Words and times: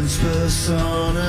Personified. 0.00 1.20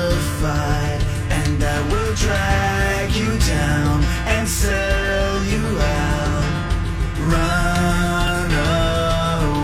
And 1.30 1.62
I 1.62 1.82
will 1.90 2.14
drag 2.14 3.14
you 3.14 3.38
down 3.46 4.02
and 4.26 4.48
sell 4.48 5.44
you 5.44 5.78
out. 5.78 6.44
Run 7.20 8.50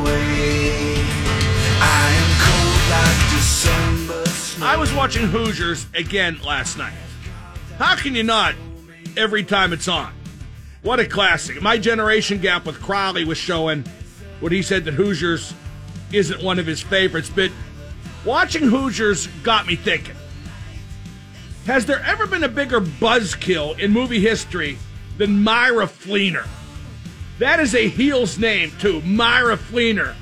away. 0.03 0.97
I 1.81 2.11
am 2.21 2.31
cold 2.45 2.83
like 2.91 3.21
December 3.31 4.27
snow. 4.27 4.67
I 4.67 4.77
was 4.77 4.93
watching 4.93 5.27
Hoosiers 5.29 5.87
again 5.95 6.39
last 6.45 6.77
night. 6.77 6.93
How 7.79 7.97
can 7.97 8.15
you 8.15 8.23
not 8.23 8.55
every 9.17 9.45
time 9.45 9.73
it's 9.73 9.89
on? 9.89 10.13
What 10.83 11.01
a 11.01 11.07
classic. 11.07 11.63
My 11.63 11.79
generation 11.79 12.39
gap 12.39 12.67
with 12.67 12.81
Crowley 12.81 13.25
was 13.25 13.39
showing 13.39 13.85
what 14.41 14.53
he 14.53 14.63
said 14.63 14.85
that 14.87 14.95
Hoosiers 14.95 15.55
isn't 16.13 16.43
one 16.43 16.59
of 16.59 16.67
his 16.67 16.81
favorites, 16.81 17.31
but 17.35 17.51
watching 18.25 18.63
Hoosiers 18.63 19.27
got 19.43 19.67
me 19.67 19.77
thinking. 19.77 20.17
Has 21.67 21.87
there 21.87 22.03
ever 22.05 22.27
been 22.27 22.45
a 22.45 22.49
bigger 22.49 22.81
buzzkill 22.81 23.79
in 23.79 23.93
movie 23.93 24.21
history 24.21 24.79
than 25.19 25.43
Myra 25.43 25.87
Fleener? 25.87 26.47
That 27.39 27.61
is 27.61 27.75
a 27.75 27.89
heel's 27.89 28.39
name, 28.39 28.73
too. 28.79 29.01
Myra 29.03 29.57
Fleener. 29.57 30.15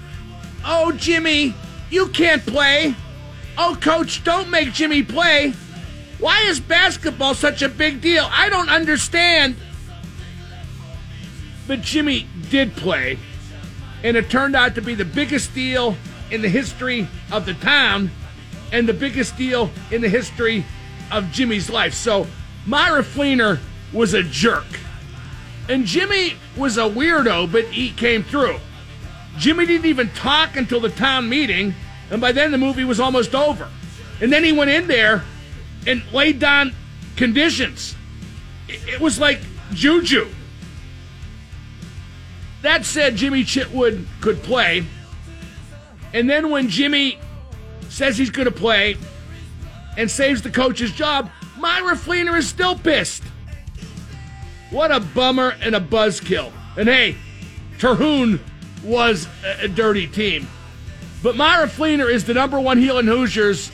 Oh, 0.64 0.92
Jimmy, 0.92 1.54
you 1.90 2.08
can't 2.08 2.44
play. 2.44 2.94
Oh, 3.56 3.76
coach, 3.80 4.22
don't 4.24 4.50
make 4.50 4.72
Jimmy 4.72 5.02
play. 5.02 5.52
Why 6.18 6.42
is 6.42 6.60
basketball 6.60 7.34
such 7.34 7.62
a 7.62 7.68
big 7.68 8.00
deal? 8.00 8.28
I 8.30 8.48
don't 8.48 8.68
understand. 8.68 9.56
But 11.66 11.82
Jimmy 11.82 12.26
did 12.50 12.74
play, 12.76 13.18
and 14.02 14.16
it 14.16 14.30
turned 14.30 14.56
out 14.56 14.74
to 14.74 14.82
be 14.82 14.94
the 14.94 15.04
biggest 15.04 15.54
deal 15.54 15.96
in 16.30 16.42
the 16.42 16.48
history 16.48 17.08
of 17.32 17.46
the 17.46 17.54
town 17.54 18.10
and 18.72 18.88
the 18.88 18.94
biggest 18.94 19.36
deal 19.36 19.70
in 19.90 20.00
the 20.00 20.08
history 20.08 20.64
of 21.10 21.30
Jimmy's 21.32 21.70
life. 21.70 21.94
So 21.94 22.26
Myra 22.66 23.02
Fleener 23.02 23.58
was 23.92 24.14
a 24.14 24.22
jerk. 24.22 24.66
And 25.68 25.84
Jimmy 25.84 26.34
was 26.56 26.78
a 26.78 26.82
weirdo, 26.82 27.50
but 27.50 27.64
he 27.66 27.90
came 27.90 28.22
through. 28.22 28.58
Jimmy 29.36 29.66
didn't 29.66 29.86
even 29.86 30.08
talk 30.10 30.56
until 30.56 30.80
the 30.80 30.88
town 30.88 31.28
meeting, 31.28 31.74
and 32.10 32.20
by 32.20 32.32
then 32.32 32.50
the 32.50 32.58
movie 32.58 32.84
was 32.84 33.00
almost 33.00 33.34
over. 33.34 33.68
And 34.20 34.32
then 34.32 34.42
he 34.42 34.52
went 34.52 34.70
in 34.70 34.88
there 34.88 35.24
and 35.86 36.02
laid 36.12 36.38
down 36.38 36.74
conditions. 37.16 37.94
It 38.68 39.00
was 39.00 39.18
like 39.18 39.40
juju. 39.72 40.28
That 42.62 42.84
said, 42.84 43.16
Jimmy 43.16 43.44
Chitwood 43.44 44.06
could 44.20 44.42
play. 44.42 44.84
And 46.12 46.28
then 46.28 46.50
when 46.50 46.68
Jimmy 46.68 47.18
says 47.88 48.16
he's 48.16 48.30
going 48.30 48.46
to 48.46 48.54
play 48.54 48.96
and 49.96 50.10
saves 50.10 50.42
the 50.42 50.50
coach's 50.50 50.92
job, 50.92 51.30
Myra 51.58 51.94
Fleener 51.94 52.36
is 52.38 52.48
still 52.48 52.76
pissed. 52.76 53.22
What 54.70 54.92
a 54.92 55.00
bummer 55.00 55.56
and 55.60 55.74
a 55.74 55.80
buzzkill. 55.80 56.52
And 56.76 56.88
hey, 56.88 57.16
Terhune 57.78 58.40
was 58.82 59.26
a, 59.44 59.68
dirty 59.68 60.06
team. 60.06 60.46
But 61.22 61.36
Myra 61.36 61.66
Fleener 61.66 62.10
is 62.10 62.24
the 62.24 62.34
number 62.34 62.60
one 62.60 62.78
heel 62.78 62.98
in 62.98 63.06
Hoosiers, 63.06 63.72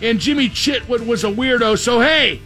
and 0.00 0.20
Jimmy 0.20 0.48
Chitwood 0.48 1.06
was 1.06 1.24
a 1.24 1.28
weirdo. 1.28 1.78
So 1.78 2.00
hey, 2.00 2.40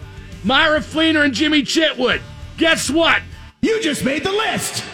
Myra 0.44 0.80
Fleener 0.80 1.24
and 1.24 1.34
Jimmy 1.34 1.62
Chitwood, 1.62 2.22
guess 2.56 2.88
what? 2.88 3.20
You 3.60 3.82
just 3.82 4.04
made 4.04 4.24
the 4.24 4.32
list. 4.32 4.84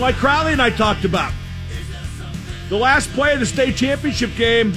Like 0.00 0.14
Crowley 0.14 0.52
and 0.52 0.62
I 0.62 0.70
talked 0.70 1.04
about, 1.04 1.30
the 2.70 2.76
last 2.76 3.10
play 3.10 3.34
of 3.34 3.40
the 3.40 3.46
state 3.46 3.76
championship 3.76 4.30
game, 4.34 4.72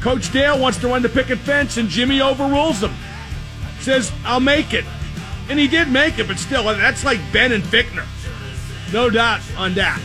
Coach 0.00 0.32
Dale 0.32 0.58
wants 0.58 0.78
to 0.78 0.88
run 0.88 1.02
the 1.02 1.08
picket 1.08 1.38
fence, 1.38 1.76
and 1.76 1.88
Jimmy 1.88 2.20
overrules 2.20 2.82
him. 2.82 2.94
Says, 3.80 4.12
I'll 4.24 4.38
make 4.38 4.72
it. 4.72 4.84
And 5.48 5.58
he 5.58 5.66
did 5.66 5.88
make 5.88 6.20
it, 6.20 6.28
but 6.28 6.38
still, 6.38 6.62
that's 6.64 7.04
like 7.04 7.18
Ben 7.32 7.50
and 7.50 7.64
Fichtner. 7.64 8.06
No 8.92 9.10
doubt 9.10 9.40
on 9.56 9.74
that. 9.74 10.00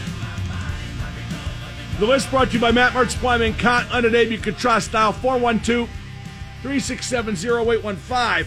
The 2.00 2.06
list 2.06 2.32
brought 2.32 2.48
to 2.48 2.54
you 2.56 2.60
by 2.60 2.72
Matt 2.72 2.94
Mertz 2.94 3.16
Plumbing. 3.16 3.56
A 3.64 4.02
name 4.10 4.32
you 4.32 4.40
can 4.40 4.56
trust. 4.56 4.92
Dial 4.92 5.14
412 5.14 5.88
367 6.62 7.36
0815 7.36 8.46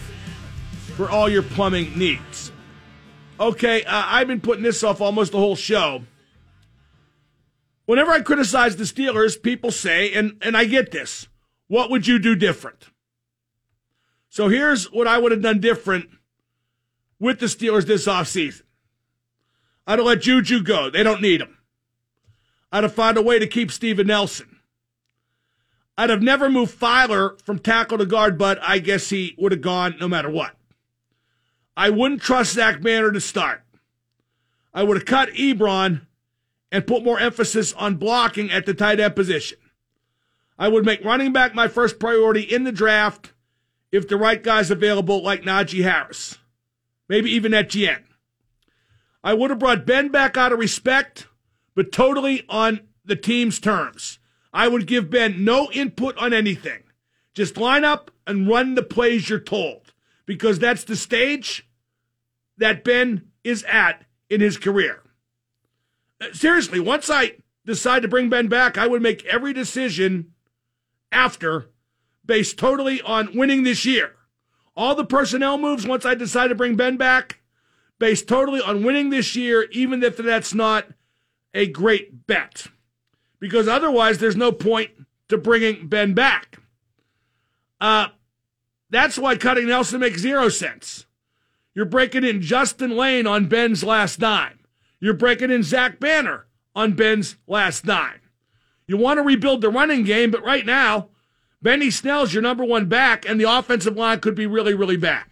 for 0.95 1.09
all 1.09 1.29
your 1.29 1.43
plumbing 1.43 1.97
needs. 1.97 2.48
Okay, 3.39 3.83
uh, 3.85 4.03
I've 4.07 4.27
been 4.27 4.41
putting 4.41 4.63
this 4.63 4.83
off 4.83 4.99
almost 4.99 5.31
the 5.31 5.37
whole 5.37 5.55
show. 5.55 6.03
Whenever 7.85 8.11
I 8.11 8.21
criticize 8.21 8.75
the 8.75 8.83
Steelers, 8.83 9.41
people 9.41 9.71
say, 9.71 10.13
and, 10.13 10.37
and 10.41 10.57
I 10.57 10.65
get 10.65 10.91
this, 10.91 11.27
what 11.67 11.89
would 11.89 12.05
you 12.05 12.19
do 12.19 12.35
different? 12.35 12.87
So 14.27 14.49
here's 14.49 14.91
what 14.91 15.07
I 15.07 15.17
would 15.17 15.31
have 15.31 15.41
done 15.41 15.59
different 15.59 16.09
with 17.19 17.39
the 17.39 17.45
Steelers 17.45 17.85
this 17.85 18.05
offseason. 18.07 18.63
I'd 19.87 19.99
have 19.99 20.05
let 20.05 20.21
Juju 20.21 20.61
go. 20.61 20.89
They 20.89 21.01
don't 21.01 21.21
need 21.21 21.41
him. 21.41 21.57
I'd 22.71 22.83
have 22.83 22.93
found 22.93 23.17
a 23.17 23.23
way 23.23 23.39
to 23.39 23.47
keep 23.47 23.71
Steven 23.71 24.07
Nelson. 24.07 24.59
I'd 25.97 26.11
have 26.11 26.21
never 26.21 26.49
moved 26.49 26.79
Feiler 26.79 27.41
from 27.41 27.57
tackle 27.57 27.97
to 27.97 28.05
guard, 28.05 28.37
but 28.37 28.59
I 28.61 28.79
guess 28.79 29.09
he 29.09 29.35
would 29.39 29.51
have 29.51 29.61
gone 29.61 29.95
no 29.99 30.07
matter 30.07 30.29
what. 30.29 30.58
I 31.79 31.89
wouldn't 31.89 32.21
trust 32.21 32.55
Zach 32.55 32.81
Banner 32.81 33.09
to 33.09 33.21
start. 33.21 33.61
I 34.73 34.83
would 34.83 34.97
have 34.97 35.05
cut 35.05 35.29
Ebron 35.29 36.01
and 36.73 36.85
put 36.85 37.05
more 37.05 37.17
emphasis 37.17 37.71
on 37.71 37.95
blocking 37.95 38.51
at 38.51 38.65
the 38.65 38.73
tight 38.73 38.99
end 38.99 39.15
position. 39.15 39.59
I 40.57 40.67
would 40.67 40.83
make 40.83 41.05
running 41.05 41.31
back 41.31 41.55
my 41.55 41.69
first 41.69 41.97
priority 41.97 42.41
in 42.41 42.65
the 42.65 42.73
draft 42.73 43.31
if 43.93 44.09
the 44.09 44.17
right 44.17 44.43
guy's 44.43 44.69
available, 44.69 45.23
like 45.23 45.43
Najee 45.43 45.83
Harris, 45.83 46.37
maybe 47.07 47.31
even 47.31 47.53
Etienne. 47.53 48.03
I 49.23 49.33
would 49.33 49.49
have 49.49 49.59
brought 49.59 49.85
Ben 49.85 50.09
back 50.09 50.35
out 50.35 50.51
of 50.51 50.59
respect, 50.59 51.27
but 51.75 51.93
totally 51.93 52.43
on 52.49 52.81
the 53.05 53.15
team's 53.15 53.57
terms. 53.57 54.19
I 54.51 54.67
would 54.67 54.85
give 54.85 55.09
Ben 55.09 55.45
no 55.45 55.71
input 55.71 56.17
on 56.17 56.33
anything. 56.33 56.83
Just 57.33 57.55
line 57.55 57.85
up 57.85 58.11
and 58.27 58.49
run 58.49 58.75
the 58.75 58.83
plays 58.83 59.29
you're 59.29 59.39
told, 59.39 59.93
because 60.25 60.59
that's 60.59 60.83
the 60.83 60.97
stage 60.97 61.65
that 62.59 62.83
Ben 62.83 63.23
is 63.43 63.63
at 63.63 64.05
in 64.29 64.41
his 64.41 64.57
career. 64.57 65.01
Uh, 66.21 66.27
Seriously, 66.33 66.79
once 66.79 67.09
I 67.09 67.37
decide 67.65 68.03
to 68.03 68.07
bring 68.07 68.29
Ben 68.29 68.47
back, 68.47 68.77
I 68.77 68.87
would 68.87 69.01
make 69.01 69.25
every 69.25 69.53
decision 69.53 70.33
after 71.11 71.69
based 72.25 72.59
totally 72.59 73.01
on 73.01 73.35
winning 73.35 73.63
this 73.63 73.85
year. 73.85 74.15
All 74.77 74.93
the 74.93 75.05
personnel 75.05 75.57
moves, 75.57 75.87
once 75.87 76.05
I 76.05 76.13
decide 76.13 76.49
to 76.49 76.55
bring 76.55 76.75
Ben 76.75 76.95
back, 76.95 77.41
based 77.97 78.27
totally 78.27 78.61
on 78.61 78.83
winning 78.83 79.09
this 79.09 79.35
year, 79.35 79.67
even 79.71 80.03
if 80.03 80.15
that's 80.17 80.53
not 80.53 80.87
a 81.53 81.67
great 81.67 82.27
bet. 82.27 82.67
Because 83.39 83.67
otherwise, 83.67 84.19
there's 84.19 84.35
no 84.35 84.51
point 84.51 84.91
to 85.29 85.37
bringing 85.37 85.87
Ben 85.87 86.13
back. 86.13 86.59
Uh, 87.81 88.09
that's 88.89 89.17
why 89.17 89.35
cutting 89.35 89.67
Nelson 89.67 89.99
makes 90.01 90.21
zero 90.21 90.49
sense. 90.49 91.05
You're 91.73 91.85
breaking 91.85 92.23
in 92.23 92.41
Justin 92.41 92.95
Layne 92.95 93.27
on 93.27 93.47
Ben's 93.47 93.83
last 93.83 94.19
dime. 94.19 94.59
You're 94.99 95.13
breaking 95.13 95.51
in 95.51 95.63
Zach 95.63 95.99
Banner 95.99 96.47
on 96.75 96.93
Ben's 96.93 97.37
last 97.47 97.85
dime. 97.85 98.21
You 98.87 98.97
want 98.97 99.17
to 99.17 99.23
rebuild 99.23 99.61
the 99.61 99.69
running 99.69 100.03
game, 100.03 100.31
but 100.31 100.43
right 100.43 100.65
now, 100.65 101.09
Benny 101.61 101.91
Snell's 101.91 102.33
your 102.33 102.41
number 102.41 102.65
one 102.65 102.87
back, 102.87 103.27
and 103.27 103.39
the 103.39 103.49
offensive 103.49 103.95
line 103.95 104.19
could 104.19 104.35
be 104.35 104.47
really, 104.47 104.73
really 104.73 104.97
bad. 104.97 105.25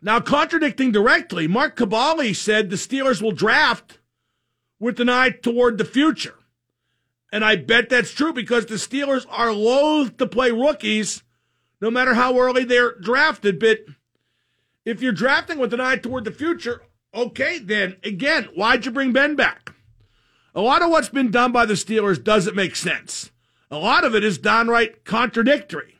Now, 0.00 0.18
contradicting 0.18 0.90
directly, 0.90 1.46
Mark 1.46 1.76
Kaboly 1.76 2.34
said 2.34 2.70
the 2.70 2.76
Steelers 2.76 3.22
will 3.22 3.32
draft 3.32 4.00
with 4.80 4.98
an 4.98 5.08
eye 5.08 5.30
toward 5.30 5.78
the 5.78 5.84
future. 5.84 6.34
And 7.32 7.44
I 7.44 7.54
bet 7.54 7.88
that's 7.88 8.10
true 8.10 8.32
because 8.32 8.66
the 8.66 8.74
Steelers 8.74 9.26
are 9.30 9.52
loath 9.52 10.16
to 10.16 10.26
play 10.26 10.50
rookies 10.50 11.22
no 11.82 11.90
matter 11.90 12.14
how 12.14 12.38
early 12.38 12.64
they're 12.64 12.94
drafted. 12.94 13.58
But 13.58 13.80
if 14.86 15.02
you're 15.02 15.12
drafting 15.12 15.58
with 15.58 15.74
an 15.74 15.80
eye 15.80 15.96
toward 15.96 16.24
the 16.24 16.30
future, 16.30 16.82
okay, 17.12 17.58
then 17.58 17.96
again, 18.04 18.44
why'd 18.54 18.86
you 18.86 18.92
bring 18.92 19.12
Ben 19.12 19.34
back? 19.34 19.74
A 20.54 20.60
lot 20.60 20.82
of 20.82 20.90
what's 20.90 21.08
been 21.08 21.30
done 21.30 21.50
by 21.50 21.66
the 21.66 21.74
Steelers 21.74 22.22
doesn't 22.22 22.56
make 22.56 22.76
sense. 22.76 23.30
A 23.70 23.76
lot 23.76 24.04
of 24.04 24.14
it 24.14 24.22
is 24.22 24.38
downright 24.38 25.04
contradictory. 25.04 25.98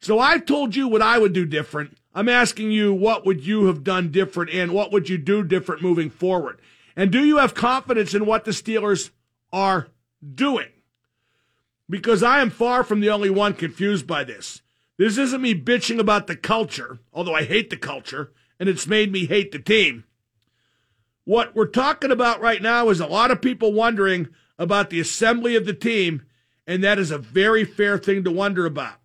So 0.00 0.18
I've 0.18 0.46
told 0.46 0.74
you 0.74 0.88
what 0.88 1.02
I 1.02 1.18
would 1.18 1.32
do 1.32 1.46
different. 1.46 1.96
I'm 2.14 2.28
asking 2.28 2.72
you, 2.72 2.92
what 2.92 3.24
would 3.24 3.46
you 3.46 3.66
have 3.66 3.84
done 3.84 4.10
different 4.10 4.50
and 4.50 4.72
what 4.72 4.90
would 4.90 5.08
you 5.08 5.16
do 5.16 5.44
different 5.44 5.82
moving 5.82 6.10
forward? 6.10 6.60
And 6.96 7.12
do 7.12 7.24
you 7.24 7.38
have 7.38 7.54
confidence 7.54 8.14
in 8.14 8.26
what 8.26 8.44
the 8.44 8.50
Steelers 8.50 9.10
are 9.52 9.88
doing? 10.34 10.68
Because 11.88 12.22
I 12.22 12.40
am 12.40 12.50
far 12.50 12.82
from 12.82 13.00
the 13.00 13.10
only 13.10 13.30
one 13.30 13.54
confused 13.54 14.06
by 14.06 14.24
this. 14.24 14.61
This 15.02 15.18
isn't 15.18 15.42
me 15.42 15.52
bitching 15.52 15.98
about 15.98 16.28
the 16.28 16.36
culture, 16.36 17.00
although 17.12 17.34
I 17.34 17.42
hate 17.42 17.70
the 17.70 17.76
culture, 17.76 18.30
and 18.60 18.68
it's 18.68 18.86
made 18.86 19.10
me 19.10 19.26
hate 19.26 19.50
the 19.50 19.58
team. 19.58 20.04
What 21.24 21.56
we're 21.56 21.66
talking 21.66 22.12
about 22.12 22.40
right 22.40 22.62
now 22.62 22.88
is 22.88 23.00
a 23.00 23.08
lot 23.08 23.32
of 23.32 23.42
people 23.42 23.72
wondering 23.72 24.28
about 24.60 24.90
the 24.90 25.00
assembly 25.00 25.56
of 25.56 25.66
the 25.66 25.74
team, 25.74 26.22
and 26.68 26.84
that 26.84 27.00
is 27.00 27.10
a 27.10 27.18
very 27.18 27.64
fair 27.64 27.98
thing 27.98 28.22
to 28.22 28.30
wonder 28.30 28.64
about. 28.64 29.00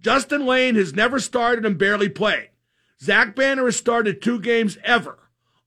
Justin 0.00 0.46
Layne 0.46 0.76
has 0.76 0.94
never 0.94 1.18
started 1.18 1.66
and 1.66 1.76
barely 1.76 2.08
played. 2.08 2.50
Zach 3.02 3.34
Banner 3.34 3.64
has 3.64 3.76
started 3.76 4.22
two 4.22 4.38
games 4.38 4.78
ever. 4.84 5.18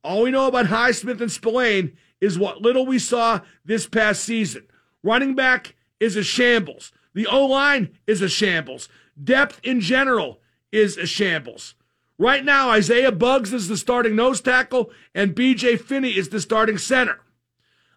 All 0.01 0.21
we 0.21 0.31
know 0.31 0.47
about 0.47 0.67
Highsmith 0.67 1.19
and 1.19 1.29
Spillane 1.29 1.97
is 2.21 2.39
what 2.39 2.61
little 2.61 2.85
we 2.85 2.99
saw 2.99 3.41
this 3.65 3.85
past 3.85 4.23
season. 4.23 4.65
Running 5.03 5.35
back 5.35 5.75
is 5.99 6.15
a 6.15 6.23
shambles. 6.23 6.93
The 7.13 7.27
O 7.27 7.47
line 7.47 7.97
is 8.07 8.21
a 8.21 8.29
shambles. 8.29 8.87
Depth 9.21 9.59
in 9.63 9.81
general 9.81 10.39
is 10.71 10.97
a 10.97 11.05
shambles. 11.05 11.75
Right 12.19 12.43
now, 12.43 12.69
Isaiah 12.71 13.11
Buggs 13.11 13.53
is 13.53 13.67
the 13.67 13.77
starting 13.77 14.15
nose 14.15 14.41
tackle, 14.41 14.91
and 15.13 15.35
BJ 15.35 15.79
Finney 15.79 16.17
is 16.17 16.29
the 16.29 16.41
starting 16.41 16.77
center. 16.77 17.19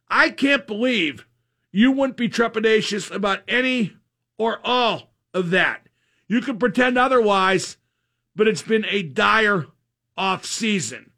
I 0.08 0.30
can't 0.30 0.66
believe 0.66 1.26
you 1.72 1.92
wouldn't 1.92 2.16
be 2.16 2.28
trepidatious 2.28 3.10
about 3.14 3.42
any 3.48 3.96
or 4.36 4.60
all 4.64 5.10
of 5.32 5.50
that. 5.50 5.88
You 6.26 6.40
can 6.40 6.58
pretend 6.58 6.98
otherwise, 6.98 7.76
but 8.36 8.48
it's 8.48 8.62
been 8.62 8.84
a 8.88 9.02
dire 9.02 9.66
off 10.16 10.44
season. 10.44 11.12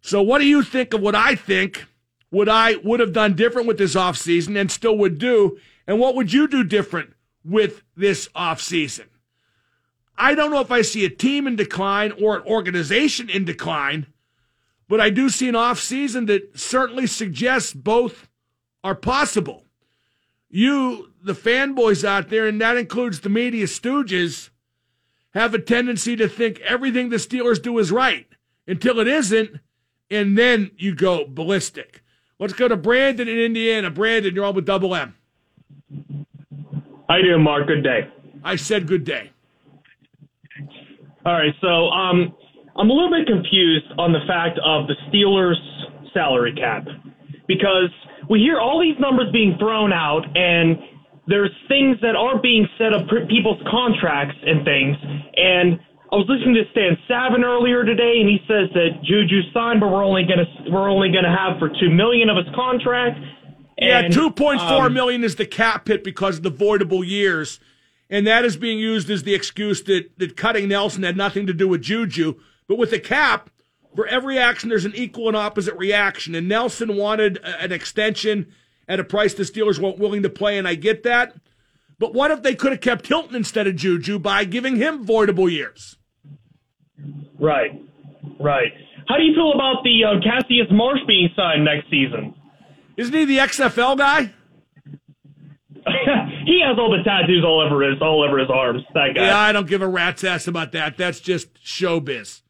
So, 0.00 0.22
what 0.22 0.38
do 0.38 0.46
you 0.46 0.62
think 0.62 0.94
of 0.94 1.00
what 1.00 1.14
I 1.14 1.34
think? 1.34 1.86
What 2.30 2.48
I 2.48 2.76
would 2.76 3.00
have 3.00 3.14
done 3.14 3.34
different 3.34 3.68
with 3.68 3.78
this 3.78 3.96
off 3.96 4.16
season 4.18 4.56
and 4.56 4.70
still 4.70 4.98
would 4.98 5.18
do, 5.18 5.58
and 5.86 5.98
what 5.98 6.14
would 6.14 6.32
you 6.32 6.46
do 6.46 6.62
different 6.62 7.14
with 7.42 7.82
this 7.96 8.28
off 8.34 8.60
season? 8.60 9.06
I 10.18 10.34
don't 10.34 10.50
know 10.50 10.60
if 10.60 10.72
I 10.72 10.82
see 10.82 11.04
a 11.04 11.10
team 11.10 11.46
in 11.46 11.54
decline 11.54 12.12
or 12.20 12.36
an 12.36 12.42
organization 12.42 13.30
in 13.30 13.44
decline, 13.44 14.06
but 14.88 15.00
I 15.00 15.10
do 15.10 15.28
see 15.28 15.48
an 15.48 15.54
off 15.54 15.78
season 15.78 16.26
that 16.26 16.58
certainly 16.58 17.06
suggests 17.06 17.72
both 17.72 18.28
are 18.82 18.96
possible. 18.96 19.64
You, 20.50 21.12
the 21.22 21.34
fanboys 21.34 22.04
out 22.04 22.30
there, 22.30 22.48
and 22.48 22.60
that 22.60 22.76
includes 22.76 23.20
the 23.20 23.28
media 23.28 23.66
stooges, 23.66 24.50
have 25.34 25.54
a 25.54 25.58
tendency 25.60 26.16
to 26.16 26.28
think 26.28 26.58
everything 26.60 27.10
the 27.10 27.16
Steelers 27.16 27.62
do 27.62 27.78
is 27.78 27.92
right 27.92 28.26
until 28.66 28.98
it 28.98 29.06
isn't, 29.06 29.60
and 30.10 30.36
then 30.36 30.72
you 30.76 30.96
go 30.96 31.26
ballistic. 31.28 32.02
Let's 32.40 32.54
go 32.54 32.66
to 32.66 32.76
Brandon 32.76 33.28
in 33.28 33.38
Indiana. 33.38 33.90
Brandon, 33.90 34.34
you're 34.34 34.44
on 34.44 34.54
with 34.54 34.64
Double 34.64 34.94
M. 34.94 35.14
How 37.08 37.16
you 37.16 37.24
doing, 37.24 37.42
Mark? 37.42 37.66
Good 37.66 37.82
day. 37.82 38.08
I 38.42 38.56
said 38.56 38.86
good 38.86 39.04
day. 39.04 39.30
All 41.24 41.32
right, 41.32 41.54
so 41.60 41.88
um, 41.90 42.34
I'm 42.76 42.90
a 42.90 42.92
little 42.92 43.10
bit 43.10 43.26
confused 43.26 43.86
on 43.98 44.12
the 44.12 44.20
fact 44.26 44.58
of 44.64 44.86
the 44.86 44.94
Steelers' 45.10 45.58
salary 46.14 46.54
cap 46.54 46.86
because 47.46 47.90
we 48.30 48.38
hear 48.38 48.60
all 48.60 48.80
these 48.80 48.98
numbers 49.00 49.32
being 49.32 49.56
thrown 49.58 49.92
out, 49.92 50.22
and 50.36 50.78
there's 51.26 51.50
things 51.66 51.96
that 52.02 52.14
are 52.14 52.40
being 52.40 52.66
said 52.78 52.92
of 52.92 53.08
people's 53.28 53.60
contracts 53.70 54.36
and 54.46 54.64
things. 54.64 54.96
And 55.36 55.80
I 56.12 56.16
was 56.16 56.26
listening 56.28 56.54
to 56.54 56.64
Stan 56.72 56.96
Savran 57.10 57.44
earlier 57.44 57.84
today, 57.84 58.20
and 58.20 58.28
he 58.28 58.38
says 58.48 58.70
that 58.72 59.02
Juju 59.02 59.42
signed, 59.52 59.80
but 59.80 59.88
we're 59.88 60.04
only 60.04 60.22
gonna 60.22 60.46
we're 60.70 60.88
only 60.88 61.10
gonna 61.12 61.34
have 61.34 61.58
for 61.58 61.68
two 61.68 61.90
million 61.90 62.30
of 62.30 62.36
his 62.36 62.46
contract. 62.54 63.18
Yeah, 63.76 64.00
And, 64.00 64.12
two 64.12 64.30
point 64.30 64.60
four 64.60 64.86
um, 64.86 64.94
million 64.94 65.22
is 65.22 65.36
the 65.36 65.46
cap 65.46 65.88
hit 65.88 66.02
because 66.02 66.38
of 66.38 66.42
the 66.44 66.50
voidable 66.50 67.06
years. 67.06 67.60
And 68.10 68.26
that 68.26 68.44
is 68.44 68.56
being 68.56 68.78
used 68.78 69.10
as 69.10 69.22
the 69.22 69.34
excuse 69.34 69.82
that, 69.82 70.10
that 70.18 70.36
cutting 70.36 70.68
Nelson 70.68 71.02
had 71.02 71.16
nothing 71.16 71.46
to 71.46 71.52
do 71.52 71.68
with 71.68 71.82
Juju. 71.82 72.34
But 72.66 72.78
with 72.78 72.90
the 72.90 73.00
cap, 73.00 73.50
for 73.94 74.06
every 74.06 74.38
action, 74.38 74.68
there's 74.68 74.84
an 74.84 74.94
equal 74.94 75.28
and 75.28 75.36
opposite 75.36 75.74
reaction. 75.74 76.34
And 76.34 76.48
Nelson 76.48 76.96
wanted 76.96 77.36
a- 77.38 77.60
an 77.62 77.72
extension 77.72 78.46
at 78.88 79.00
a 79.00 79.04
price 79.04 79.34
the 79.34 79.42
Steelers 79.42 79.78
weren't 79.78 79.98
willing 79.98 80.22
to 80.22 80.30
play, 80.30 80.56
and 80.56 80.66
I 80.66 80.74
get 80.74 81.02
that. 81.02 81.34
But 81.98 82.14
what 82.14 82.30
if 82.30 82.42
they 82.42 82.54
could 82.54 82.72
have 82.72 82.80
kept 82.80 83.08
Hilton 83.08 83.34
instead 83.36 83.66
of 83.66 83.76
Juju 83.76 84.18
by 84.18 84.44
giving 84.44 84.76
him 84.76 85.04
voidable 85.04 85.50
years? 85.50 85.96
Right, 87.38 87.72
right. 88.40 88.72
How 89.08 89.16
do 89.16 89.22
you 89.22 89.34
feel 89.34 89.52
about 89.52 89.82
the 89.84 90.04
uh, 90.04 90.20
Cassius 90.22 90.68
Marsh 90.70 91.00
being 91.06 91.28
signed 91.36 91.64
next 91.64 91.90
season? 91.90 92.34
Isn't 92.96 93.14
he 93.14 93.24
the 93.24 93.38
XFL 93.38 93.96
guy? 93.98 94.32
he 96.46 96.62
has 96.64 96.78
all 96.78 96.90
the 96.90 97.02
tattoos 97.04 97.44
all 97.44 97.60
over 97.60 97.82
his 97.82 98.00
all 98.00 98.22
over 98.22 98.38
his 98.38 98.50
arms. 98.50 98.82
That 98.94 99.14
guy. 99.14 99.26
Yeah, 99.26 99.38
I 99.38 99.52
don't 99.52 99.66
give 99.66 99.82
a 99.82 99.88
rat's 99.88 100.24
ass 100.24 100.46
about 100.46 100.72
that. 100.72 100.96
That's 100.96 101.20
just 101.20 101.54
showbiz. 101.62 102.42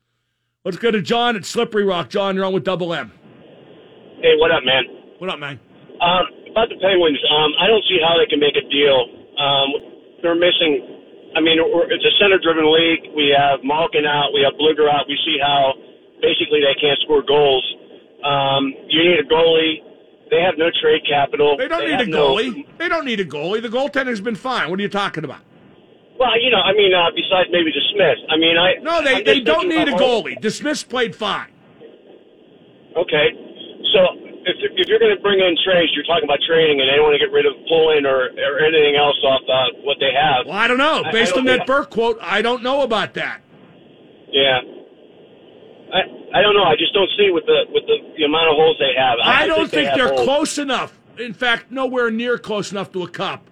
Let's 0.65 0.77
go 0.77 0.91
to 0.91 1.01
John 1.01 1.37
at 1.37 1.45
Slippery 1.45 1.85
Rock. 1.85 2.11
John, 2.11 2.37
you're 2.37 2.45
on 2.45 2.53
with 2.53 2.65
Double 2.65 2.93
M. 2.93 3.13
Hey, 4.21 4.35
what 4.37 4.51
up, 4.51 4.65
man? 4.65 4.85
What 5.19 5.31
up, 5.31 5.39
man? 5.39 5.59
Um, 6.03 6.27
about 6.51 6.69
the 6.69 6.79
Penguins, 6.83 7.19
um, 7.31 7.51
I 7.59 7.67
don't 7.67 7.83
see 7.87 7.99
how 8.03 8.19
they 8.19 8.27
can 8.27 8.39
make 8.39 8.55
a 8.59 8.67
deal. 8.67 8.99
Um, 9.39 9.69
they're 10.23 10.39
missing. 10.39 11.33
I 11.37 11.41
mean, 11.41 11.57
it's 11.57 12.05
a 12.05 12.15
center-driven 12.19 12.67
league. 12.67 13.15
We 13.15 13.31
have 13.31 13.63
Malkin 13.63 14.05
out. 14.05 14.35
We 14.35 14.43
have 14.43 14.59
Blueger 14.59 14.91
out. 14.91 15.07
We 15.07 15.15
see 15.25 15.39
how 15.39 15.73
basically 16.21 16.61
they 16.61 16.75
can't 16.77 16.99
score 17.07 17.23
goals. 17.23 17.63
Um, 18.27 18.75
you 18.91 19.07
need 19.07 19.23
a 19.23 19.27
goalie. 19.29 19.88
They 20.31 20.41
have 20.41 20.55
no 20.59 20.69
trade 20.83 21.03
capital. 21.09 21.57
They 21.57 21.69
don't 21.69 21.85
need 21.85 21.91
have 21.93 22.01
a 22.03 22.07
no- 22.07 22.35
goalie. 22.37 22.67
They 22.79 22.89
don't 22.89 23.05
need 23.05 23.21
a 23.21 23.25
goalie. 23.25 23.63
The 23.63 23.69
goaltender's 23.69 24.21
been 24.21 24.37
fine. 24.37 24.71
What 24.71 24.79
are 24.79 24.83
you 24.83 24.89
talking 24.89 25.25
about? 25.25 25.41
well, 26.19 26.35
you 26.43 26.51
know, 26.51 26.59
I 26.59 26.73
mean, 26.73 26.93
uh, 26.93 27.11
besides 27.15 27.49
maybe 27.53 27.71
the 27.71 27.81
Smith. 27.95 28.19
I 28.29 28.37
mean, 28.37 28.57
I 28.59 28.75
No, 28.83 29.03
they, 29.03 29.23
they 29.23 29.41
don't 29.41 29.69
need 29.69 29.87
a 29.89 29.93
goalie. 29.93 30.39
DeSmith 30.41 30.89
played 30.89 31.15
fine. 31.15 31.53
Okay, 32.97 33.29
so 33.95 34.01
if, 34.45 34.57
if 34.75 34.89
you're 34.89 34.99
going 34.99 35.15
to 35.15 35.23
bring 35.23 35.39
in 35.39 35.57
trades, 35.65 35.93
you're 35.95 36.05
talking 36.05 36.25
about 36.25 36.41
trading, 36.49 36.81
and 36.81 36.89
they 36.91 36.99
want 36.99 37.15
to 37.15 37.19
get 37.23 37.31
rid 37.33 37.47
of 37.47 37.53
Poulin 37.69 38.05
or, 38.05 38.31
or 38.35 38.59
anything 38.65 38.97
else 38.97 39.15
off 39.23 39.43
uh, 39.47 39.79
what 39.85 39.99
they 40.01 40.11
have. 40.13 40.47
Well, 40.47 40.57
I 40.59 40.67
don't 40.67 40.79
know. 40.79 41.03
I- 41.05 41.09
I 41.11 41.13
Based 41.13 41.35
don't 41.35 41.47
on 41.49 41.57
that 41.59 41.67
Burke 41.67 41.91
quote, 41.91 42.19
I 42.21 42.43
don't 42.43 42.63
know 42.65 42.83
about 42.83 43.15
that. 43.15 43.41
Yeah. 44.33 44.61
I 45.93 46.39
I 46.39 46.43
don't 46.43 46.55
know. 46.55 46.65
I 46.65 46.77
just 46.77 46.93
don't 46.95 47.11
see 47.17 47.31
with 47.31 47.47
the 47.47 47.65
with 47.73 47.85
the, 47.87 47.97
the 48.17 48.25
amount 48.25 48.49
of 48.51 48.57
holes 48.57 48.77
they 48.79 48.93
have. 48.97 49.19
I, 49.23 49.47
don't 49.47 49.71
think, 49.71 49.91
they 49.91 49.97
they're 49.97 50.15
close 50.15 50.59
enough. 50.59 50.99
In 51.19 51.33
fact, 51.33 51.71
nowhere 51.71 52.11
near 52.11 52.39
close 52.39 52.71
enough 52.71 52.93
to 52.93 53.03
a 53.03 53.09
cup 53.09 53.49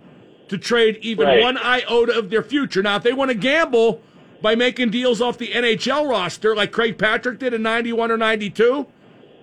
to 0.48 0.58
trade 0.58 0.98
even 1.02 1.26
Right. 1.26 1.42
one 1.42 1.58
iota 1.58 2.16
of 2.16 2.30
their 2.30 2.42
future. 2.42 2.82
Now, 2.82 2.96
if 2.96 3.02
they 3.02 3.12
want 3.12 3.30
to 3.30 3.36
gamble 3.36 4.00
by 4.42 4.54
making 4.54 4.90
deals 4.90 5.20
off 5.20 5.38
the 5.38 5.48
NHL 5.48 6.08
roster 6.08 6.54
like 6.54 6.70
Craig 6.70 6.98
Patrick 6.98 7.38
did 7.38 7.54
in 7.54 7.62
91 7.62 8.10
or 8.12 8.16
92, 8.16 8.86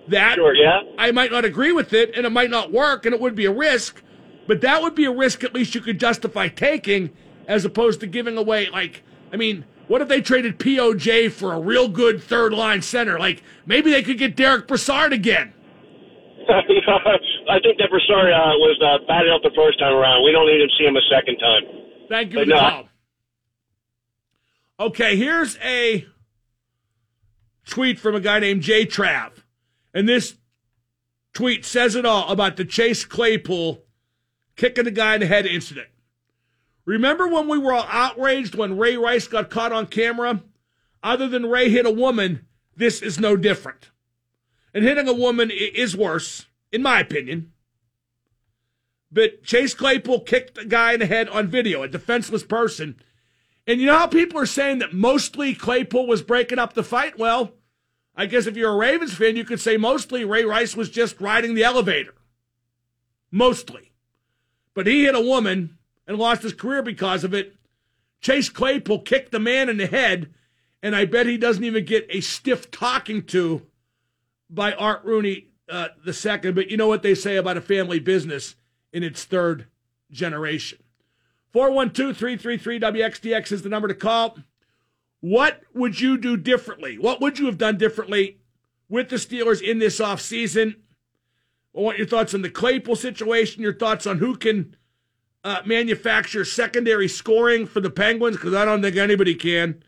that 0.08 0.36
Sure, 0.36 0.54
yeah. 0.54 0.80
I 0.98 1.10
might 1.10 1.32
not 1.32 1.44
agree 1.44 1.72
with 1.72 1.92
it 1.92 2.14
and 2.16 2.24
it 2.24 2.30
might 2.30 2.50
not 2.50 2.72
work 2.72 3.04
and 3.04 3.14
it 3.14 3.20
would 3.20 3.34
be 3.34 3.44
a 3.44 3.52
risk, 3.52 4.02
but 4.46 4.60
that 4.62 4.80
would 4.82 4.94
be 4.94 5.04
a 5.04 5.10
risk 5.12 5.44
at 5.44 5.52
least 5.52 5.74
you 5.74 5.80
could 5.80 5.98
justify 5.98 6.48
taking 6.48 7.10
as 7.46 7.64
opposed 7.64 8.00
to 8.00 8.06
giving 8.06 8.38
away 8.38 8.70
like 8.70 9.02
I 9.32 9.36
mean, 9.36 9.64
what 9.88 10.00
if 10.00 10.08
they 10.08 10.20
traded 10.20 10.58
POJ 10.58 11.30
for 11.30 11.52
a 11.52 11.60
real 11.60 11.88
good 11.88 12.22
third 12.22 12.52
line 12.52 12.82
center? 12.82 13.18
Like 13.18 13.42
maybe 13.66 13.90
they 13.90 14.02
could 14.02 14.18
get 14.18 14.36
Derick 14.36 14.66
Brassard 14.66 15.12
again. 15.12 15.52
I 16.48 17.58
think 17.60 17.78
that 17.78 17.88
Brassard 17.90 18.32
uh, 18.32 18.56
was 18.58 18.78
uh, 18.82 19.04
batted 19.06 19.30
out 19.30 19.42
the 19.42 19.52
first 19.56 19.78
time 19.78 19.94
around. 19.94 20.24
We 20.24 20.32
don't 20.32 20.46
need 20.46 20.58
to 20.58 20.68
see 20.78 20.84
him 20.84 20.96
a 20.96 21.04
second 21.10 21.38
time. 21.38 21.62
Thank 22.08 22.32
you 22.32 22.40
the 22.40 22.46
no, 22.46 22.84
Okay, 24.78 25.16
here's 25.16 25.56
a 25.58 26.06
tweet 27.66 27.98
from 27.98 28.14
a 28.14 28.20
guy 28.20 28.40
named 28.40 28.62
Jay 28.62 28.84
Trav. 28.84 29.30
And 29.92 30.08
this 30.08 30.36
tweet 31.32 31.64
says 31.64 31.94
it 31.94 32.04
all 32.04 32.28
about 32.28 32.56
the 32.56 32.64
Chase 32.64 33.04
Claypool 33.04 33.84
kicking 34.56 34.84
the 34.84 34.90
guy 34.90 35.14
in 35.14 35.20
the 35.20 35.26
head 35.26 35.46
incident. 35.46 35.88
Remember 36.86 37.26
when 37.26 37.48
we 37.48 37.58
were 37.58 37.72
all 37.72 37.86
outraged 37.88 38.54
when 38.54 38.76
Ray 38.76 38.96
Rice 38.96 39.26
got 39.26 39.50
caught 39.50 39.72
on 39.72 39.86
camera? 39.86 40.42
Other 41.02 41.28
than 41.28 41.46
Ray 41.46 41.70
hit 41.70 41.86
a 41.86 41.90
woman, 41.90 42.46
this 42.76 43.00
is 43.00 43.18
no 43.18 43.36
different. 43.36 43.90
And 44.74 44.84
hitting 44.84 45.08
a 45.08 45.14
woman 45.14 45.50
is 45.50 45.96
worse, 45.96 46.46
in 46.72 46.82
my 46.82 47.00
opinion. 47.00 47.52
but 49.14 49.44
Chase 49.44 49.74
Claypool 49.74 50.20
kicked 50.20 50.58
a 50.58 50.64
guy 50.64 50.92
in 50.92 51.00
the 51.00 51.06
head 51.06 51.28
on 51.28 51.46
video, 51.46 51.82
a 51.82 51.88
defenseless 51.88 52.42
person. 52.42 52.96
And 53.66 53.80
you 53.80 53.86
know 53.86 53.96
how 53.96 54.08
people 54.08 54.38
are 54.40 54.46
saying 54.46 54.80
that 54.80 54.92
mostly 54.92 55.54
Claypool 55.54 56.06
was 56.08 56.20
breaking 56.20 56.58
up 56.58 56.74
the 56.74 56.82
fight? 56.82 57.16
Well, 57.16 57.52
I 58.16 58.26
guess 58.26 58.46
if 58.46 58.56
you're 58.56 58.72
a 58.72 58.76
Ravens 58.76 59.14
fan, 59.14 59.36
you 59.36 59.44
could 59.44 59.60
say 59.60 59.76
mostly 59.76 60.24
Ray 60.24 60.44
Rice 60.44 60.76
was 60.76 60.90
just 60.90 61.20
riding 61.20 61.54
the 61.54 61.62
elevator. 61.62 62.14
Mostly. 63.30 63.92
But 64.74 64.88
he 64.88 65.04
hit 65.04 65.14
a 65.14 65.20
woman 65.20 65.78
and 66.06 66.18
lost 66.18 66.42
his 66.42 66.52
career 66.52 66.82
because 66.82 67.24
of 67.24 67.34
it. 67.34 67.56
Chase 68.20 68.48
Claypool 68.48 69.00
kicked 69.00 69.32
the 69.32 69.38
man 69.38 69.68
in 69.68 69.76
the 69.76 69.86
head, 69.86 70.32
and 70.82 70.96
I 70.96 71.04
bet 71.04 71.26
he 71.26 71.36
doesn't 71.36 71.64
even 71.64 71.84
get 71.84 72.06
a 72.10 72.20
stiff 72.20 72.70
talking 72.70 73.22
to 73.26 73.62
by 74.48 74.72
Art 74.72 75.04
Rooney 75.04 75.48
uh, 75.68 75.88
the 76.04 76.12
second. 76.12 76.54
But 76.54 76.70
you 76.70 76.76
know 76.76 76.88
what 76.88 77.02
they 77.02 77.14
say 77.14 77.36
about 77.36 77.56
a 77.56 77.62
family 77.62 77.98
business 77.98 78.54
in 78.92 79.02
its 79.02 79.24
third 79.24 79.66
generation. 80.10 80.78
412 81.52 82.16
333 82.16 82.80
WXDX 82.80 83.52
is 83.52 83.62
the 83.62 83.68
number 83.68 83.88
to 83.88 83.94
call. 83.94 84.38
What 85.20 85.62
would 85.72 86.00
you 86.00 86.18
do 86.18 86.36
differently? 86.36 86.98
What 86.98 87.20
would 87.20 87.38
you 87.38 87.46
have 87.46 87.58
done 87.58 87.78
differently 87.78 88.38
with 88.88 89.08
the 89.08 89.16
Steelers 89.16 89.62
in 89.62 89.78
this 89.78 90.00
offseason? 90.00 90.76
I 91.76 91.80
want 91.80 91.98
your 91.98 92.06
thoughts 92.06 92.34
on 92.34 92.42
the 92.42 92.50
Claypool 92.50 92.96
situation, 92.96 93.62
your 93.62 93.74
thoughts 93.74 94.06
on 94.06 94.18
who 94.18 94.36
can 94.36 94.76
uh, 95.44 95.60
manufacture 95.64 96.44
secondary 96.44 97.06
scoring 97.06 97.66
for 97.66 97.80
the 97.80 97.90
Penguins, 97.90 98.36
because 98.36 98.54
I 98.54 98.64
don't 98.64 98.82
think 98.82 98.96
anybody 98.96 99.34
can. 99.34 99.82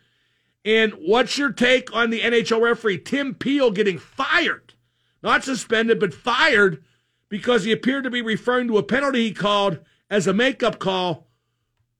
And 0.64 0.92
what's 0.92 1.38
your 1.38 1.52
take 1.52 1.94
on 1.94 2.10
the 2.10 2.20
NHL 2.20 2.60
referee, 2.60 2.98
Tim 2.98 3.34
Peel, 3.34 3.70
getting 3.70 3.98
fired? 3.98 4.75
Not 5.22 5.44
suspended, 5.44 5.98
but 5.98 6.12
fired 6.12 6.84
because 7.28 7.64
he 7.64 7.72
appeared 7.72 8.04
to 8.04 8.10
be 8.10 8.22
referring 8.22 8.68
to 8.68 8.78
a 8.78 8.82
penalty 8.82 9.25
he 9.25 9.32
called 9.32 9.80
as 10.10 10.26
a 10.26 10.34
makeup 10.34 10.78
call 10.78 11.26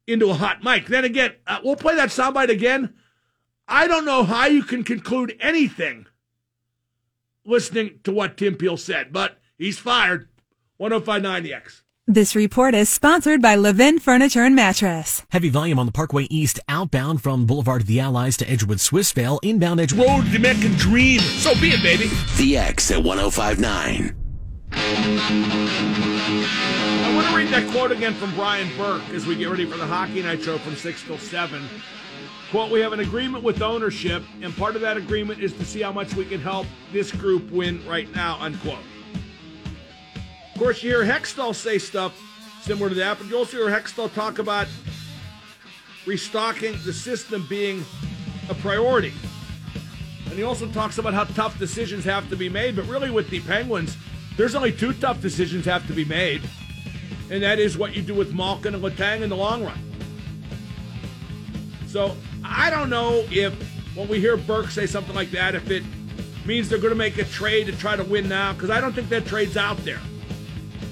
into 0.06 0.30
a 0.30 0.34
hot 0.34 0.62
mic. 0.62 0.86
Then 0.86 1.04
again, 1.04 1.32
uh, 1.46 1.60
we'll 1.64 1.76
play 1.76 1.96
that 1.96 2.10
soundbite 2.10 2.50
again. 2.50 2.94
I 3.66 3.88
don't 3.88 4.04
know 4.04 4.22
how 4.22 4.46
you 4.46 4.62
can 4.62 4.84
conclude 4.84 5.36
anything 5.40 6.06
listening 7.44 8.00
to 8.04 8.12
what 8.12 8.36
Tim 8.36 8.56
Peel 8.56 8.76
said, 8.76 9.12
but 9.12 9.38
he's 9.56 9.78
fired. 9.78 10.28
1059 10.76 11.42
the 11.42 11.54
X. 11.54 11.82
This 12.08 12.36
report 12.36 12.72
is 12.72 12.88
sponsored 12.88 13.42
by 13.42 13.56
Levin 13.56 13.98
Furniture 13.98 14.44
and 14.44 14.54
Mattress. 14.54 15.26
Heavy 15.30 15.48
volume 15.48 15.80
on 15.80 15.86
the 15.86 15.92
Parkway 15.92 16.28
East 16.30 16.60
outbound 16.68 17.20
from 17.20 17.46
Boulevard 17.46 17.80
of 17.80 17.88
the 17.88 17.98
Allies 17.98 18.36
to 18.36 18.48
Edgewood 18.48 18.78
Swissvale, 18.78 19.40
inbound 19.42 19.80
Edgewood. 19.80 20.06
Road 20.06 20.26
the 20.26 20.36
American 20.36 20.70
dream. 20.75 21.18
So 21.18 21.52
be 21.60 21.70
it, 21.70 21.82
baby. 21.82 22.08
The 22.36 22.58
X 22.58 22.92
at 22.92 23.02
1059. 23.02 24.14
I 24.70 27.12
want 27.16 27.26
to 27.26 27.34
read 27.34 27.48
that 27.48 27.68
quote 27.72 27.90
again 27.90 28.14
from 28.14 28.32
Brian 28.36 28.68
Burke 28.76 29.02
as 29.10 29.26
we 29.26 29.34
get 29.34 29.48
ready 29.48 29.66
for 29.66 29.76
the 29.76 29.86
Hockey 29.86 30.22
Night 30.22 30.44
Show 30.44 30.58
from 30.58 30.76
6 30.76 31.02
till 31.02 31.18
7. 31.18 31.68
Quote, 32.52 32.70
we 32.70 32.78
have 32.78 32.92
an 32.92 33.00
agreement 33.00 33.42
with 33.42 33.62
ownership, 33.62 34.22
and 34.42 34.56
part 34.56 34.76
of 34.76 34.82
that 34.82 34.96
agreement 34.96 35.40
is 35.40 35.52
to 35.54 35.64
see 35.64 35.82
how 35.82 35.90
much 35.90 36.14
we 36.14 36.25
can 36.25 36.40
help 36.40 36.68
this 36.92 37.10
group 37.10 37.50
win 37.50 37.84
right 37.84 38.08
now, 38.14 38.38
unquote. 38.40 38.78
Of 40.56 40.62
course, 40.62 40.82
you 40.82 40.88
hear 40.88 41.04
Hextall 41.04 41.54
say 41.54 41.76
stuff 41.76 42.18
similar 42.62 42.88
to 42.88 42.94
that, 42.94 43.18
but 43.18 43.26
you 43.26 43.36
also 43.36 43.58
hear 43.58 43.66
Hextall 43.66 44.10
talk 44.14 44.38
about 44.38 44.66
restocking 46.06 46.78
the 46.86 46.94
system 46.94 47.44
being 47.46 47.84
a 48.48 48.54
priority. 48.54 49.12
And 50.25 50.32
he 50.32 50.44
also 50.44 50.66
talks 50.68 50.96
about 50.96 51.12
how 51.12 51.25
tough 51.25 51.58
decisions 51.58 52.06
have 52.06 52.30
to 52.30 52.36
be 52.36 52.48
made, 52.48 52.75
but 52.75 52.86
really 52.86 53.10
with 53.10 53.28
the 53.28 53.40
Penguins, 53.40 53.98
there's 54.38 54.54
only 54.54 54.72
two 54.72 54.94
tough 54.94 55.20
decisions 55.20 55.66
have 55.66 55.86
to 55.88 55.92
be 55.92 56.06
made, 56.06 56.40
and 57.30 57.42
that 57.42 57.58
is 57.58 57.76
what 57.76 57.94
you 57.94 58.00
do 58.00 58.14
with 58.14 58.32
Malkin 58.32 58.75
and 58.75 58.82
Letang 58.82 59.20
in 59.20 59.28
the 59.28 59.36
long 59.36 59.62
run. 59.62 59.78
So 61.86 62.16
I 62.42 62.70
don't 62.70 62.88
know 62.88 63.26
if 63.30 63.52
when 63.94 64.08
we 64.08 64.20
hear 64.20 64.38
Burke 64.38 64.70
say 64.70 64.86
something 64.86 65.14
like 65.14 65.32
that, 65.32 65.54
if 65.54 65.70
it 65.70 65.82
means 66.46 66.70
they're 66.70 66.78
going 66.78 66.94
to 66.94 66.96
make 66.96 67.18
a 67.18 67.25
trade 67.25 67.66
to 67.66 67.76
try 67.76 67.94
to 67.94 68.04
win 68.04 68.26
now, 68.26 68.54
because 68.54 68.70
I 68.70 68.80
don't 68.80 68.94
think 68.94 69.10
that 69.10 69.26
trade's 69.26 69.58
out 69.58 69.76
there. 69.84 70.00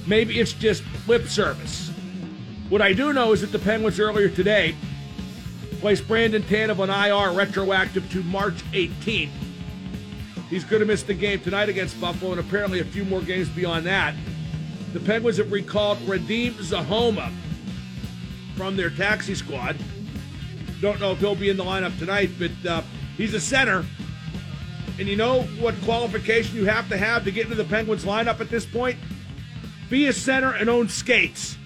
Maybe 0.06 0.40
it's 0.40 0.52
just 0.52 0.82
lip 1.06 1.26
service. 1.28 1.90
What 2.68 2.82
I 2.82 2.92
do 2.92 3.12
know 3.12 3.32
is 3.32 3.40
that 3.40 3.52
the 3.52 3.58
Penguins 3.58 4.00
earlier 4.00 4.28
today 4.28 4.74
placed 5.80 6.06
Brandon 6.08 6.42
Tanev 6.42 6.78
on 6.78 6.90
IR 6.90 7.36
retroactive 7.36 8.10
to 8.12 8.22
March 8.22 8.62
18th. 8.72 9.30
He's 10.50 10.64
going 10.64 10.80
to 10.80 10.86
miss 10.86 11.02
the 11.02 11.14
game 11.14 11.40
tonight 11.40 11.68
against 11.68 12.00
Buffalo 12.00 12.32
and 12.32 12.40
apparently 12.40 12.80
a 12.80 12.84
few 12.84 13.04
more 13.04 13.20
games 13.20 13.48
beyond 13.48 13.86
that. 13.86 14.14
The 14.92 15.00
Penguins 15.00 15.38
have 15.38 15.50
recalled 15.50 15.98
Radim 16.00 16.52
Zohorna 16.52 17.32
from 18.56 18.76
their 18.76 18.90
taxi 18.90 19.34
squad. 19.34 19.76
Don't 20.80 21.00
know 21.00 21.12
if 21.12 21.18
he'll 21.18 21.34
be 21.34 21.48
in 21.48 21.56
the 21.56 21.64
lineup 21.64 21.98
tonight, 21.98 22.30
but 22.38 22.70
uh, 22.70 22.82
he's 23.16 23.34
a 23.34 23.40
center. 23.40 23.84
And 24.98 25.08
you 25.08 25.16
know 25.16 25.42
what 25.58 25.74
qualification 25.82 26.56
you 26.56 26.66
have 26.66 26.88
to 26.90 26.96
have 26.96 27.24
to 27.24 27.30
get 27.30 27.44
into 27.44 27.56
the 27.56 27.64
Penguins 27.64 28.04
lineup 28.04 28.40
at 28.40 28.50
this 28.50 28.64
point? 28.64 28.96
Be 29.90 30.06
a 30.06 30.12
center 30.12 30.52
and 30.52 30.68
own 30.68 30.88
skates. 30.88 31.56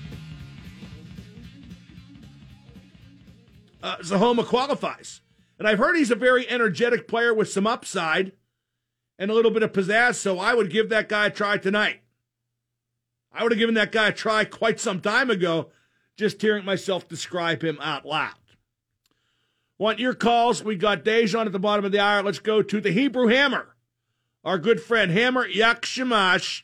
Uh, 3.82 3.96
Zohorna 3.98 4.44
qualifies. 4.44 5.20
And 5.58 5.66
I've 5.66 5.78
heard 5.78 5.96
he's 5.96 6.10
a 6.10 6.16
very 6.16 6.48
energetic 6.48 7.08
player 7.08 7.32
with 7.34 7.50
some 7.50 7.66
upside 7.66 8.32
and 9.18 9.30
a 9.30 9.34
little 9.34 9.50
bit 9.50 9.62
of 9.62 9.72
pizzazz, 9.72 10.16
so 10.16 10.38
I 10.38 10.54
would 10.54 10.70
give 10.70 10.88
that 10.90 11.08
guy 11.08 11.26
a 11.26 11.30
try 11.30 11.58
tonight. 11.58 12.00
I 13.32 13.42
would 13.42 13.52
have 13.52 13.58
given 13.58 13.74
that 13.74 13.92
guy 13.92 14.08
a 14.08 14.12
try 14.12 14.44
quite 14.44 14.78
some 14.78 15.00
time 15.00 15.30
ago, 15.30 15.70
just 16.16 16.40
hearing 16.40 16.64
myself 16.64 17.08
describe 17.08 17.62
him 17.62 17.78
out 17.80 18.06
loud. 18.06 18.34
Want 19.78 20.00
your 20.00 20.14
calls? 20.14 20.62
We 20.62 20.76
got 20.76 21.04
Dejan 21.04 21.46
at 21.46 21.52
the 21.52 21.58
bottom 21.58 21.84
of 21.84 21.92
the 21.92 22.00
hour. 22.00 22.22
Let's 22.22 22.40
go 22.40 22.62
to 22.62 22.80
the 22.80 22.90
Hebrew 22.90 23.28
Hammer, 23.28 23.76
our 24.44 24.58
good 24.58 24.80
friend 24.80 25.10
Hammer 25.10 25.48
Yakshamash. 25.48 26.62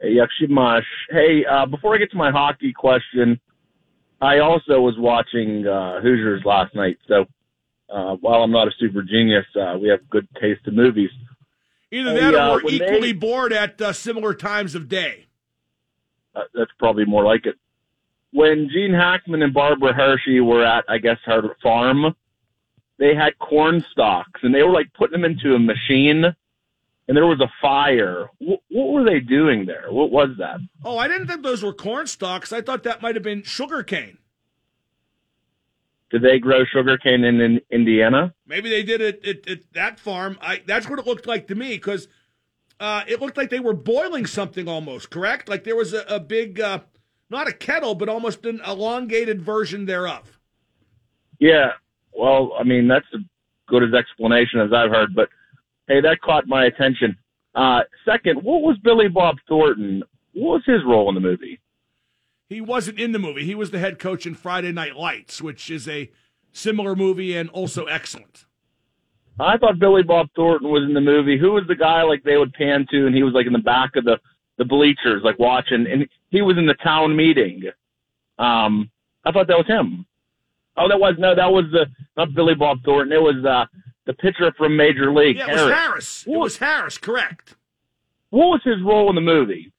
Hey, 0.00 0.16
Yakshimash. 0.16 0.82
Hey, 1.10 1.44
uh, 1.44 1.66
before 1.66 1.94
I 1.94 1.98
get 1.98 2.10
to 2.12 2.16
my 2.16 2.30
hockey 2.30 2.72
question, 2.72 3.38
I 4.20 4.38
also 4.38 4.80
was 4.80 4.94
watching 4.98 5.66
uh, 5.66 6.00
Hoosiers 6.00 6.42
last 6.44 6.74
night. 6.74 6.98
So 7.06 7.26
uh, 7.92 8.16
while 8.16 8.42
I'm 8.42 8.50
not 8.50 8.68
a 8.68 8.72
super 8.78 9.02
genius, 9.02 9.44
uh, 9.60 9.76
we 9.80 9.88
have 9.88 10.08
good 10.08 10.26
taste 10.40 10.62
in 10.66 10.74
movies. 10.74 11.10
Either 11.92 12.12
Hey, 12.12 12.20
that 12.20 12.34
or 12.34 12.38
uh, 12.38 12.54
we're 12.62 12.70
equally 12.70 13.12
they- 13.12 13.18
bored 13.18 13.52
at 13.52 13.80
uh, 13.80 13.92
similar 13.92 14.32
times 14.34 14.74
of 14.74 14.88
day. 14.88 15.26
Uh, 16.34 16.42
that's 16.54 16.70
probably 16.78 17.04
more 17.04 17.24
like 17.24 17.44
it. 17.46 17.56
When 18.32 18.68
Gene 18.72 18.94
Hackman 18.94 19.42
and 19.42 19.52
Barbara 19.52 19.92
Hershey 19.92 20.38
were 20.40 20.64
at, 20.64 20.84
I 20.88 20.98
guess, 20.98 21.18
her 21.24 21.56
farm, 21.60 22.14
they 22.98 23.14
had 23.16 23.36
corn 23.40 23.84
stalks 23.90 24.40
and 24.44 24.54
they 24.54 24.62
were 24.62 24.70
like 24.72 24.92
putting 24.94 25.20
them 25.20 25.28
into 25.28 25.56
a 25.56 25.58
machine 25.58 26.24
and 27.08 27.16
there 27.16 27.26
was 27.26 27.40
a 27.40 27.50
fire. 27.60 28.28
What, 28.38 28.60
what 28.68 28.92
were 28.92 29.04
they 29.04 29.20
doing 29.20 29.66
there? 29.66 29.86
What 29.90 30.10
was 30.10 30.30
that? 30.38 30.58
Oh, 30.84 30.98
I 30.98 31.08
didn't 31.08 31.26
think 31.26 31.42
those 31.42 31.62
were 31.62 31.72
corn 31.72 32.06
stalks. 32.06 32.52
I 32.52 32.60
thought 32.60 32.84
that 32.84 33.02
might 33.02 33.16
have 33.16 33.24
been 33.24 33.42
sugar 33.42 33.82
cane. 33.82 34.18
Did 36.10 36.22
they 36.22 36.38
grow 36.38 36.64
sugarcane 36.64 37.24
in, 37.24 37.40
in 37.40 37.60
Indiana? 37.70 38.34
Maybe 38.46 38.68
they 38.68 38.82
did 38.82 39.00
it 39.00 39.24
at, 39.24 39.48
at 39.48 39.72
that 39.74 40.00
farm. 40.00 40.38
I, 40.40 40.60
that's 40.66 40.88
what 40.88 40.98
it 40.98 41.06
looked 41.06 41.26
like 41.26 41.46
to 41.48 41.54
me 41.54 41.70
because 41.70 42.08
uh, 42.80 43.02
it 43.06 43.20
looked 43.20 43.36
like 43.36 43.50
they 43.50 43.60
were 43.60 43.74
boiling 43.74 44.26
something 44.26 44.68
almost, 44.68 45.10
correct? 45.10 45.48
Like 45.48 45.64
there 45.64 45.76
was 45.76 45.92
a, 45.92 46.02
a 46.08 46.18
big, 46.18 46.60
uh, 46.60 46.80
not 47.28 47.46
a 47.46 47.52
kettle, 47.52 47.94
but 47.94 48.08
almost 48.08 48.44
an 48.44 48.60
elongated 48.66 49.40
version 49.40 49.86
thereof. 49.86 50.40
Yeah. 51.38 51.72
Well, 52.12 52.52
I 52.58 52.64
mean, 52.64 52.88
that's 52.88 53.06
as 53.14 53.20
good 53.68 53.84
as 53.84 53.94
explanation 53.94 54.60
as 54.60 54.72
I've 54.72 54.90
heard, 54.90 55.14
but 55.14 55.28
hey, 55.90 56.00
that 56.00 56.20
caught 56.20 56.46
my 56.46 56.66
attention. 56.66 57.16
Uh, 57.54 57.80
second, 58.04 58.36
what 58.42 58.62
was 58.62 58.76
Billy 58.82 59.08
Bob 59.08 59.36
Thornton? 59.48 60.04
What 60.32 60.54
was 60.54 60.62
his 60.64 60.82
role 60.86 61.08
in 61.08 61.16
the 61.16 61.20
movie? 61.20 61.60
He 62.48 62.60
wasn't 62.60 63.00
in 63.00 63.12
the 63.12 63.18
movie. 63.18 63.44
He 63.44 63.54
was 63.54 63.72
the 63.72 63.80
head 63.80 63.98
coach 63.98 64.24
in 64.24 64.34
Friday 64.34 64.72
Night 64.72 64.96
Lights, 64.96 65.42
which 65.42 65.68
is 65.70 65.88
a 65.88 66.10
similar 66.52 66.94
movie 66.94 67.36
and 67.36 67.50
also 67.50 67.84
excellent. 67.86 68.46
I 69.38 69.56
thought 69.56 69.78
Billy 69.78 70.02
Bob 70.02 70.28
Thornton 70.36 70.70
was 70.70 70.84
in 70.84 70.94
the 70.94 71.00
movie. 71.00 71.38
Who 71.38 71.52
was 71.52 71.64
the 71.66 71.74
guy 71.74 72.02
like 72.02 72.22
they 72.22 72.36
would 72.36 72.52
pan 72.52 72.86
to, 72.90 73.06
and 73.06 73.14
he 73.14 73.22
was 73.22 73.34
like 73.34 73.46
in 73.46 73.52
the 73.52 73.58
back 73.58 73.96
of 73.96 74.04
the 74.04 74.18
the 74.58 74.64
bleachers, 74.64 75.22
like 75.24 75.38
watching, 75.38 75.86
and 75.90 76.06
he 76.28 76.42
was 76.42 76.58
in 76.58 76.66
the 76.66 76.74
town 76.74 77.16
meeting. 77.16 77.62
Um, 78.38 78.90
I 79.24 79.32
thought 79.32 79.46
that 79.46 79.56
was 79.56 79.66
him. 79.66 80.04
Oh, 80.76 80.86
that 80.86 81.00
was 81.00 81.14
no, 81.18 81.34
that 81.34 81.50
was 81.50 81.64
the 81.72 81.86
not 82.16 82.34
Billy 82.34 82.54
Bob 82.54 82.78
Thornton. 82.84 83.12
It 83.12 83.22
was 83.22 83.42
uh, 83.44 83.64
the 84.06 84.14
pitcher 84.14 84.52
from 84.56 84.76
Major 84.76 85.12
League. 85.12 85.36
Yeah, 85.36 85.50
it 85.50 85.52
was 85.52 85.72
Harris. 85.72 86.24
It 86.26 86.36
was 86.36 86.56
Harris, 86.58 86.98
correct. 86.98 87.56
What 88.30 88.46
was 88.46 88.60
his 88.64 88.82
role 88.82 89.08
in 89.08 89.14
the 89.14 89.20
movie? 89.20 89.72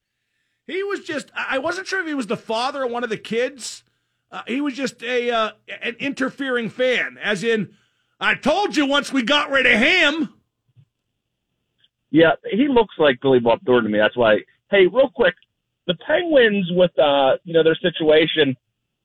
He 0.68 0.84
was 0.84 1.02
just, 1.02 1.32
I 1.36 1.58
wasn't 1.58 1.88
sure 1.88 2.02
if 2.02 2.08
he 2.08 2.14
was 2.14 2.28
the 2.28 2.38
father 2.38 2.84
of 2.84 2.92
one 2.92 3.04
of 3.04 3.10
the 3.10 3.18
kids. 3.18 3.84
Uh, 4.32 4.44
he 4.48 4.62
was 4.62 4.74
just 4.76 5.04
a 5.04 5.30
uh, 5.30 5.52
an 5.82 5.96
interfering 6.00 6.70
fan, 6.70 7.18
as 7.22 7.44
in, 7.44 7.74
I 8.20 8.36
told 8.36 8.78
you 8.78 8.86
once 8.86 9.12
we 9.12 9.24
got 9.24 9.50
rid 9.50 9.66
of 9.66 9.78
him. 9.78 10.34
Yeah, 12.12 12.34
he 12.50 12.68
looks 12.68 12.96
like 12.98 13.20
Billy 13.22 13.40
Bob 13.40 13.60
Thornton 13.66 13.92
to 13.92 13.98
me. 13.98 14.00
That's 14.00 14.16
why. 14.16 14.38
Hey, 14.70 14.88
real 14.88 15.10
quick, 15.14 15.34
the 15.88 15.96
Penguins 16.08 16.70
with 16.72 16.98
uh, 16.98 17.38
you 17.44 17.54
know 17.54 17.64
their 17.64 17.76
situation. 17.76 18.56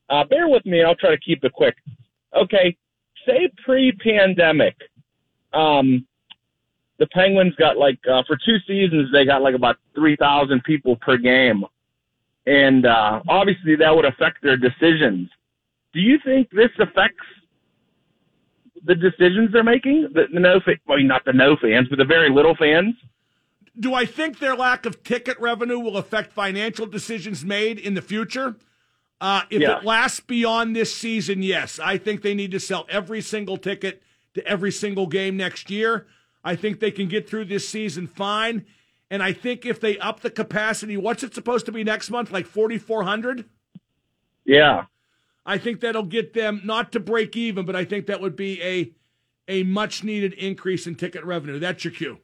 Uh, 0.09 0.23
bear 0.25 0.49
with 0.49 0.65
me, 0.67 0.79
and 0.79 0.87
I'll 0.87 0.95
try 0.95 1.11
to 1.11 1.19
keep 1.19 1.43
it 1.43 1.53
quick. 1.53 1.75
Okay, 2.37 2.77
say 3.27 3.51
pre-pandemic, 3.65 4.77
um, 5.53 6.07
the 6.99 7.07
Penguins 7.09 7.55
got 7.57 7.77
like 7.77 7.99
uh, 8.11 8.23
for 8.27 8.37
two 8.45 8.57
seasons 8.67 9.11
they 9.13 9.25
got 9.25 9.43
like 9.43 9.55
about 9.55 9.77
three 9.95 10.17
thousand 10.17 10.65
people 10.65 10.97
per 10.97 11.17
game, 11.17 11.65
and 12.47 12.87
uh, 12.87 13.21
obviously 13.29 13.77
that 13.77 13.95
would 13.95 14.05
affect 14.05 14.43
their 14.43 14.57
decisions. 14.57 15.29
Do 15.93 16.01
you 16.01 16.19
think 16.25 16.51
this 16.51 16.71
affects 16.79 17.25
the 18.85 18.95
decisions 18.95 19.53
they're 19.53 19.65
making? 19.65 20.09
The, 20.13 20.25
the 20.33 20.41
no, 20.41 20.61
fa- 20.61 20.77
I 20.89 20.97
mean 20.97 21.07
not 21.07 21.25
the 21.25 21.33
no 21.33 21.57
fans, 21.61 21.89
but 21.89 21.99
the 21.99 22.05
very 22.05 22.31
little 22.31 22.55
fans. 22.57 22.95
Do 23.79 23.93
I 23.93 24.07
think 24.07 24.39
their 24.39 24.57
lack 24.57 24.87
of 24.87 25.03
ticket 25.03 25.39
revenue 25.39 25.79
will 25.79 25.99
affect 25.99 26.33
financial 26.33 26.87
decisions 26.87 27.45
made 27.45 27.79
in 27.79 27.93
the 27.95 28.01
future? 28.03 28.57
Uh, 29.21 29.43
if 29.51 29.61
Yeah. 29.61 29.79
it 29.79 29.85
lasts 29.85 30.21
beyond 30.21 30.75
this 30.75 30.95
season, 30.95 31.43
yes. 31.43 31.79
I 31.79 31.99
think 31.99 32.23
they 32.23 32.35
need 32.35 32.53
to 32.53 32.61
sell 32.61 32.87
every 32.89 33.21
single 33.21 33.57
ticket 33.59 34.03
to 34.37 34.47
every 34.47 34.71
single 34.71 35.07
game 35.07 35.37
next 35.37 35.71
year. 35.71 36.07
I 36.45 36.55
think 36.55 36.79
they 36.79 36.93
can 36.93 37.09
get 37.09 37.29
through 37.29 37.47
this 37.47 37.69
season 37.69 38.07
fine. 38.07 38.65
And 39.11 39.23
I 39.23 39.33
think 39.33 39.67
if 39.67 39.81
they 39.81 39.99
up 39.99 40.21
the 40.21 40.31
capacity, 40.31 40.97
what's 40.97 41.23
it 41.23 41.35
supposed 41.35 41.67
to 41.67 41.73
be 41.73 41.85
next 41.85 42.11
month? 42.11 42.31
Like 42.31 42.47
4,400? 42.47 43.45
Yeah. 44.45 44.85
I 45.45 45.59
think 45.59 45.81
that'll 45.81 46.05
get 46.05 46.35
them 46.35 46.61
not 46.65 46.93
to 46.93 47.01
break 47.01 47.37
even, 47.37 47.67
but 47.67 47.77
I 47.77 47.85
think 47.85 48.07
that 48.07 48.21
would 48.21 48.37
be 48.37 48.63
a 48.63 48.93
a 49.49 49.63
much 49.63 50.03
needed 50.03 50.33
increase 50.35 50.89
in 50.89 50.97
ticket 50.97 51.25
revenue. 51.25 51.61
That's 51.61 51.85
your 51.85 51.93
cue. 51.93 52.19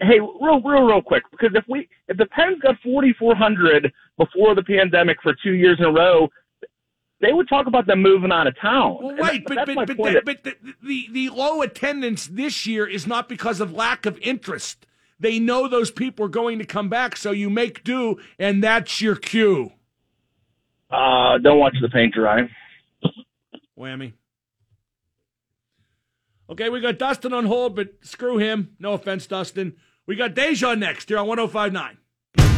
hey, 0.00 0.18
real, 0.18 0.60
real, 0.60 0.82
real 0.82 1.00
quick, 1.02 1.22
because 1.30 1.50
if 1.54 1.64
we, 1.68 1.88
if 2.08 2.16
the 2.16 2.26
Pens 2.26 2.58
got 2.60 2.74
4,400 2.82 3.92
before 4.18 4.56
the 4.56 4.64
pandemic 4.64 5.18
for 5.22 5.32
two 5.44 5.52
years 5.52 5.76
in 5.78 5.84
a 5.84 5.92
row, 5.92 6.28
they 7.22 7.32
would 7.32 7.48
talk 7.48 7.66
about 7.66 7.86
them 7.86 8.02
moving 8.02 8.30
out 8.30 8.46
of 8.46 8.54
town. 8.60 8.98
Well, 9.00 9.16
right, 9.16 9.42
that- 9.46 9.66
but 9.66 9.74
that's 9.74 9.74
but 9.74 9.96
but, 9.96 10.12
the, 10.12 10.22
but 10.24 10.44
the, 10.44 10.56
the 10.82 11.08
the 11.12 11.28
low 11.30 11.62
attendance 11.62 12.26
this 12.26 12.66
year 12.66 12.86
is 12.86 13.06
not 13.06 13.28
because 13.28 13.60
of 13.60 13.72
lack 13.72 14.04
of 14.04 14.18
interest. 14.20 14.84
They 15.18 15.38
know 15.38 15.68
those 15.68 15.90
people 15.92 16.26
are 16.26 16.28
going 16.28 16.58
to 16.58 16.64
come 16.66 16.88
back, 16.88 17.16
so 17.16 17.30
you 17.30 17.48
make 17.48 17.84
do, 17.84 18.18
and 18.40 18.62
that's 18.62 19.00
your 19.00 19.14
cue. 19.16 19.72
uh, 20.90 21.38
don't 21.38 21.58
watch 21.60 21.76
the 21.80 21.88
paint 21.88 22.12
dry. 22.14 22.50
Whammy. 23.78 24.12
Okay, 26.50 26.68
we 26.68 26.80
got 26.80 26.98
Dustin 26.98 27.32
on 27.32 27.46
hold, 27.46 27.76
but 27.76 27.94
screw 28.02 28.36
him. 28.38 28.74
No 28.78 28.92
offense, 28.94 29.26
Dustin. 29.26 29.76
We 30.06 30.16
got 30.16 30.34
Deja 30.34 30.74
next 30.74 31.08
here 31.08 31.18
on 31.18 31.26
1059. 31.28 31.98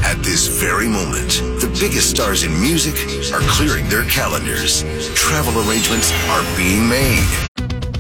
At 0.04 0.22
this 0.24 0.48
very 0.60 0.88
moment, 0.88 1.30
the 1.60 1.63
biggest 1.80 2.10
stars 2.10 2.44
in 2.44 2.52
music 2.60 2.94
are 3.32 3.40
clearing 3.50 3.88
their 3.88 4.04
calendars. 4.04 4.82
Travel 5.14 5.54
arrangements 5.68 6.12
are 6.28 6.56
being 6.56 6.88
made. 6.88 7.26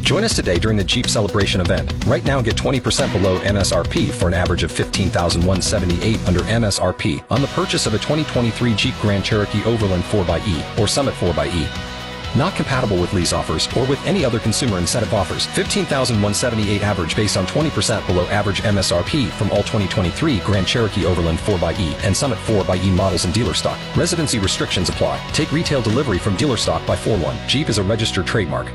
Join 0.02 0.22
us 0.22 0.36
today 0.36 0.58
during 0.58 0.76
the 0.76 0.84
Jeep 0.84 1.06
Celebration 1.08 1.60
event. 1.60 1.92
Right 2.06 2.24
now, 2.24 2.42
get 2.42 2.56
20% 2.56 3.12
below 3.12 3.38
MSRP 3.40 4.10
for 4.10 4.28
an 4.28 4.34
average 4.34 4.62
of 4.62 4.70
15178 4.70 6.28
under 6.28 6.40
MSRP 6.40 7.24
on 7.30 7.40
the 7.40 7.48
purchase 7.48 7.86
of 7.86 7.94
a 7.94 7.98
2023 7.98 8.74
Jeep 8.74 8.94
Grand 9.00 9.24
Cherokee 9.24 9.64
Overland 9.64 10.04
4xE 10.04 10.78
or 10.78 10.86
Summit 10.86 11.14
4xE. 11.14 11.93
Not 12.36 12.54
compatible 12.54 13.00
with 13.00 13.12
lease 13.12 13.32
offers 13.32 13.68
or 13.76 13.86
with 13.86 14.04
any 14.06 14.24
other 14.24 14.38
consumer 14.38 14.78
incentive 14.78 15.14
offers. 15.14 15.46
15,178 15.46 16.82
average 16.82 17.14
based 17.16 17.36
on 17.36 17.46
20% 17.46 18.06
below 18.06 18.26
average 18.28 18.62
MSRP 18.62 19.30
from 19.30 19.50
all 19.50 19.58
2023 19.58 20.40
Grand 20.40 20.66
Cherokee 20.66 21.06
Overland 21.06 21.38
4xE 21.38 21.94
and 22.04 22.16
Summit 22.16 22.38
4xE 22.38 22.90
models 22.90 23.24
in 23.24 23.32
dealer 23.32 23.54
stock. 23.54 23.78
Residency 23.96 24.38
restrictions 24.38 24.88
apply. 24.88 25.24
Take 25.32 25.52
retail 25.52 25.82
delivery 25.82 26.18
from 26.18 26.36
dealer 26.36 26.56
stock 26.56 26.84
by 26.86 26.96
4-1. 26.96 27.46
Jeep 27.46 27.68
is 27.68 27.78
a 27.78 27.82
registered 27.82 28.26
trademark. 28.26 28.72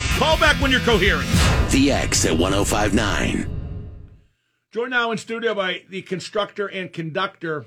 Call 0.00 0.38
back 0.38 0.60
when 0.60 0.70
you're 0.70 0.80
coherent. 0.80 1.28
The 1.70 1.92
X 1.92 2.24
at 2.24 2.36
1059. 2.38 3.50
Joined 4.72 4.90
now 4.90 5.10
in 5.10 5.18
studio 5.18 5.54
by 5.54 5.82
the 5.88 6.02
constructor 6.02 6.66
and 6.66 6.92
conductor 6.92 7.66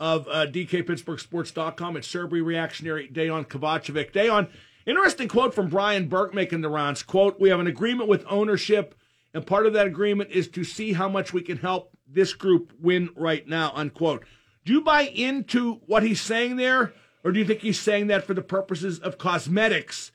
of 0.00 0.26
uh, 0.28 0.46
DKPittsburghSports.com. 0.46 1.96
It's 1.96 2.08
Serbian 2.08 2.44
reactionary 2.44 3.08
Dejan 3.08 3.46
Kovacevic. 3.46 4.12
Dejan, 4.12 4.48
interesting 4.86 5.28
quote 5.28 5.54
from 5.54 5.68
Brian 5.68 6.08
Burke 6.08 6.34
making 6.34 6.60
the 6.60 6.68
rounds. 6.68 7.02
Quote, 7.02 7.40
we 7.40 7.48
have 7.48 7.60
an 7.60 7.66
agreement 7.66 8.08
with 8.08 8.24
ownership, 8.28 8.94
and 9.32 9.46
part 9.46 9.66
of 9.66 9.72
that 9.74 9.86
agreement 9.86 10.30
is 10.30 10.48
to 10.48 10.64
see 10.64 10.92
how 10.92 11.08
much 11.08 11.32
we 11.32 11.42
can 11.42 11.58
help 11.58 11.96
this 12.06 12.34
group 12.34 12.72
win 12.80 13.10
right 13.16 13.46
now, 13.48 13.72
unquote. 13.74 14.24
Do 14.64 14.72
you 14.72 14.80
buy 14.80 15.02
into 15.02 15.80
what 15.86 16.02
he's 16.02 16.20
saying 16.20 16.56
there, 16.56 16.92
or 17.22 17.32
do 17.32 17.38
you 17.38 17.44
think 17.44 17.60
he's 17.60 17.80
saying 17.80 18.08
that 18.08 18.24
for 18.24 18.34
the 18.34 18.42
purposes 18.42 18.98
of 18.98 19.18
cosmetics, 19.18 20.10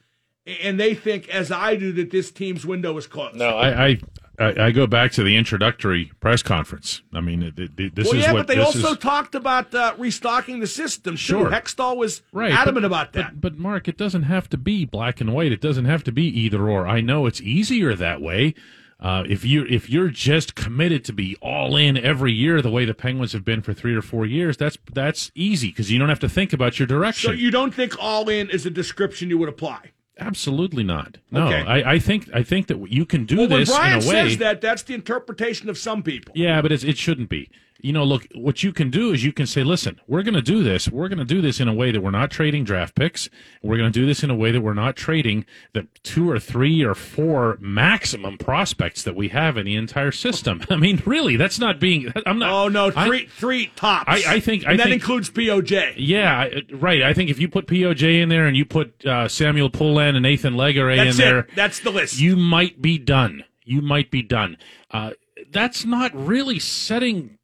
and 0.46 0.80
they 0.80 0.96
think, 0.96 1.30
as 1.30 1.52
I 1.52 1.76
do, 1.76 1.92
that 1.94 2.12
this 2.12 2.32
team's 2.32 2.66
window 2.66 2.98
is 2.98 3.08
closed? 3.08 3.36
No, 3.36 3.58
I, 3.58 3.86
I 3.88 4.00
I 4.40 4.68
I 4.68 4.72
go 4.72 4.88
back 4.88 5.12
to 5.14 5.24
the 5.24 5.36
introductory 5.36 6.12
press 6.20 6.42
conference. 6.42 7.02
I 7.14 7.22
mean, 7.22 7.44
it- 7.44 7.60
it- 7.80 7.96
this 7.96 8.06
well, 8.08 8.16
is 8.16 8.24
yeah, 8.24 8.32
what 8.34 8.48
but 8.48 8.56
they 8.56 8.62
also 8.62 8.92
is. 8.94 8.98
talked 8.98 9.36
about 9.36 9.74
uh, 9.76 9.94
restocking 9.98 10.60
the 10.60 10.68
system. 10.68 11.16
too. 11.16 11.18
Sure. 11.18 11.50
Hextall 11.52 11.98
was 11.98 12.22
Right, 12.32 12.52
adamant 12.52 12.84
but- 12.84 12.86
about 12.86 13.14
that. 13.14 13.42
But, 13.42 13.54
but 13.54 13.60
Mark, 13.60 13.88
it 13.88 13.98
doesn't 13.98 14.24
have 14.24 14.50
to 14.50 14.58
be 14.58 14.86
black 14.86 15.20
and 15.22 15.34
white. 15.34 15.52
It 15.52 15.62
doesn't 15.62 15.86
have 15.86 16.04
to 16.06 16.12
be 16.12 16.24
either 16.26 16.70
or. 16.70 16.88
I 16.88 17.02
know 17.02 17.26
it's 17.26 17.42
easier 17.42 17.96
that 17.96 18.22
way. 18.22 18.54
Uh, 19.02 19.24
if 19.30 19.46
you 19.46 19.66
if 19.70 19.90
you're 19.90 20.10
just 20.10 20.56
committed 20.56 21.06
to 21.06 21.14
be 21.14 21.38
all 21.42 21.78
in 21.78 21.96
every 21.98 22.34
year, 22.34 22.62
the 22.62 22.70
way 22.70 22.84
the 22.84 22.94
Penguins 22.94 23.32
have 23.32 23.46
been 23.46 23.62
for 23.62 23.74
three 23.74 23.96
or 23.96 24.02
four 24.02 24.26
years, 24.26 24.58
that's 24.58 24.78
that's 24.94 25.32
easy 25.36 25.70
because 25.70 25.90
you 25.90 25.98
don't 25.98 26.10
have 26.10 26.20
to 26.20 26.28
think 26.28 26.52
about 26.52 26.80
your 26.80 26.86
direction. 26.86 27.30
so 27.30 27.34
you 27.34 27.50
don't 27.50 27.74
think 27.74 27.96
all 27.98 28.28
in 28.28 28.50
is 28.50 28.66
a 28.66 28.70
description 28.70 29.30
you 29.30 29.38
would 29.38 29.48
apply? 29.48 29.92
Absolutely 30.20 30.84
not. 30.84 31.18
No, 31.32 31.48
Okay. 31.48 31.62
I, 31.66 31.94
I 31.94 32.00
think 32.00 32.30
I 32.34 32.44
think 32.44 32.68
that 32.68 32.92
you 32.92 33.06
can 33.06 33.26
do 33.26 33.38
well, 33.38 33.48
when 33.50 33.60
this 33.62 33.70
Brian 33.70 34.00
in 34.00 34.06
a 34.06 34.08
way. 34.08 34.30
says 34.30 34.38
that, 34.40 34.62
that's 34.62 34.84
the 34.84 34.94
interpretation 34.94 35.70
of 35.70 35.78
some 35.78 36.04
people. 36.04 36.34
Yeah, 36.36 36.62
but 36.62 36.72
it's, 36.72 36.84
it 36.84 36.98
shouldn't 36.98 37.30
be. 37.30 37.50
You 37.82 37.94
know, 37.94 38.04
look, 38.04 38.28
what 38.36 38.62
you 38.62 38.74
can 38.74 38.90
do 38.90 39.14
is 39.14 39.24
you 39.24 39.32
can 39.32 39.48
say, 39.48 39.64
listen, 39.64 40.02
we're 40.06 40.22
going 40.24 40.34
to 40.34 40.42
do 40.42 40.64
this. 40.64 40.90
We're 40.90 41.08
going 41.08 41.20
to 41.20 41.24
do 41.26 41.42
this 41.42 41.62
in 41.62 41.70
a 41.70 41.74
way 41.74 41.92
that 41.92 42.02
we're 42.02 42.12
not 42.12 42.30
trading 42.30 42.66
draft 42.66 42.94
picks. 42.94 43.30
We're 43.64 43.78
going 43.78 43.90
to 43.92 43.98
do 44.00 44.06
this 44.06 44.22
in 44.22 44.30
a 44.30 44.36
way 44.36 44.52
that 44.52 44.60
we're 44.60 44.74
not 44.74 44.98
trading 44.98 45.46
the 45.74 45.88
two 46.04 46.30
or 46.30 46.40
three 46.40 46.84
or 46.84 46.94
four 46.94 47.58
maximum 47.62 48.38
prospects 48.38 49.02
that 49.04 49.16
we 49.16 49.30
have 49.30 49.58
in 49.58 49.66
the 49.66 49.76
entire 49.78 50.12
system. 50.12 50.62
I 50.70 50.76
mean, 50.76 51.02
really, 51.06 51.38
that's 51.38 51.58
not 51.58 51.80
being. 51.80 52.12
I'm 52.26 52.38
not. 52.40 52.52
Oh 52.52 52.68
no, 52.68 52.92
I- 52.96 53.08
three 53.08 53.28
three 53.28 53.68
tops. 53.76 54.06
I- 54.10 54.36
I 54.36 54.40
think- 54.42 54.68
I 54.68 54.76
that 54.76 54.84
think- 54.84 54.96
includes 55.02 55.30
POJ. 55.30 55.94
Yeah, 55.98 56.50
right. 56.74 57.02
I 57.02 57.14
think 57.14 57.30
if 57.30 57.40
you 57.40 57.48
put 57.48 57.66
POJ 57.68 58.22
in 58.22 58.30
there 58.30 58.46
and 58.46 58.58
you 58.58 58.66
put 58.66 59.06
uh, 59.06 59.28
Samuel 59.30 59.70
Poulin 59.70 60.16
and 60.16 60.24
Nathan 60.24 60.56
Legare 60.56 60.98
That's 60.98 61.18
in 61.18 61.26
there. 61.26 61.48
That's 61.56 61.80
the 61.80 61.92
list. 61.92 62.20
you 62.20 62.36
might 62.36 62.82
be 62.82 62.98
done. 62.98 63.46
You 63.64 63.82
might 63.82 64.12
be 64.12 64.22
done. 64.22 64.58
Uh, 64.92 65.12
that's 65.52 65.86
not 65.86 66.14
really 66.14 66.60
setting 66.60 67.38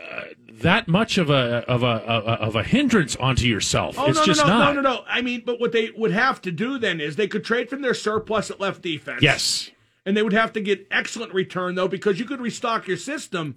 uh, 0.00 0.22
that 0.62 0.88
much 0.88 1.18
of 1.18 1.30
a 1.30 1.64
of 1.68 1.82
a 1.82 1.86
of 1.86 2.56
a 2.56 2.62
hindrance 2.62 3.16
onto 3.16 3.46
yourself. 3.46 3.96
Oh 3.98 4.06
it's 4.06 4.18
no, 4.18 4.24
just 4.24 4.40
no, 4.44 4.48
no, 4.48 4.58
not. 4.58 4.74
no, 4.74 4.80
no, 4.80 4.94
no. 4.94 5.04
I 5.08 5.22
mean, 5.22 5.42
but 5.44 5.60
what 5.60 5.72
they 5.72 5.90
would 5.96 6.10
have 6.12 6.40
to 6.42 6.50
do 6.50 6.78
then 6.78 7.00
is 7.00 7.16
they 7.16 7.28
could 7.28 7.44
trade 7.44 7.68
from 7.70 7.82
their 7.82 7.94
surplus 7.94 8.50
at 8.50 8.60
left 8.60 8.82
defense. 8.82 9.22
Yes. 9.22 9.70
and 10.06 10.16
they 10.16 10.22
would 10.22 10.32
have 10.32 10.52
to 10.54 10.60
get 10.60 10.86
excellent 10.90 11.32
return 11.34 11.74
though 11.74 11.88
because 11.88 12.18
you 12.18 12.24
could 12.24 12.40
restock 12.40 12.86
your 12.88 12.96
system 12.96 13.56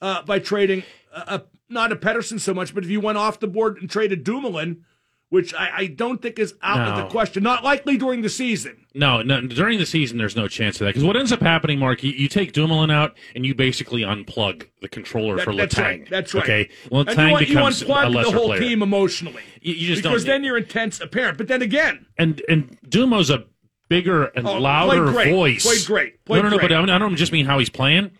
uh, 0.00 0.22
by 0.22 0.38
trading 0.38 0.82
a, 1.14 1.20
a, 1.20 1.42
not 1.68 1.92
a 1.92 1.96
Pettersson 1.96 2.40
so 2.40 2.54
much, 2.54 2.74
but 2.74 2.84
if 2.84 2.90
you 2.90 3.00
went 3.00 3.18
off 3.18 3.38
the 3.40 3.46
board 3.46 3.76
and 3.78 3.88
traded 3.90 4.24
Dumoulin, 4.24 4.84
which 5.30 5.54
I, 5.54 5.70
I 5.74 5.86
don't 5.86 6.20
think 6.20 6.38
is 6.38 6.54
out 6.62 6.86
of 6.88 6.96
the 6.96 7.08
question, 7.10 7.42
not 7.42 7.64
likely 7.64 7.96
during 7.96 8.20
the 8.22 8.28
season. 8.28 8.84
No, 8.94 9.22
no, 9.22 9.40
during 9.40 9.78
the 9.78 9.86
season, 9.86 10.18
there's 10.18 10.34
no 10.36 10.48
chance 10.48 10.76
of 10.76 10.80
that. 10.80 10.86
Because 10.90 11.04
what 11.04 11.16
ends 11.16 11.30
up 11.32 11.40
happening, 11.40 11.78
Mark, 11.78 12.02
you, 12.02 12.10
you 12.10 12.28
take 12.28 12.52
Dumoulin 12.52 12.90
out 12.90 13.16
and 13.36 13.46
you 13.46 13.54
basically 13.54 14.02
unplug 14.02 14.66
the 14.82 14.88
controller 14.88 15.36
That- 15.36 15.44
for 15.44 15.54
that's 15.54 15.74
Letang. 15.76 15.82
right. 15.84 16.10
That's 16.10 16.34
right. 16.34 16.42
Okay, 16.42 16.70
well, 16.90 17.02
and 17.08 17.10
you, 17.18 17.30
want, 17.30 17.48
you 17.48 17.54
becomes 17.54 17.82
a 17.82 17.84
unplug 17.86 18.14
lesser 18.14 18.30
the 18.32 18.36
whole 18.36 18.46
player. 18.48 18.60
team 18.60 18.82
emotionally. 18.82 19.42
You, 19.62 19.74
you 19.74 19.86
just 19.86 20.02
because 20.02 20.24
then 20.24 20.42
your 20.44 20.56
intent's 20.58 21.00
apparent. 21.00 21.38
But 21.38 21.48
then 21.48 21.62
again, 21.62 22.06
and 22.18 22.42
and 22.48 22.76
Dumo's 22.88 23.30
a 23.30 23.44
bigger 23.88 24.24
and 24.26 24.46
Oh, 24.46 24.58
louder 24.58 25.04
played 25.04 25.14
great. 25.14 25.30
voice. 25.32 25.62
Played 25.64 25.86
great. 25.86 26.24
Played 26.24 26.38
no, 26.38 26.42
no, 26.44 26.50
no. 26.50 26.58
great. 26.58 26.68
But 26.70 26.76
I, 26.76 26.80
mean, 26.80 26.90
I 26.90 26.98
don't 26.98 27.16
just 27.16 27.32
mean 27.32 27.46
how 27.46 27.58
he's 27.58 27.70
playing. 27.70 28.10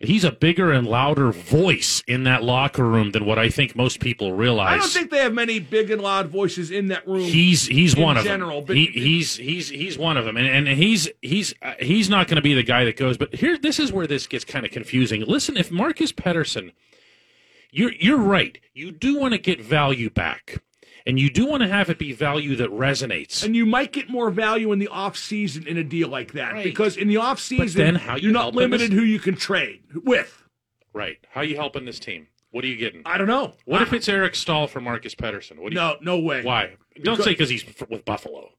He's 0.00 0.22
a 0.22 0.30
bigger 0.30 0.70
and 0.70 0.86
louder 0.86 1.32
voice 1.32 2.04
in 2.06 2.22
that 2.22 2.44
locker 2.44 2.84
room 2.84 3.10
than 3.10 3.24
what 3.24 3.36
I 3.36 3.48
think 3.48 3.74
most 3.74 3.98
people 3.98 4.32
realize. 4.32 4.74
I 4.74 4.78
don't 4.78 4.90
think 4.90 5.10
they 5.10 5.18
have 5.18 5.34
many 5.34 5.58
big 5.58 5.90
and 5.90 6.00
loud 6.00 6.28
voices 6.28 6.70
in 6.70 6.86
that 6.88 7.04
room. 7.04 7.22
He's 7.22 7.66
he's 7.66 7.96
one 7.96 8.16
of 8.16 8.22
general, 8.22 8.58
them. 8.58 8.66
But 8.66 8.76
he, 8.76 8.86
he's 8.86 9.36
he's 9.36 9.68
he's 9.68 9.98
one 9.98 10.16
of 10.16 10.24
them, 10.24 10.36
and 10.36 10.46
and 10.46 10.68
he's 10.68 11.08
he's 11.20 11.52
uh, 11.62 11.74
he's 11.80 12.08
not 12.08 12.28
going 12.28 12.36
to 12.36 12.42
be 12.42 12.54
the 12.54 12.62
guy 12.62 12.84
that 12.84 12.96
goes. 12.96 13.18
But 13.18 13.34
here, 13.34 13.58
this 13.58 13.80
is 13.80 13.92
where 13.92 14.06
this 14.06 14.28
gets 14.28 14.44
kind 14.44 14.64
of 14.64 14.70
confusing. 14.70 15.22
Listen, 15.22 15.56
if 15.56 15.72
Marcus 15.72 16.12
Pettersson, 16.12 16.72
you're 17.72 17.92
you're 17.94 18.18
right. 18.18 18.56
You 18.74 18.92
do 18.92 19.18
want 19.18 19.32
to 19.32 19.38
get 19.38 19.60
value 19.60 20.10
back, 20.10 20.62
and 21.08 21.18
you 21.18 21.28
do 21.30 21.46
want 21.46 21.62
to 21.62 21.68
have 21.68 21.90
it 21.90 21.98
be 21.98 22.12
value 22.12 22.54
that 22.56 22.70
resonates. 22.70 23.42
and 23.44 23.56
you 23.56 23.66
might 23.66 23.92
get 23.92 24.08
more 24.08 24.30
value 24.30 24.70
in 24.72 24.78
the 24.78 24.88
off 24.88 25.16
season 25.16 25.66
in 25.66 25.76
a 25.76 25.82
deal 25.84 26.08
like 26.08 26.32
that 26.34 26.62
because 26.62 26.96
in 26.96 27.08
the 27.08 27.16
off 27.16 27.40
season 27.40 27.96
you 27.96 28.16
you're 28.20 28.32
not 28.32 28.54
limited 28.54 28.92
this- 28.92 28.98
who 28.98 29.04
you 29.04 29.18
can 29.18 29.34
trade 29.34 29.80
with. 30.04 30.44
Right? 30.92 31.18
How 31.30 31.40
are 31.40 31.44
you 31.44 31.56
helping 31.56 31.84
this 31.84 31.98
team? 31.98 32.28
What 32.50 32.64
are 32.64 32.68
you 32.68 32.76
getting? 32.76 33.02
I 33.04 33.18
don't 33.18 33.26
know. 33.26 33.54
What 33.64 33.80
I- 33.80 33.84
if 33.84 33.92
it's 33.92 34.08
Eric 34.08 34.34
Staal 34.34 34.66
for 34.68 34.80
Marcus 34.80 35.14
Pettersson? 35.14 35.58
What 35.58 35.70
do 35.70 35.74
you, 35.74 35.80
No, 35.80 35.96
no 36.00 36.18
way. 36.18 36.42
Why? 36.42 36.76
Don't 37.02 37.16
Because- 37.16 37.24
say 37.24 37.30
because 37.32 37.48
he's 37.50 37.64
with 37.88 38.04
Buffalo. 38.04 38.52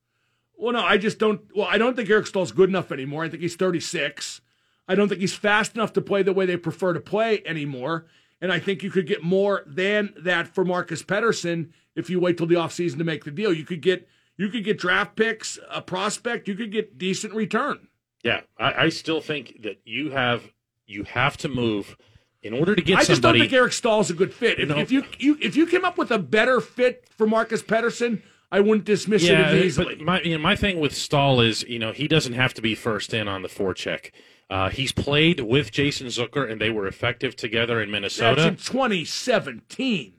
Well, 0.58 0.74
no, 0.74 0.82
I 0.84 0.98
just 0.98 1.20
don't. 1.20 1.42
Well, 1.56 1.68
I 1.70 1.78
don't 1.78 1.96
think 1.96 2.10
Eric 2.10 2.28
Staal's 2.28 2.52
good 2.52 2.70
enough 2.70 2.92
anymore. 2.92 3.24
I 3.24 3.30
think 3.30 3.42
he's 3.42 3.56
36. 3.56 4.42
I 4.88 4.96
don't 4.96 5.08
think 5.08 5.22
he's 5.22 5.34
fast 5.36 5.76
enough 5.76 5.94
to 5.94 6.02
play 6.02 6.22
the 6.24 6.34
way 6.34 6.46
they 6.46 6.58
prefer 6.58 6.94
to 6.94 7.00
play 7.00 7.42
anymore. 7.46 8.06
And 8.42 8.52
I 8.54 8.60
think 8.60 8.84
you 8.84 8.90
could 8.92 9.06
get 9.08 9.22
more 9.24 9.64
than 9.66 10.14
that 10.18 10.48
for 10.48 10.64
Marcus 10.64 11.04
Pettersson 11.04 11.70
if 11.96 12.10
you 12.10 12.20
wait 12.20 12.38
till 12.38 12.48
the 12.48 12.56
offseason 12.56 12.98
to 13.00 13.04
make 13.04 13.26
the 13.26 13.32
deal. 13.32 13.52
You 13.54 13.66
could 13.66 13.82
get 13.82 14.08
you 14.38 14.48
could 14.50 14.64
get 14.64 14.78
draft 14.78 15.16
picks, 15.18 15.60
a 15.70 15.82
prospect. 15.82 16.48
You 16.48 16.56
could 16.56 16.72
get 16.72 16.98
decent 16.98 17.34
return. 17.34 17.88
Yeah, 18.24 18.42
I, 18.58 18.86
I 18.86 18.90
still 18.90 19.20
think 19.22 19.62
that 19.64 19.82
you 19.84 20.12
have 20.12 20.52
you 20.86 21.04
have 21.04 21.36
to 21.38 21.50
move 21.50 21.98
in 22.42 22.54
order 22.54 22.76
to 22.76 22.82
get 22.82 22.98
I 23.00 23.04
just 23.04 23.22
don't 23.22 23.38
think 23.38 23.52
Eric 23.52 23.74
Staal's 23.74 24.10
a 24.10 24.14
good 24.14 24.34
fit. 24.34 24.60
If, 24.60 24.70
No. 24.70 24.78
if 24.78 24.92
you, 24.92 25.04
you 25.18 25.38
if 25.42 25.56
you 25.58 25.66
came 25.68 25.84
up 25.84 25.98
with 25.98 26.10
a 26.12 26.18
better 26.20 26.62
fit 26.62 27.06
for 27.18 27.28
Marcus 27.28 27.62
Pettersson, 27.62 28.22
I 28.52 28.62
wouldn't 28.62 28.86
dismiss 28.86 29.24
it 29.24 29.32
as 29.34 29.54
easily. 29.66 29.96
but 29.96 30.06
my 30.06 30.22
you 30.22 30.38
know, 30.38 30.42
my 30.42 30.56
thing 30.56 30.80
with 30.80 30.96
Staal 30.96 31.42
is 31.42 31.64
you 31.64 31.80
know 31.80 31.92
he 31.92 32.08
doesn't 32.08 32.34
have 32.34 32.54
to 32.54 32.62
be 32.62 32.76
first 32.76 33.14
in 33.14 33.28
on 33.28 33.42
the 33.42 33.50
forecheck. 33.50 34.12
Uh, 34.50 34.70
he's 34.70 34.92
played 34.92 35.40
with 35.42 35.72
Jason 35.72 36.08
Zucker 36.08 36.50
and 36.52 36.60
they 36.60 36.70
were 36.72 36.88
effective 36.88 37.36
together 37.36 37.82
in 37.82 37.92
That's 37.92 38.18
Minnesota. 38.20 38.48
in 38.48 38.56
2017. 38.56 40.14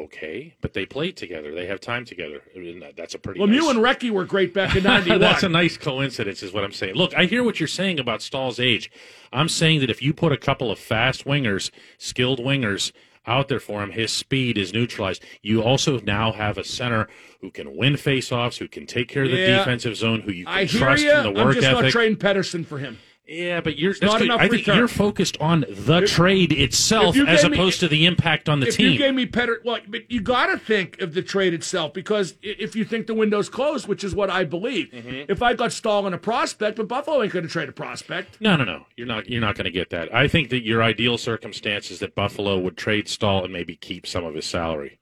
Okay, 0.00 0.56
but 0.60 0.72
they 0.72 0.84
played 0.86 1.16
together. 1.16 1.54
They 1.54 1.66
have 1.66 1.80
time 1.80 2.04
together. 2.04 2.40
I 2.54 2.58
mean, 2.58 2.80
that- 2.80 2.96
That's 2.96 3.14
a 3.14 3.18
pretty. 3.18 3.38
Well, 3.38 3.46
nice... 3.46 3.60
Mew 3.60 3.70
and 3.70 3.78
Recky 3.78 4.10
were 4.10 4.24
great 4.24 4.52
back 4.52 4.74
in 4.74 4.82
'91. 4.84 5.20
That's 5.20 5.44
a 5.44 5.48
nice 5.48 5.76
coincidence, 5.76 6.42
is 6.42 6.52
what 6.52 6.64
I'm 6.64 6.72
saying. 6.72 6.94
Look, 6.96 7.14
I 7.14 7.26
hear 7.26 7.44
what 7.44 7.60
you're 7.60 7.68
saying 7.68 8.00
about 8.00 8.20
Staal's 8.20 8.58
age. 8.58 8.90
I'm 9.32 9.48
saying 9.48 9.78
that 9.80 9.90
if 9.90 10.02
you 10.02 10.12
put 10.12 10.32
a 10.32 10.36
couple 10.36 10.72
of 10.72 10.80
fast 10.80 11.26
wingers, 11.26 11.70
skilled 11.98 12.40
wingers, 12.40 12.90
out 13.26 13.46
there 13.48 13.60
for 13.60 13.82
him, 13.84 13.92
his 13.92 14.12
speed 14.12 14.58
is 14.58 14.72
neutralized. 14.74 15.22
You 15.42 15.62
also 15.62 16.00
now 16.00 16.32
have 16.32 16.58
a 16.58 16.64
center 16.64 17.06
who 17.40 17.50
can 17.52 17.76
win 17.76 17.92
faceoffs, 17.94 18.58
who 18.58 18.66
can 18.66 18.86
take 18.86 19.08
care 19.08 19.22
of 19.24 19.30
the 19.30 19.36
Yeah. 19.38 19.58
defensive 19.58 19.96
zone, 19.96 20.22
who 20.22 20.32
you 20.32 20.44
can 20.44 20.52
I 20.54 20.64
hear 20.64 20.80
trust 20.80 21.04
you. 21.04 21.12
in 21.12 21.22
the 21.22 21.30
work 21.30 21.46
I'm 21.46 21.54
just 21.54 21.66
not 21.70 21.78
ethic. 21.84 21.92
trading 21.92 22.16
Pettersson 22.18 22.66
for 22.66 22.78
him. 22.78 22.98
Yeah, 23.26 23.62
but 23.62 23.78
you're 23.78 23.94
not 24.02 24.20
enough 24.20 24.38
I 24.38 24.48
think 24.48 24.66
you're 24.66 24.86
focused 24.86 25.38
on 25.40 25.64
the 25.66 26.02
trade 26.02 26.52
itself 26.52 27.16
as 27.16 27.40
gave 27.40 27.50
me- 27.52 27.56
opposed 27.56 27.80
to 27.80 27.88
the 27.88 28.04
impact 28.04 28.50
on 28.50 28.60
the 28.60 28.66
if 28.68 28.76
team. 28.76 28.92
you 28.92 28.98
gave 28.98 29.14
me 29.14 29.24
Peder, 29.24 29.62
well, 29.64 29.78
but 29.88 30.10
you 30.10 30.20
got 30.20 30.46
to 30.48 30.58
think 30.58 31.00
of 31.00 31.14
the 31.14 31.22
trade 31.22 31.54
itself 31.54 31.94
because 31.94 32.34
if 32.42 32.76
you 32.76 32.84
think 32.84 33.06
the 33.06 33.14
window's 33.14 33.48
closed, 33.48 33.88
which 33.88 34.04
is 34.04 34.14
what 34.14 34.28
I 34.28 34.44
believe, 34.44 34.90
Mm-hmm. 34.90 35.30
if 35.32 35.40
I 35.42 35.54
got 35.54 35.72
Staal 35.72 36.04
and 36.04 36.14
a 36.14 36.18
prospect, 36.18 36.76
but 36.76 36.86
Buffalo 36.86 37.22
ain't 37.22 37.32
going 37.32 37.44
to 37.46 37.50
trade 37.50 37.70
a 37.70 37.72
prospect. 37.72 38.38
No, 38.42 38.56
no, 38.56 38.64
no. 38.64 38.84
You're 38.94 39.06
not. 39.06 39.26
You're 39.30 39.40
not 39.40 39.54
going 39.56 39.64
to 39.64 39.70
get 39.70 39.88
that. 39.88 40.14
I 40.14 40.28
think 40.28 40.50
that 40.50 40.62
your 40.62 40.82
ideal 40.82 41.16
circumstance 41.16 41.90
is 41.90 42.00
that 42.00 42.14
Buffalo 42.14 42.58
would 42.58 42.76
trade 42.76 43.08
Staal 43.08 43.42
and 43.42 43.52
maybe 43.54 43.74
keep 43.74 44.06
some 44.06 44.24
of 44.26 44.34
his 44.34 44.44
salary. 44.44 44.98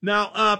Now, 0.00 0.30
uh, 0.34 0.58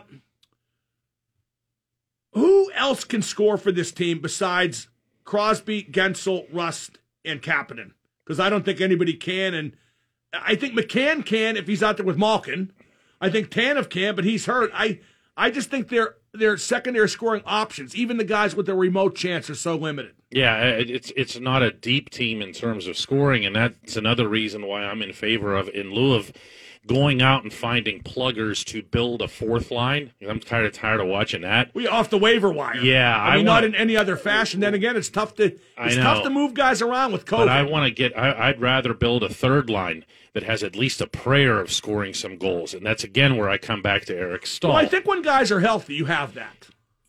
who 2.32 2.70
else 2.72 3.04
can 3.04 3.22
score 3.22 3.56
for 3.56 3.70
this 3.72 3.92
team 3.92 4.18
besides 4.20 4.88
Crosby, 5.26 5.82
Guentzel, 5.84 6.46
Rust, 6.50 6.98
and 7.24 7.42
Kapanen? 7.42 7.92
Because 8.24 8.40
I 8.40 8.48
don't 8.48 8.64
think 8.64 8.80
anybody 8.80 9.12
can, 9.12 9.52
and 9.52 9.72
I 10.32 10.54
think 10.54 10.74
McCann 10.74 11.26
can 11.26 11.58
if 11.58 11.66
he's 11.66 11.82
out 11.82 11.98
there 11.98 12.06
with 12.06 12.16
Malkin. 12.16 12.72
I 13.20 13.28
think 13.28 13.50
Tanev 13.50 13.90
can, 13.90 14.16
but 14.16 14.24
he's 14.24 14.46
hurt. 14.46 14.70
I 14.72 15.00
I 15.36 15.50
just 15.50 15.70
think 15.70 15.88
their 15.88 16.16
their 16.32 16.56
secondary 16.56 17.08
scoring 17.08 17.42
options, 17.44 17.94
even 17.94 18.16
the 18.16 18.24
guys 18.24 18.54
with 18.56 18.66
the 18.66 18.74
remote 18.74 19.14
chance, 19.14 19.50
are 19.50 19.54
so 19.54 19.76
limited. 19.76 20.14
Yeah, 20.30 20.58
it's 20.64 21.12
it's 21.16 21.38
not 21.38 21.62
a 21.62 21.70
deep 21.70 22.10
team 22.10 22.42
in 22.42 22.52
terms 22.52 22.86
of 22.86 22.96
scoring, 22.96 23.46
and 23.46 23.54
that's 23.54 23.96
another 23.96 24.28
reason 24.28 24.66
why 24.66 24.84
I'm 24.84 25.02
in 25.02 25.12
favor 25.12 25.54
of, 25.56 25.68
in 25.68 25.92
lieu 25.92 26.14
of 26.14 26.32
going 26.86 27.20
out 27.20 27.42
and 27.42 27.52
finding 27.52 28.02
pluggers 28.02 28.64
to 28.66 28.82
build 28.82 29.20
a 29.22 29.28
fourth 29.28 29.70
line. 29.70 30.12
I'm 30.26 30.40
kind 30.40 30.64
of 30.64 30.72
tired 30.72 31.00
of 31.00 31.06
watching 31.08 31.42
that. 31.42 31.70
We 31.74 31.86
off 31.86 32.10
the 32.10 32.18
waiver 32.18 32.50
wire. 32.52 32.76
Yeah, 32.76 33.16
I 33.16 33.34
I 33.34 33.36
mean 33.36 33.46
want- 33.46 33.62
not 33.62 33.64
in 33.64 33.74
any 33.74 33.96
other 33.96 34.16
fashion. 34.16 34.60
Then 34.60 34.74
again, 34.74 34.96
it's 34.96 35.08
tough 35.08 35.34
to 35.36 35.58
I 35.76 35.86
it's 35.88 35.96
know. 35.96 36.02
tough 36.02 36.22
to 36.24 36.30
move 36.30 36.54
guys 36.54 36.80
around 36.82 37.12
with 37.12 37.24
COVID. 37.24 37.38
But 37.38 37.48
I 37.48 37.62
want 37.64 37.84
to 37.84 37.90
get. 37.90 38.16
I, 38.16 38.48
I'd 38.48 38.60
rather 38.60 38.94
build 38.94 39.22
a 39.22 39.28
third 39.28 39.68
line 39.68 40.04
that 40.32 40.42
has 40.44 40.62
at 40.62 40.76
least 40.76 41.00
a 41.00 41.06
prayer 41.06 41.60
of 41.60 41.72
scoring 41.72 42.12
some 42.14 42.36
goals, 42.36 42.74
and 42.74 42.84
that's 42.84 43.02
again 43.04 43.36
where 43.36 43.48
I 43.48 43.56
come 43.58 43.80
back 43.82 44.04
to 44.06 44.16
Eric 44.16 44.46
Staal. 44.46 44.70
well, 44.72 44.78
I 44.78 44.86
think 44.86 45.06
when 45.06 45.22
guys 45.22 45.50
are 45.50 45.60
healthy, 45.60 45.94
you 45.94 46.04
have 46.06 46.34
that. 46.34 46.68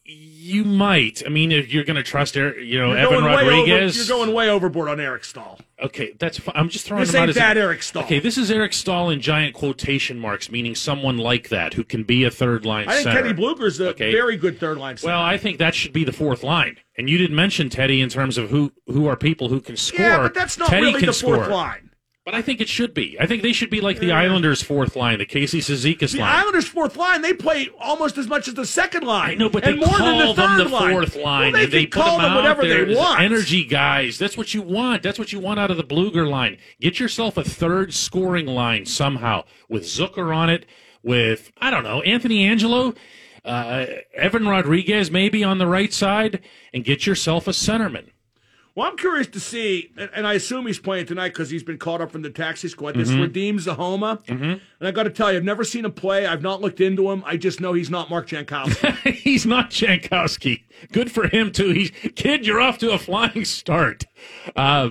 You 0.09 0.63
might. 0.63 1.21
I 1.25 1.29
mean, 1.29 1.51
if 1.51 1.73
you're 1.73 1.83
going 1.83 1.97
to 1.97 2.03
trust, 2.03 2.37
Eric, 2.37 2.59
you 2.63 2.79
know, 2.79 2.93
Evan 2.93 3.25
way 3.25 3.31
over- 3.33 3.49
Rodrigues. 3.49 3.97
you're 3.97 4.17
going 4.17 4.33
way 4.33 4.49
overboard 4.49 4.87
on 4.87 5.01
Eric 5.01 5.25
Staal. 5.25 5.59
Okay, 5.83 6.13
that's 6.17 6.39
fine. 6.39 6.55
I'm 6.55 6.69
just 6.69 6.85
throwing 6.87 7.01
This 7.01 7.09
him 7.11 7.17
out 7.17 7.21
ain't 7.23 7.29
as 7.31 7.35
that 7.35 7.57
Eric 7.57 7.83
Staal. 7.83 8.03
Okay, 8.03 8.19
this 8.19 8.37
is 8.37 8.49
Eric 8.49 8.71
Staal 8.71 9.09
in 9.09 9.19
giant 9.19 9.53
quotation 9.53 10.17
marks, 10.17 10.49
meaning 10.49 10.75
someone 10.75 11.17
like 11.17 11.49
that 11.49 11.73
who 11.73 11.83
can 11.83 12.03
be 12.03 12.23
a 12.23 12.31
third 12.31 12.65
line 12.65 12.87
I 12.87 12.93
think 12.93 13.03
center. 13.03 13.21
Kenny 13.21 13.33
Blueger's 13.33 13.79
a 13.81 13.89
Okay. 13.89 14.11
very 14.11 14.37
good 14.37 14.59
third 14.59 14.77
line 14.77 14.95
center. 14.95 15.11
Well, 15.13 15.21
I 15.21 15.37
think 15.37 15.57
that 15.57 15.75
should 15.75 15.91
be 15.93 16.05
the 16.05 16.13
fourth 16.13 16.41
line. 16.41 16.77
And 16.97 17.09
you 17.09 17.17
didn't 17.17 17.35
mention 17.35 17.69
Teddy 17.69 17.99
in 18.01 18.07
terms 18.09 18.37
of 18.37 18.49
who 18.49 18.71
who 18.87 19.07
are 19.07 19.17
people 19.17 19.49
who 19.49 19.59
can 19.59 19.75
score. 19.75 19.99
yeah, 20.05 20.17
but 20.19 20.33
that's 20.33 20.57
not 20.57 20.69
Teddy 20.69 20.85
really 20.85 21.01
the 21.05 21.13
fourth 21.13 21.43
score. 21.43 21.47
line. 21.53 21.86
But 22.27 22.35
I 22.35 22.41
think 22.41 22.59
it 22.59 22.67
should 22.67 22.93
be. 22.93 23.15
I 23.21 23.25
think 23.25 23.41
they 23.41 23.53
should 23.53 23.69
be 23.69 23.79
like 23.79 23.99
the 23.99 24.11
Islanders' 24.11 24.61
fourth 24.61 24.97
line, 24.97 25.17
the 25.19 25.25
Casey 25.25 25.61
The 25.61 25.95
line. 25.95 26.09
The 26.17 26.21
Islanders' 26.23 26.67
fourth 26.67 26.97
line, 26.97 27.21
they 27.21 27.31
play 27.31 27.69
almost 27.79 28.17
as 28.17 28.27
much 28.27 28.49
as 28.49 28.53
the 28.53 28.65
second 28.65 29.03
line. 29.05 29.29
I 29.29 29.35
know, 29.35 29.47
but 29.47 29.63
and 29.63 29.75
they 29.81 29.85
more 29.85 29.95
call 29.95 30.07
than 30.17 30.17
the 30.27 30.33
them 30.33 30.57
the 30.57 30.65
fourth 30.77 31.15
line, 31.15 31.23
Well, 31.23 31.51
they 31.53 31.63
and 31.63 31.71
they 31.71 31.85
put 31.85 32.03
call 32.03 32.17
them 32.17 32.25
them 32.25 32.35
whatever 32.35 32.67
there 32.67 32.83
they 32.83 32.95
want. 32.95 33.21
energy 33.21 33.63
guys. 33.63 34.17
That's 34.17 34.35
what 34.35 34.53
you 34.53 34.61
want. 34.61 35.03
That's 35.03 35.17
what 35.17 35.31
you 35.31 35.39
want 35.39 35.61
out 35.61 35.71
of 35.71 35.77
the 35.77 35.85
Blueger 35.85 36.29
line. 36.29 36.57
Get 36.81 36.99
yourself 36.99 37.37
a 37.37 37.45
third 37.45 37.93
scoring 37.93 38.45
line 38.45 38.85
somehow 38.85 39.45
with 39.69 39.83
Zucker 39.83 40.35
on 40.35 40.49
it, 40.49 40.65
with 41.03 41.53
I 41.61 41.69
don't 41.71 41.85
know 41.85 42.01
Anthony 42.01 42.45
Angello, 42.45 42.93
uh, 43.45 43.85
Evan 44.13 44.49
Rodrigues 44.49 45.09
maybe 45.09 45.45
on 45.45 45.59
the 45.59 45.67
right 45.67 45.93
side, 45.93 46.41
and 46.73 46.83
get 46.83 47.07
yourself 47.07 47.47
a 47.47 47.51
centerman. 47.51 48.09
Well, 48.77 48.85
I'm 48.91 48.95
curious 48.95 49.25
to 49.29 49.39
see, 49.39 49.91
and, 49.97 50.27
I 50.27 50.35
assume 50.35 50.67
he's 50.67 50.77
playing 50.77 51.07
tonight 51.07 51.29
because 51.29 51.49
he's 51.49 51.63
been 51.63 51.79
caught 51.79 51.99
up 51.99 52.11
from 52.11 52.21
the 52.21 52.29
taxi 52.29 52.67
squad. 52.67 52.93
This 52.93 53.09
Mhm. 53.09 53.27
Radim 53.27 53.55
Zohorna. 53.55 54.23
Mm-hmm. 54.27 54.43
And 54.43 54.61
I 54.79 54.91
got 54.91 55.03
to 55.03 55.09
tell 55.09 55.31
you, 55.31 55.37
I've 55.39 55.43
never 55.43 55.63
seen 55.63 55.83
him 55.83 55.93
play. 55.93 56.27
I've 56.27 56.43
not 56.43 56.61
looked 56.61 56.79
into 56.79 57.09
him. 57.09 57.23
I 57.25 57.37
just 57.37 57.59
know 57.59 57.73
he's 57.73 57.89
not 57.89 58.11
Mark 58.11 58.27
Jankowski. 58.29 59.13
He's 59.15 59.47
not 59.47 59.71
Jankowski. 59.71 60.61
Good 60.91 61.11
for 61.11 61.27
him 61.27 61.51
too. 61.51 61.71
He's 61.71 61.89
kid. 62.13 62.45
You're 62.45 62.61
off 62.61 62.77
to 62.77 62.91
a 62.91 62.99
flying 62.99 63.45
start. 63.45 64.05
Uh, 64.55 64.89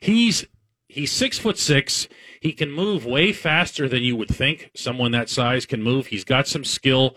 he's 0.00 0.46
he's 0.86 1.10
six 1.10 1.36
foot 1.36 1.58
six. 1.58 2.06
He 2.40 2.52
can 2.52 2.70
move 2.70 3.04
way 3.04 3.32
faster 3.32 3.88
than 3.88 4.04
you 4.04 4.14
would 4.14 4.28
think. 4.28 4.70
Someone 4.76 5.10
that 5.10 5.28
size 5.28 5.66
can 5.66 5.82
move. 5.82 6.06
He's 6.06 6.22
got 6.24 6.46
some 6.46 6.62
skill. 6.62 7.16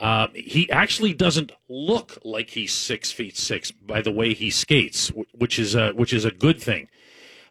Uh, 0.00 0.28
he 0.34 0.70
actually 0.70 1.12
doesn't 1.12 1.52
look 1.68 2.18
like 2.24 2.50
he's 2.50 2.72
six 2.72 3.12
feet 3.12 3.36
six 3.36 3.70
by 3.70 4.00
the 4.00 4.10
way 4.10 4.32
he 4.32 4.50
skates, 4.50 5.12
which 5.32 5.58
is 5.58 5.74
a 5.74 5.92
which 5.92 6.12
is 6.14 6.24
a 6.24 6.30
good 6.30 6.60
thing. 6.60 6.88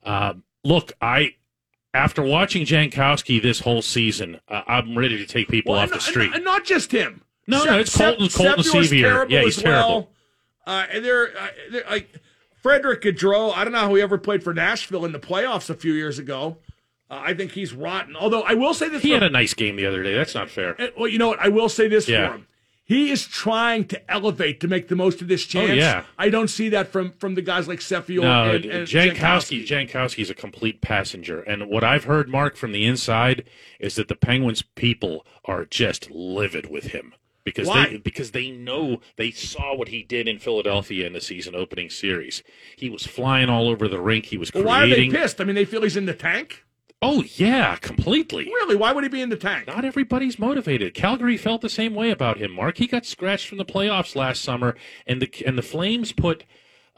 Uh, 0.03 0.33
look, 0.63 0.91
I 0.99 1.35
after 1.93 2.23
watching 2.23 2.65
Jankowski 2.65 3.41
this 3.41 3.59
whole 3.59 3.83
season, 3.83 4.39
uh, 4.47 4.63
I'm 4.67 4.97
ready 4.97 5.17
to 5.17 5.25
take 5.25 5.47
people 5.47 5.73
Well, 5.73 5.81
off 5.81 5.91
the 5.91 5.99
street. 5.99 6.31
And, 6.33 6.43
not 6.43 6.65
just 6.65 6.91
him. 6.91 7.21
No, 7.47 7.63
no, 7.63 7.79
it's 7.79 7.95
Colton- 7.95 8.29
Colton 8.29 8.63
Sceviour's 8.63 8.91
Sceviour. 8.91 9.29
Yeah, 9.29 9.41
he's 9.41 9.57
terrible. 9.57 9.89
Well. 9.89 10.09
Uh, 10.67 10.85
and 10.91 11.03
they're, 11.03 11.31
they're 11.71 11.83
like 11.89 12.09
Frederick 12.61 13.01
Gaudreau. 13.01 13.55
I 13.55 13.63
don't 13.63 13.73
know 13.73 13.79
how 13.79 13.95
he 13.95 14.01
ever 14.01 14.17
played 14.17 14.43
for 14.43 14.53
Nashville 14.53 15.05
in 15.05 15.11
the 15.11 15.19
playoffs 15.19 15.69
a 15.69 15.73
few 15.73 15.93
years 15.93 16.19
ago. 16.19 16.57
Uh, 17.09 17.21
I 17.25 17.33
think 17.33 17.51
he's 17.53 17.73
rotten. 17.73 18.15
Although 18.15 18.43
I 18.43 18.53
will 18.53 18.73
say 18.73 18.87
this, 18.89 19.01
He 19.01 19.11
had 19.11 19.23
a 19.23 19.29
nice 19.29 19.53
game 19.53 19.75
the 19.75 19.85
other 19.85 20.03
day. 20.03 20.13
That's 20.13 20.35
not 20.35 20.49
fair. 20.49 20.79
Uh, 20.79 20.87
Well, 20.97 21.07
you 21.07 21.17
know 21.17 21.29
what? 21.29 21.39
I 21.39 21.47
will 21.49 21.69
say 21.69 21.87
this 21.87 22.07
Yeah. 22.07 22.27
for 22.29 22.33
him. 22.35 22.45
He 22.85 23.11
is 23.11 23.27
trying 23.27 23.85
to 23.89 24.11
elevate 24.11 24.59
to 24.61 24.67
make 24.67 24.87
the 24.87 24.95
most 24.95 25.21
of 25.21 25.27
this 25.27 25.45
chance. 25.45 25.69
Oh, 25.69 25.73
yeah. 25.75 26.03
I 26.17 26.29
don't 26.29 26.47
see 26.47 26.69
that 26.69 26.91
from 26.91 27.11
from 27.19 27.35
the 27.35 27.43
guys 27.43 27.67
like 27.67 27.79
Sceviour 27.81 28.23
No, 28.23 28.49
and, 28.55 28.65
and 28.65 28.87
Jankowski. 28.87 29.63
Jankowski's 29.65 30.31
a 30.31 30.33
complete 30.33 30.81
passenger, 30.81 31.41
and 31.41 31.67
what 31.69 31.83
I've 31.83 32.05
heard, 32.05 32.29
Mark, 32.29 32.55
from 32.57 32.71
the 32.71 32.85
inside 32.85 33.43
is 33.79 33.93
that 33.95 34.07
the 34.07 34.15
Penguins 34.15 34.63
people 34.63 35.23
are 35.45 35.65
just 35.65 36.09
livid 36.09 36.67
with 36.71 36.85
him 36.85 37.13
because 37.43 37.67
Why? 37.67 37.89
they 37.89 37.97
because 37.97 38.31
they 38.31 38.49
know 38.49 39.01
they 39.17 39.29
saw 39.29 39.75
what 39.75 39.89
he 39.89 40.01
did 40.01 40.27
in 40.27 40.39
Philadelphia 40.39 41.05
in 41.05 41.13
the 41.13 41.21
season 41.21 41.53
opening 41.53 41.91
series. 41.91 42.41
He 42.75 42.89
was 42.89 43.05
flying 43.05 43.49
all 43.49 43.69
over 43.69 43.87
the 43.87 44.01
rink. 44.01 44.25
He 44.25 44.37
was 44.37 44.51
Well, 44.51 44.63
creating. 44.63 44.79
why 44.89 44.95
are 44.95 45.11
they 45.11 45.15
pissed? 45.15 45.39
I 45.39 45.43
mean, 45.43 45.55
they 45.55 45.65
feel 45.65 45.83
he's 45.83 45.95
in 45.97 46.07
the 46.07 46.15
tank. 46.15 46.63
Oh 47.01 47.23
yeah, 47.35 47.77
completely. 47.77 48.45
Really? 48.45 48.75
Why 48.75 48.91
would 48.91 49.03
he 49.05 49.09
be 49.09 49.21
in 49.21 49.29
the 49.29 49.37
tank? 49.37 49.67
Not 49.67 49.85
everybody's 49.85 50.37
motivated. 50.37 50.93
Calgary 50.93 51.37
felt 51.37 51.61
the 51.61 51.69
same 51.69 51.95
way 51.95 52.09
about 52.09 52.39
him. 52.39 52.51
Mark, 52.51 52.77
he 52.77 52.87
got 52.87 53.05
scratched 53.05 53.47
from 53.47 53.57
the 53.57 53.65
playoffs 53.65 54.15
last 54.15 54.41
summer, 54.41 54.75
and 55.07 55.21
the 55.21 55.31
and 55.45 55.57
the 55.57 55.61
Flames 55.61 56.11
put 56.11 56.43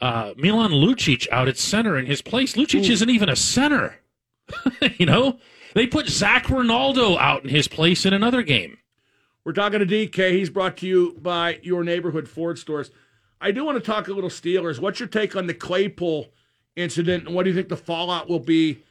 uh, 0.00 0.34
Milan 0.36 0.72
Lucic 0.72 1.28
out 1.30 1.46
at 1.46 1.56
center 1.56 1.96
in 1.96 2.06
his 2.06 2.20
place. 2.20 2.54
Lucic 2.54 2.90
isn't 2.90 3.10
even 3.10 3.28
a 3.28 3.36
center. 3.36 4.00
you 4.98 5.06
know, 5.06 5.38
they 5.74 5.86
put 5.86 6.08
Zach 6.08 6.50
Rinaldo 6.50 7.16
out 7.16 7.44
in 7.44 7.50
his 7.50 7.68
place 7.68 8.04
in 8.04 8.12
another 8.12 8.42
game. 8.42 8.78
We're 9.44 9.52
talking 9.52 9.78
to 9.78 9.86
DK. 9.86 10.32
He's 10.32 10.50
brought 10.50 10.76
to 10.78 10.86
you 10.86 11.16
by 11.20 11.60
your 11.62 11.84
neighborhood 11.84 12.28
Ford 12.28 12.58
stores. 12.58 12.90
I 13.40 13.52
do 13.52 13.64
want 13.64 13.76
to 13.76 13.90
talk 13.90 14.08
a 14.08 14.12
little 14.12 14.30
Steelers. 14.30 14.80
What's 14.80 14.98
your 14.98 15.08
take 15.08 15.36
on 15.36 15.46
the 15.46 15.54
Claypool 15.54 16.32
incident, 16.74 17.26
and 17.26 17.34
what 17.34 17.44
do 17.44 17.50
you 17.50 17.56
think 17.56 17.68
the 17.68 17.76
fallout 17.76 18.28
will 18.28 18.40
be 18.40 18.82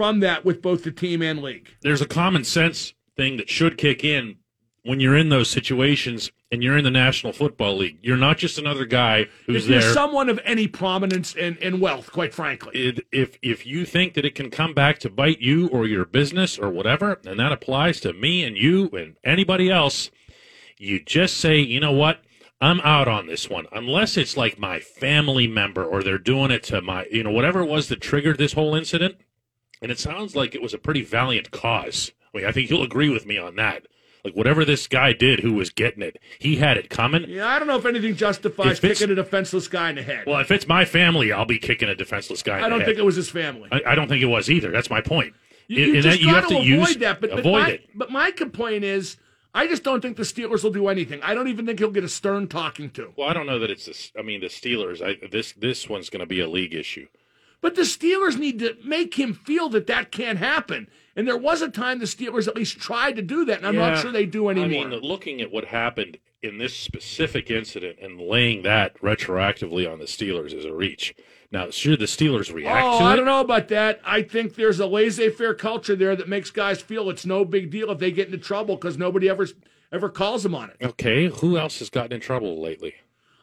from 0.00 0.20
that 0.20 0.46
with 0.46 0.62
both 0.62 0.82
the 0.82 0.90
team 0.90 1.20
and 1.20 1.42
league. 1.42 1.68
There's 1.82 2.00
a 2.00 2.06
common 2.08 2.42
sense 2.42 2.94
thing 3.18 3.36
that 3.36 3.50
should 3.50 3.76
kick 3.76 4.02
in 4.02 4.36
when 4.82 4.98
you're 4.98 5.14
in 5.14 5.28
those 5.28 5.50
situations 5.50 6.30
and 6.50 6.62
you're 6.62 6.78
in 6.78 6.84
the 6.84 6.90
National 6.90 7.34
Football 7.34 7.76
League. 7.76 7.98
You're 8.00 8.16
not 8.16 8.38
just 8.38 8.56
another 8.56 8.86
guy 8.86 9.26
who's 9.44 9.66
there. 9.66 9.82
someone 9.92 10.30
of 10.30 10.40
any 10.42 10.66
prominence 10.66 11.34
and, 11.38 11.58
and 11.58 11.82
wealth, 11.82 12.10
quite 12.12 12.32
frankly. 12.32 12.72
It- 12.74 13.06
if 13.12 13.38
if 13.42 13.66
you 13.66 13.84
think 13.84 14.14
that 14.14 14.24
it 14.24 14.34
can 14.34 14.48
come 14.48 14.72
back 14.72 14.98
to 15.00 15.10
bite 15.10 15.40
you 15.42 15.68
or 15.68 15.86
your 15.86 16.06
business 16.06 16.58
or 16.58 16.70
whatever, 16.70 17.20
and 17.26 17.38
that 17.38 17.52
applies 17.52 18.00
to 18.00 18.14
me 18.14 18.42
and 18.42 18.56
you 18.56 18.88
and 18.94 19.16
anybody 19.22 19.68
else, 19.68 20.10
you 20.78 20.98
just 20.98 21.36
say, 21.36 21.58
you 21.58 21.78
know 21.78 21.92
what, 21.92 22.22
I'm 22.58 22.80
out 22.80 23.06
on 23.06 23.26
this 23.26 23.50
one. 23.50 23.66
Unless 23.70 24.16
it's 24.16 24.34
like 24.34 24.58
my 24.58 24.80
family 24.80 25.46
member 25.46 25.84
or 25.84 26.02
they're 26.02 26.16
doing 26.16 26.50
it 26.50 26.62
to 26.64 26.80
my, 26.80 27.04
you 27.12 27.22
know, 27.22 27.30
whatever 27.30 27.60
it 27.60 27.68
was 27.68 27.88
that 27.88 28.00
triggered 28.00 28.38
this 28.38 28.54
whole 28.54 28.74
incident. 28.74 29.16
And 29.82 29.90
it 29.90 29.98
sounds 29.98 30.36
like 30.36 30.54
it 30.54 30.62
was 30.62 30.74
a 30.74 30.78
pretty 30.78 31.02
valiant 31.02 31.50
cause. 31.50 32.12
I 32.32 32.38
mean, 32.38 32.46
I 32.46 32.52
think 32.52 32.70
you'll 32.70 32.82
agree 32.82 33.08
with 33.08 33.26
me 33.26 33.38
on 33.38 33.56
that. 33.56 33.86
Like 34.24 34.34
whatever 34.34 34.64
this 34.66 34.86
guy 34.86 35.14
did, 35.14 35.40
who 35.40 35.54
was 35.54 35.70
getting 35.70 36.02
it, 36.02 36.18
he 36.38 36.56
had 36.56 36.76
it 36.76 36.90
coming. 36.90 37.24
Yeah, 37.26 37.48
I 37.48 37.58
don't 37.58 37.66
know 37.66 37.78
if 37.78 37.86
anything 37.86 38.14
justifies 38.14 38.72
If 38.72 38.98
kicking 38.98 39.10
a 39.10 39.14
defenseless 39.14 39.66
guy 39.66 39.88
in 39.90 39.96
the 39.96 40.02
head. 40.02 40.26
Well, 40.26 40.40
if 40.40 40.50
it's 40.50 40.68
my 40.68 40.84
family, 40.84 41.32
I'll 41.32 41.46
be 41.46 41.58
kicking 41.58 41.88
a 41.88 41.94
defenseless 41.94 42.42
guy. 42.42 42.58
in 42.58 42.64
I 42.64 42.68
don't 42.68 42.84
think 42.84 42.98
it 42.98 43.04
was 43.04 43.16
his 43.16 43.30
family. 43.30 43.68
I, 43.72 43.80
I 43.86 43.94
don't 43.94 44.08
think 44.08 44.22
it 44.22 44.26
was 44.26 44.50
either. 44.50 44.70
That's 44.70 44.90
my 44.90 45.00
point. 45.00 45.34
You, 45.68 45.86
you 45.86 46.02
that 46.02 46.02
just 46.02 46.20
you 46.20 46.26
got 46.26 46.34
have 46.34 46.48
to 46.48 46.54
to 46.56 46.60
avoid 46.60 46.66
use 46.66 46.96
that. 46.98 47.20
But, 47.20 47.30
but 47.30 47.38
avoid 47.38 47.62
my, 47.62 47.70
it. 47.70 47.88
But 47.94 48.10
my 48.10 48.30
complaint 48.30 48.84
is, 48.84 49.16
I 49.54 49.66
just 49.66 49.84
don't 49.84 50.00
think 50.00 50.16
the 50.16 50.24
Steelers 50.24 50.62
will 50.62 50.70
do 50.70 50.88
anything. 50.88 51.22
I 51.22 51.32
don't 51.32 51.48
even 51.48 51.64
think 51.64 51.78
he'll 51.78 51.90
get 51.90 52.04
a 52.04 52.08
stern 52.08 52.46
talking 52.46 52.90
to. 52.90 53.12
Well, 53.16 53.28
I 53.28 53.32
don't 53.32 53.46
know 53.46 53.58
that 53.58 53.70
it's. 53.70 53.86
The, 53.86 54.18
I 54.18 54.22
mean, 54.22 54.40
the 54.40 54.48
Steelers. 54.48 55.00
I, 55.00 55.28
this 55.28 55.52
this 55.52 55.88
one's 55.88 56.10
going 56.10 56.20
to 56.20 56.26
be 56.26 56.40
a 56.40 56.48
league 56.48 56.74
issue. 56.74 57.06
But 57.60 57.74
the 57.74 57.82
Steelers 57.82 58.38
need 58.38 58.58
to 58.60 58.76
make 58.84 59.18
him 59.18 59.34
feel 59.34 59.68
that 59.70 59.86
that 59.86 60.10
can't 60.10 60.38
happen. 60.38 60.88
And 61.14 61.26
there 61.26 61.36
was 61.36 61.60
a 61.60 61.68
time 61.68 61.98
the 61.98 62.06
Steelers 62.06 62.48
at 62.48 62.56
least 62.56 62.78
tried 62.78 63.16
to 63.16 63.22
do 63.22 63.44
that, 63.44 63.58
and 63.58 63.66
I'm 63.66 63.76
not 63.76 63.98
sure 63.98 64.12
they 64.12 64.26
do 64.26 64.48
anymore. 64.48 64.86
I 64.86 64.88
mean, 64.88 65.00
looking 65.00 65.40
at 65.40 65.50
what 65.50 65.66
happened 65.66 66.18
in 66.42 66.58
this 66.58 66.74
specific 66.74 67.50
incident 67.50 67.98
and 68.00 68.18
laying 68.18 68.62
that 68.62 68.98
retroactively 69.00 69.90
on 69.90 69.98
the 69.98 70.06
Steelers 70.06 70.54
is 70.54 70.64
a 70.64 70.72
reach. 70.72 71.14
Now, 71.52 71.70
should 71.70 71.98
the 71.98 72.06
Steelers 72.06 72.52
react 72.52 72.84
Oh, 72.84 73.04
I 73.04 73.16
don't 73.16 73.24
know 73.24 73.40
about 73.40 73.68
that. 73.68 74.00
I 74.04 74.22
think 74.22 74.54
there's 74.54 74.80
a 74.80 74.86
laissez-faire 74.86 75.54
culture 75.54 75.96
there 75.96 76.16
that 76.16 76.28
makes 76.28 76.50
guys 76.50 76.80
feel 76.80 77.10
it's 77.10 77.26
no 77.26 77.44
big 77.44 77.70
deal 77.70 77.90
if 77.90 77.98
they 77.98 78.12
get 78.12 78.26
into 78.26 78.38
trouble 78.38 78.76
because 78.76 78.96
nobody 78.96 79.28
ever 79.28 79.46
ever 79.92 80.08
calls 80.08 80.44
them 80.44 80.54
on 80.54 80.70
it. 80.70 80.76
Okay, 80.80 81.28
who 81.28 81.58
else 81.58 81.80
has 81.80 81.90
gotten 81.90 82.12
in 82.12 82.20
trouble 82.20 82.62
lately? 82.62 82.94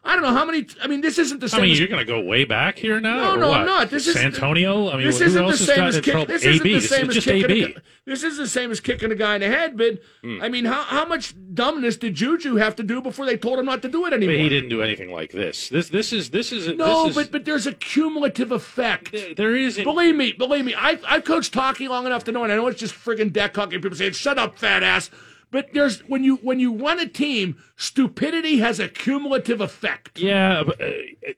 I 0.04 0.14
don't 0.14 0.22
know 0.22 0.32
how 0.32 0.44
many. 0.46 0.66
I 0.82 0.86
mean, 0.86 1.00
this 1.02 1.18
isn't 1.18 1.40
the 1.40 1.46
I 1.46 1.48
same. 1.48 1.62
mean, 1.62 1.72
as- 1.72 1.78
you're 1.78 1.88
going 1.88 2.04
to 2.04 2.10
go 2.10 2.20
way 2.20 2.44
back 2.44 2.78
here 2.78 2.98
now. 3.00 3.34
No, 3.34 3.36
no? 3.36 3.52
I'm 3.52 3.66
not. 3.66 3.90
This 3.90 4.06
is 4.06 4.14
Santonio. 4.14 4.88
I 4.90 4.96
mean, 4.96 5.06
this 5.06 5.18
who 5.18 5.24
isn't 5.26 5.42
else 5.44 5.58
the 5.58 5.66
same 5.66 5.84
as 5.84 5.96
in 5.96 6.02
kick, 6.02 6.12
trouble? 6.12 6.26
This 6.32 6.44
isn't 6.44 6.62
the 6.66 6.80
same 6.80 7.10
as 7.10 7.24
kicking. 7.24 7.74
This 8.06 8.22
is 8.22 8.38
the 8.38 8.46
same 8.46 8.70
as 8.70 8.80
kicking 8.80 9.10
a 9.12 9.14
guy 9.14 9.34
in 9.34 9.40
the 9.42 9.48
head. 9.48 9.76
But 9.76 10.00
Hmm. 10.22 10.40
I 10.40 10.48
mean, 10.48 10.64
how 10.64 10.82
how 10.82 11.04
much 11.04 11.34
dumbness 11.52 11.96
did 11.96 12.14
Juju 12.14 12.56
have 12.56 12.74
to 12.76 12.82
do 12.82 13.02
before 13.02 13.26
they 13.26 13.36
told 13.36 13.58
him 13.58 13.66
not 13.66 13.82
to 13.82 13.88
do 13.88 14.06
it 14.06 14.10
But 14.10 14.14
anymore? 14.22 14.36
he 14.36 14.48
didn't 14.48 14.70
do 14.70 14.82
anything 14.82 15.10
like 15.12 15.32
this. 15.32 15.68
This 15.68 15.88
this 15.90 16.12
is 16.12 16.30
this 16.30 16.52
is 16.52 16.68
No, 16.68 17.02
this 17.02 17.10
is, 17.10 17.14
but 17.16 17.32
but 17.32 17.44
there's 17.44 17.66
a 17.66 17.74
cumulative 17.74 18.50
effect. 18.52 19.14
there 19.36 19.54
is. 19.54 19.76
Believe 19.78 20.14
me, 20.16 20.32
believe 20.32 20.64
me. 20.64 20.74
I've 20.74 21.04
I've 21.06 21.24
coached 21.24 21.52
hockey 21.52 21.86
long 21.88 22.06
enough 22.06 22.24
to 22.24 22.32
know, 22.32 22.44
and 22.44 22.52
I 22.52 22.56
know 22.56 22.66
it's 22.68 22.80
just 22.80 22.94
friggin' 22.94 23.32
deck 23.32 23.54
hockey. 23.56 23.78
People 23.78 23.96
say, 23.98 24.10
"Shut 24.12 24.38
up, 24.38 24.58
fat 24.58 24.82
ass." 24.82 25.10
But 25.50 25.72
there's 25.72 26.00
when 26.00 26.24
you 26.24 26.36
when 26.36 26.60
you 26.60 26.74
run 26.74 26.98
a 27.00 27.06
team, 27.06 27.56
stupidity 27.76 28.58
has 28.58 28.78
a 28.78 28.88
cumulative 28.88 29.60
effect. 29.60 30.18
Yeah, 30.18 30.60
uh, 30.60 30.90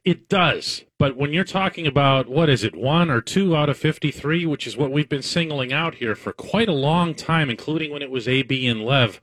it 0.05 0.29
does. 0.29 0.85
But 0.99 1.17
when 1.17 1.33
you're 1.33 1.45
talking 1.45 1.87
about 1.87 2.29
what 2.29 2.49
is 2.51 2.65
it, 2.65 2.75
one 2.75 3.09
or 3.11 3.21
two 3.21 3.55
out 3.57 3.69
of 3.69 3.77
53, 3.79 4.47
which 4.47 4.67
is 4.67 4.77
what 4.77 4.91
we've 4.91 5.09
been 5.09 5.23
singling 5.23 5.73
out 5.73 5.95
here 5.97 6.15
for 6.17 6.33
quite 6.33 6.69
a 6.69 6.73
long 6.73 7.15
time, 7.15 7.49
including 7.51 7.93
when 7.93 8.03
it 8.03 8.11
was 8.11 8.27
AB 8.27 8.67
and 8.67 8.85
Lev, 8.85 9.21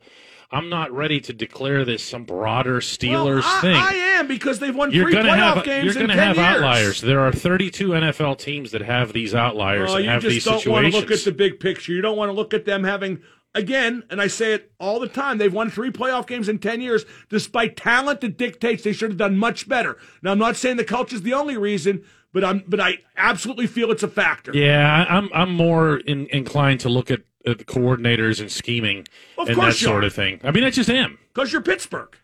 I'm 0.50 0.70
not 0.70 0.90
ready 0.90 1.20
to 1.20 1.34
declare 1.34 1.84
this 1.84 2.02
some 2.02 2.24
broader 2.24 2.80
Steelers 2.80 3.42
Well, 3.42 3.58
I, 3.58 3.60
thing. 3.60 3.76
I 3.76 3.92
am 4.18 4.26
because 4.26 4.58
they've 4.58 4.74
won 4.74 4.90
you're 4.90 5.04
three 5.04 5.12
gonna 5.12 5.28
playoff 5.28 5.54
have 5.56 5.64
games 5.64 5.84
you're 5.94 6.02
in 6.02 6.08
gonna 6.08 6.18
10 6.18 6.26
have 6.28 6.36
years. 6.36 6.46
outliers. 6.56 7.00
There 7.02 7.20
are 7.20 7.30
32 7.32 7.88
NFL 7.90 8.38
teams 8.38 8.70
that 8.70 8.80
have 8.80 9.12
these 9.12 9.34
outliers 9.34 9.90
Oh, 9.92 9.96
and 9.96 10.04
you 10.06 10.10
have 10.10 10.22
just 10.22 10.32
these 10.32 10.44
don't 10.44 10.66
want 10.66 10.86
to 10.86 10.98
look 10.98 11.10
at 11.10 11.20
the 11.20 11.32
big 11.32 11.60
picture. 11.60 11.92
You 11.92 12.00
don't 12.00 12.16
want 12.16 12.30
to 12.30 12.32
look 12.32 12.54
at 12.54 12.64
them 12.64 12.82
having 12.84 13.20
again, 13.58 14.04
and 14.08 14.20
I 14.20 14.26
say 14.28 14.54
it 14.54 14.72
all 14.80 14.98
the 15.00 15.08
time. 15.08 15.36
They've 15.38 15.52
won 15.52 15.68
three 15.70 15.90
playoff 15.90 16.26
games 16.26 16.48
in 16.48 16.58
ten 16.58 16.80
years, 16.80 17.04
despite 17.28 17.76
talent 17.76 18.20
that 18.22 18.38
dictates 18.38 18.82
they 18.84 18.92
should 18.92 19.10
have 19.10 19.18
done 19.18 19.36
much 19.36 19.68
better. 19.68 19.98
Now, 20.22 20.32
I'm 20.32 20.38
not 20.38 20.56
saying 20.56 20.76
the 20.78 20.84
culture 20.84 21.16
is 21.16 21.22
the 21.22 21.34
only 21.34 21.56
reason, 21.58 22.04
but 22.32 22.44
I'm 22.44 22.64
but 22.66 22.80
I 22.80 22.98
absolutely 23.16 23.66
feel 23.66 23.90
it's 23.90 24.02
a 24.02 24.08
factor. 24.08 24.52
Yeah, 24.54 25.04
I'm 25.08 25.28
I'm 25.34 25.52
more 25.52 25.98
in, 25.98 26.26
inclined 26.28 26.80
to 26.80 26.88
look 26.88 27.10
at, 27.10 27.20
at 27.44 27.58
the 27.58 27.64
coordinators 27.64 28.40
and 28.40 28.50
scheming 28.50 29.06
Of 29.36 29.48
and 29.48 29.58
that 29.58 29.74
sort 29.74 30.04
are. 30.04 30.06
of 30.06 30.14
thing. 30.14 30.40
I 30.44 30.50
mean, 30.52 30.64
I 30.64 30.70
just 30.70 30.88
am. 30.88 31.18
Because 31.34 31.52
you're 31.52 31.62
Pittsburgh. 31.62 32.16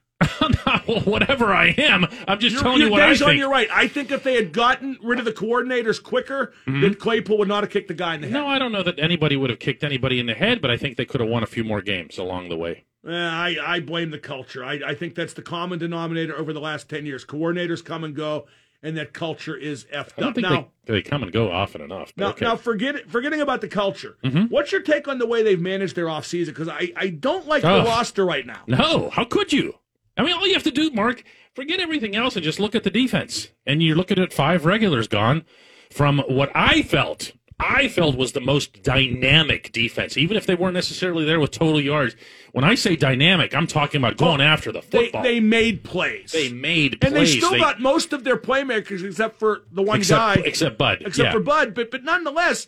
Well, 0.87 1.01
whatever 1.05 1.53
I 1.53 1.69
am, 1.79 2.07
I'm 2.29 2.39
just 2.39 2.59
telling 2.59 2.81
you 2.81 2.91
what 2.91 3.03
I 3.03 3.09
days 3.09 3.23
on 3.23 3.37
your 3.37 3.51
right. 3.51 3.69
I 3.73 3.89
think 3.89 4.11
if 4.11 4.23
they 4.23 4.35
had 4.35 4.53
gotten 4.53 4.99
rid 5.03 5.19
of 5.19 5.25
the 5.25 5.33
coordinators 5.33 6.03
quicker, 6.03 6.53
then 6.67 6.95
Claypool 6.95 7.39
would 7.39 7.49
not 7.49 7.63
have 7.65 7.71
kicked 7.71 7.89
the 7.89 7.95
guy 7.95 8.15
in 8.15 8.21
the 8.21 8.29
head. 8.29 8.35
Mm-hmm. 8.37 8.45
No, 8.47 8.49
I 8.49 8.59
don't 8.59 8.73
know 8.73 8.83
that 8.83 8.99
anybody 8.99 9.37
would 9.37 9.51
have 9.51 9.59
kicked 9.59 9.85
anybody 9.85 10.19
in 10.21 10.27
the 10.27 10.35
head, 10.35 10.61
but 10.61 10.71
I 10.71 10.77
think 10.77 10.97
they 10.97 11.05
could 11.05 11.21
have 11.21 11.31
won 11.31 11.43
a 11.43 11.47
few 11.47 11.65
more 11.65 11.81
games 11.83 12.19
along 12.19 12.49
the 12.49 12.57
way. 12.57 12.85
Eh, 13.07 13.11
I, 13.13 13.57
I 13.65 13.81
blame 13.81 14.11
the 14.11 14.19
culture. 14.19 14.65
I, 14.65 14.81
I 14.87 14.95
think 14.95 15.15
that's 15.15 15.35
the 15.35 15.43
common 15.43 15.79
denominator 15.79 16.37
over 16.37 16.53
the 16.53 16.61
last 16.61 16.89
10 16.89 17.05
years. 17.05 17.25
Coordinators 17.25 17.85
come 17.85 18.03
and 18.03 18.15
go, 18.17 18.47
and 18.83 18.97
that 18.97 19.13
culture 19.13 19.55
is 19.57 19.85
effed 19.93 20.13
I 20.17 20.21
don't 20.23 20.29
up. 20.31 20.35
think 20.37 20.49
Now, 20.49 20.69
they, 20.87 20.95
they 20.95 21.03
come 21.03 21.23
and 21.23 21.31
go 21.31 21.51
often 21.53 21.83
enough. 21.83 22.13
now, 22.17 22.29
okay. 22.31 22.47
now 22.47 22.57
forget, 22.57 23.11
forgetting 23.11 23.43
about 23.43 23.61
the 23.61 23.69
culture, 23.69 24.17
Mhm. 24.25 24.51
what's 24.51 24.73
your 24.73 24.81
take 24.81 25.07
on 25.07 25.19
the 25.19 25.27
way 25.27 25.43
they've 25.43 25.61
managed 25.61 25.97
their 25.97 26.07
offseason? 26.07 26.47
Because 26.47 26.69
I, 26.69 26.93
I 26.97 27.09
don't 27.09 27.47
like 27.47 27.63
Oh. 27.65 27.79
the 27.83 27.85
roster 27.85 28.25
right 28.25 28.47
now. 28.47 28.61
No, 28.67 29.11
how 29.11 29.25
could 29.25 29.53
you? 29.53 29.75
I 30.17 30.23
mean, 30.23 30.33
all 30.35 30.47
you 30.47 30.55
have 30.55 30.63
to 30.65 30.71
do, 30.71 30.91
Mark, 30.91 31.23
forget 31.55 31.81
everything 31.81 32.15
else 32.15 32.37
and 32.37 32.45
just 32.45 32.61
look 32.61 32.75
at 32.75 32.85
the 32.85 32.91
defense. 32.91 33.49
And 33.67 33.83
you're 33.83 33.97
looking 33.97 34.19
at 34.19 34.33
five 34.33 34.65
regulars 34.65 35.09
gone 35.09 35.45
from 35.91 36.21
what 36.29 36.51
I 36.55 36.83
felt. 36.83 37.33
I 37.59 37.87
felt 37.87 38.17
was 38.17 38.33
the 38.33 38.41
most 38.41 38.83
dynamic 38.83 39.71
defense, 39.71 40.17
even 40.17 40.37
if 40.37 40.45
they 40.45 40.57
weren't 40.57 40.75
necessarily 40.75 41.25
there 41.25 41.39
with 41.39 41.53
total 41.53 41.81
yards. 41.81 42.17
When 42.53 42.65
I 42.65 42.75
say 42.75 42.97
dynamic, 42.97 43.55
I'm 43.55 43.69
talking 43.69 44.01
about 44.01 44.17
going 44.17 44.41
oh, 44.41 44.45
after 44.45 44.73
the 44.73 44.83
football. 44.83 45.23
they 45.23 45.39
made 45.39 45.85
plays. 45.85 46.33
They 46.33 46.51
made 46.51 47.01
plays. 47.01 47.13
and 47.13 47.17
they 47.17 47.27
still 47.27 47.53
They- 47.53 47.59
got 47.61 47.81
most 47.81 48.13
of 48.13 48.25
their 48.25 48.37
playmakers 48.37 49.05
except 49.05 49.39
for 49.39 49.63
the 49.71 49.83
one 49.83 49.99
except, 49.99 50.19
guy. 50.41 50.43
except 50.45 50.79
Bud. 50.79 50.99
except 51.03 51.27
yeah. 51.27 51.33
for 51.33 51.41
Bud. 51.41 51.75
But, 51.75 51.93
but 51.93 52.03
nonetheless, 52.03 52.67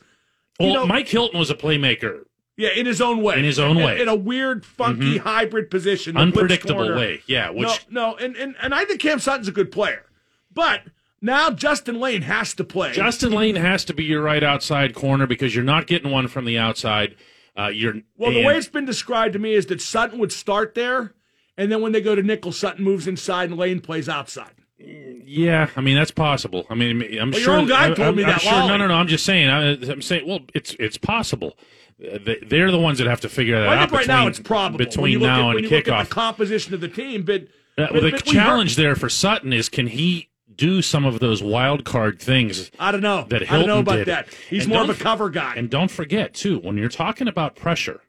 Well, 0.60 0.68
you 0.68 0.74
know, 0.74 0.86
Mike 0.86 1.08
Hilton 1.08 1.38
was 1.38 1.50
a 1.50 1.56
playmaker. 1.56 2.20
Yeah, 2.58 2.70
in 2.70 2.86
his 2.86 3.00
own 3.02 3.22
way. 3.22 3.38
In 3.38 3.44
his 3.44 3.58
own 3.58 3.76
In- 3.76 3.84
way. 3.84 4.00
In 4.00 4.08
a 4.08 4.14
weird, 4.14 4.64
funky 4.64 5.18
Mhm. 5.18 5.22
hybrid 5.24 5.70
position. 5.70 6.14
the 6.14 6.20
Unpredictable 6.20 6.94
way. 6.96 7.22
Yeah, 7.26 7.50
which 7.50 7.84
no, 7.90 8.12
no, 8.12 8.16
and, 8.16 8.34
and 8.36 8.54
and 8.60 8.74
I 8.74 8.84
think 8.86 9.00
Cam 9.00 9.18
Sutton's 9.18 9.48
a 9.48 9.52
good 9.52 9.70
player, 9.70 10.06
but 10.54 10.82
now 11.20 11.50
Justin 11.50 12.00
Layne 12.00 12.22
has 12.22 12.54
to 12.54 12.64
play. 12.64 12.92
Justin 12.92 13.32
Layne 13.32 13.56
has 13.56 13.84
to 13.86 13.92
be 13.94 14.04
your 14.04 14.22
right 14.22 14.42
outside 14.42 14.94
corner 14.94 15.26
because 15.26 15.54
you're 15.54 15.64
not 15.64 15.86
getting 15.86 16.10
one 16.10 16.28
from 16.28 16.44
the 16.46 16.56
outside. 16.56 17.14
Uh, 17.58 17.68
you're 17.68 17.94
well, 18.16 18.30
the 18.30 18.38
and- 18.38 18.46
way 18.46 18.56
it's 18.56 18.68
been 18.68 18.84
described 18.86 19.34
to 19.34 19.38
me 19.38 19.52
is 19.52 19.66
that 19.66 19.80
Sutton 19.82 20.18
would 20.18 20.32
start 20.32 20.74
there, 20.74 21.12
and 21.58 21.70
then 21.70 21.80
when 21.82 21.92
they 21.92 22.00
go 22.00 22.14
to 22.14 22.22
nickel, 22.22 22.52
Sutton 22.52 22.84
moves 22.84 23.06
inside 23.06 23.50
and 23.50 23.58
Layne 23.58 23.80
plays 23.80 24.08
outside. 24.08 24.52
Yeah, 24.78 25.68
I 25.76 25.80
mean 25.80 25.96
that's 25.96 26.10
possible. 26.10 26.66
I 26.68 26.74
mean, 26.74 27.02
I'm 27.18 27.30
Well, 27.30 27.40
your 27.40 27.40
sure. 27.40 27.56
own 27.56 27.66
guy 27.66 27.86
I- 27.86 27.94
told 27.94 28.08
I'm, 28.08 28.16
me 28.16 28.24
I'm 28.24 28.30
that, 28.30 28.40
Sure, 28.42 28.52
no, 28.68 28.76
no, 28.76 28.86
no. 28.86 28.94
I'm 28.94 29.06
just 29.08 29.24
saying. 29.24 29.48
I, 29.48 29.72
I'm 29.90 30.02
saying. 30.02 30.26
Well, 30.26 30.40
it's 30.54 30.74
it's 30.78 30.98
possible. 30.98 31.56
They- 31.98 32.38
They're 32.46 32.70
the 32.70 32.78
ones 32.78 32.98
that 32.98 33.06
have 33.06 33.20
to 33.22 33.28
figure 33.30 33.58
that 33.58 33.68
Well, 33.68 33.78
I 33.78 33.82
out. 33.82 33.88
think 33.88 33.92
right 33.92 34.00
between, 34.06 34.16
now 34.18 34.26
it's 34.28 34.38
probable 34.40 34.78
between 34.78 35.20
now 35.20 35.50
at, 35.50 35.56
and 35.56 35.64
you 35.64 35.70
look 35.70 35.88
at 35.88 35.94
kickoff. 35.94 36.08
the 36.08 36.14
composition 36.14 36.74
of 36.74 36.80
the 36.82 36.88
team. 36.88 37.22
But, 37.22 37.44
Uh, 37.78 37.86
but- 37.90 38.02
the 38.02 38.10
but 38.10 38.24
challenge 38.26 38.76
there 38.76 38.94
for 38.94 39.08
Sutton 39.08 39.52
is 39.54 39.68
can 39.70 39.86
he 39.86 40.28
do 40.54 40.82
some 40.82 41.04
of 41.06 41.20
those 41.20 41.42
wild 41.42 41.84
card 41.84 42.20
things? 42.20 42.70
I 42.78 42.92
don't 42.92 43.00
know. 43.00 43.24
That 43.30 43.50
I 43.50 43.56
don't 43.58 43.66
know 43.66 43.78
about 43.78 43.96
did. 43.96 44.08
that. 44.08 44.28
He's 44.50 44.64
And 44.64 44.74
more 44.74 44.82
of 44.82 44.90
a 44.90 44.94
cover 44.94 45.30
guy. 45.30 45.54
And 45.56 45.70
don't 45.70 45.90
forget 45.90 46.34
too, 46.34 46.58
when 46.58 46.76
you're 46.76 46.88
talking 46.90 47.28
about 47.28 47.56
pressure, 47.56 48.00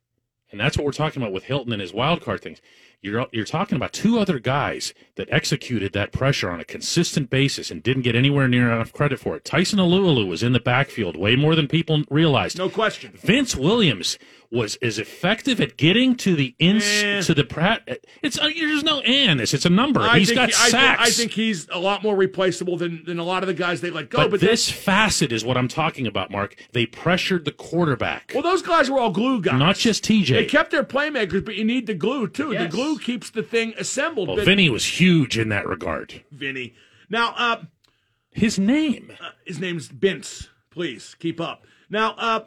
and 0.52 0.60
that's 0.60 0.78
what 0.78 0.86
we're 0.86 0.92
talking 0.92 1.22
about 1.22 1.34
with 1.34 1.46
Hilton 1.46 1.74
and 1.74 1.82
his 1.82 1.94
wild 1.94 2.22
card 2.22 2.42
things. 2.42 2.62
You're 3.00 3.28
you're 3.32 3.46
talking 3.46 3.76
about 3.76 3.94
two 3.94 4.18
other 4.18 4.40
guys 4.40 4.94
that 5.16 5.32
executed 5.32 5.94
that 5.94 6.12
pressure 6.12 6.50
on 6.50 6.60
a 6.60 6.66
consistent 6.66 7.30
basis 7.30 7.70
and 7.70 7.84
didn't 7.84 8.02
get 8.02 8.16
anywhere 8.16 8.48
near 8.48 8.72
enough 8.72 8.92
credit 8.92 9.20
for 9.20 9.36
it. 9.36 9.46
Tyson 9.46 9.78
Alualu 9.78 10.28
was 10.28 10.42
in 10.42 10.54
the 10.54 10.60
backfield 10.60 11.16
way 11.16 11.36
more 11.36 11.54
than 11.54 11.68
people 11.68 12.04
realized. 12.10 12.58
No 12.58 12.70
question. 12.70 13.12
Vince 13.16 13.56
Williams 13.56 14.18
was 14.52 14.76
as 14.82 14.98
effective 15.00 15.60
at 15.60 15.76
getting 15.78 16.16
to 16.16 16.36
the 16.36 16.56
ins 16.60 16.84
Eh. 16.86 17.22
to 17.22 17.34
the 17.34 17.44
prat. 17.44 18.06
It's 18.22 18.40
uh, 18.40 18.50
there's 18.56 18.84
no 18.84 19.02
and 19.02 19.40
this. 19.40 19.54
It's 19.54 19.66
a 19.66 19.70
number. 19.70 20.00
I 20.02 20.20
He's 20.20 20.30
think 20.30 20.40
got 20.40 20.50
he- 20.50 20.56
I 20.56 20.60
think, 20.60 20.72
sacks. 20.72 21.02
I 21.02 21.10
think 21.12 21.32
he's 21.32 21.68
a 21.70 21.80
lot 21.80 22.04
more 22.04 22.16
replaceable 22.16 22.78
than, 22.78 23.04
than 23.06 23.20
a 23.20 23.24
lot 23.24 23.44
of 23.44 23.48
the 23.48 23.54
guys 23.54 23.82
they 23.82 23.90
let 23.92 24.10
go. 24.10 24.20
but, 24.20 24.32
But, 24.32 24.40
this 24.40 24.70
facet 24.70 25.32
is 25.32 25.44
what 25.44 25.58
I'm 25.58 25.68
talking 25.68 26.08
about, 26.08 26.32
Mark. 26.32 26.56
They 26.72 26.86
pressured 26.86 27.46
the 27.46 27.52
quarterback. 27.52 28.32
well, 28.34 28.44
those 28.44 28.62
guys 28.62 28.90
were 28.90 29.00
all 29.00 29.12
glue 29.12 29.42
guys. 29.42 29.60
Not 29.60 29.76
just 29.76 30.04
TJ. 30.04 30.28
They 30.30 30.46
kept 30.46 30.72
their 30.72 30.84
playmakers, 30.84 31.44
but 31.44 31.56
you 31.56 31.64
need 31.66 31.88
the 31.88 31.94
glue 31.94 32.28
too. 32.28 32.58
The 32.58 32.68
glue 32.68 32.98
keeps 33.00 33.30
the 33.30 33.44
thing 33.44 33.74
assembled. 33.78 34.28
Well, 34.28 34.38
but- 34.38 34.46
Vinny 34.46 34.70
was 34.70 35.00
huge 35.00 35.38
in 35.38 35.50
that 35.50 35.68
regard. 35.68 36.24
Vinny. 36.32 36.74
Now, 37.10 37.34
uh, 37.38 37.64
his 38.32 38.58
name. 38.60 39.12
Uh, 39.20 39.30
his 39.46 39.60
name's 39.60 39.90
Bince. 39.90 40.50
Please 40.70 41.16
keep 41.20 41.42
up. 41.42 41.66
Now, 41.90 42.12
uh, 42.18 42.42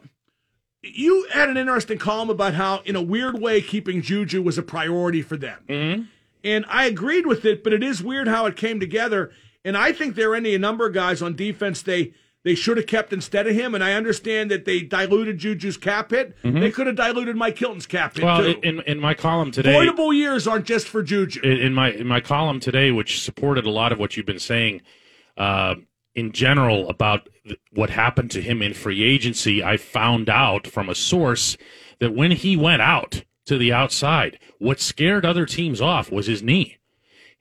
you 0.83 1.27
had 1.31 1.49
an 1.49 1.57
interesting 1.57 1.97
column 1.97 2.29
about 2.29 2.53
how, 2.55 2.81
in 2.85 2.95
a 2.95 3.01
weird 3.01 3.39
way, 3.39 3.61
keeping 3.61 4.01
Juju 4.01 4.41
was 4.41 4.57
a 4.57 4.63
priority 4.63 5.21
for 5.21 5.37
them. 5.37 5.59
Mm-hmm. 5.69 6.03
And 6.43 6.65
I 6.67 6.85
agreed 6.85 7.27
with 7.27 7.45
it, 7.45 7.63
but 7.63 7.71
it 7.71 7.83
is 7.83 8.01
weird 8.01 8.27
how 8.27 8.47
it 8.47 8.55
came 8.55 8.79
together. 8.79 9.31
And 9.63 9.77
I 9.77 9.91
think 9.91 10.15
there 10.15 10.31
are 10.31 10.35
any 10.35 10.57
number 10.57 10.87
of 10.87 10.93
guys 10.93 11.21
on 11.21 11.35
defense 11.35 11.81
they 11.81 12.13
they 12.43 12.55
should 12.55 12.77
have 12.77 12.87
kept 12.87 13.13
instead 13.13 13.45
of 13.45 13.53
him. 13.53 13.75
And 13.75 13.83
I 13.83 13.93
understand 13.93 14.49
that 14.49 14.65
they 14.65 14.81
diluted 14.81 15.37
Juju's 15.37 15.77
cap 15.77 16.09
hit. 16.09 16.35
Mhm. 16.41 16.59
They 16.59 16.71
could 16.71 16.87
have 16.87 16.95
diluted 16.95 17.35
Mike 17.35 17.59
Hilton's 17.59 17.85
cap 17.85 18.15
hit 18.15 18.23
Well, 18.25 18.41
too. 18.41 18.59
in 18.63 18.79
in 18.87 18.99
my 18.99 19.13
column 19.13 19.51
today, 19.51 19.73
Voidable 19.75 20.11
years 20.15 20.47
aren't 20.47 20.65
just 20.65 20.87
for 20.87 21.03
Juju. 21.03 21.41
in 21.43 21.57
in 21.59 21.73
my 21.75 21.91
in 21.91 22.07
my 22.07 22.19
column 22.21 22.59
today, 22.59 22.89
which 22.91 23.21
supported 23.21 23.65
a 23.67 23.69
lot 23.69 23.91
of 23.91 23.99
what 23.99 24.17
you've 24.17 24.25
been 24.25 24.39
saying 24.39 24.81
uh, 25.37 25.75
in 26.15 26.31
general 26.31 26.89
about 26.89 27.29
what 27.71 27.89
happened 27.89 28.31
to 28.31 28.41
him 28.41 28.61
in 28.61 28.73
free 28.73 29.03
agency, 29.03 29.63
I 29.63 29.77
found 29.77 30.29
out 30.29 30.67
from 30.67 30.89
a 30.89 30.95
source 30.95 31.57
that 31.99 32.13
when 32.13 32.31
he 32.31 32.57
went 32.57 32.81
out 32.81 33.23
to 33.45 33.57
the 33.57 33.73
outside, 33.73 34.39
what 34.59 34.79
scared 34.79 35.25
other 35.25 35.45
teams 35.45 35.81
off 35.81 36.11
was 36.11 36.27
his 36.27 36.43
knee. 36.43 36.77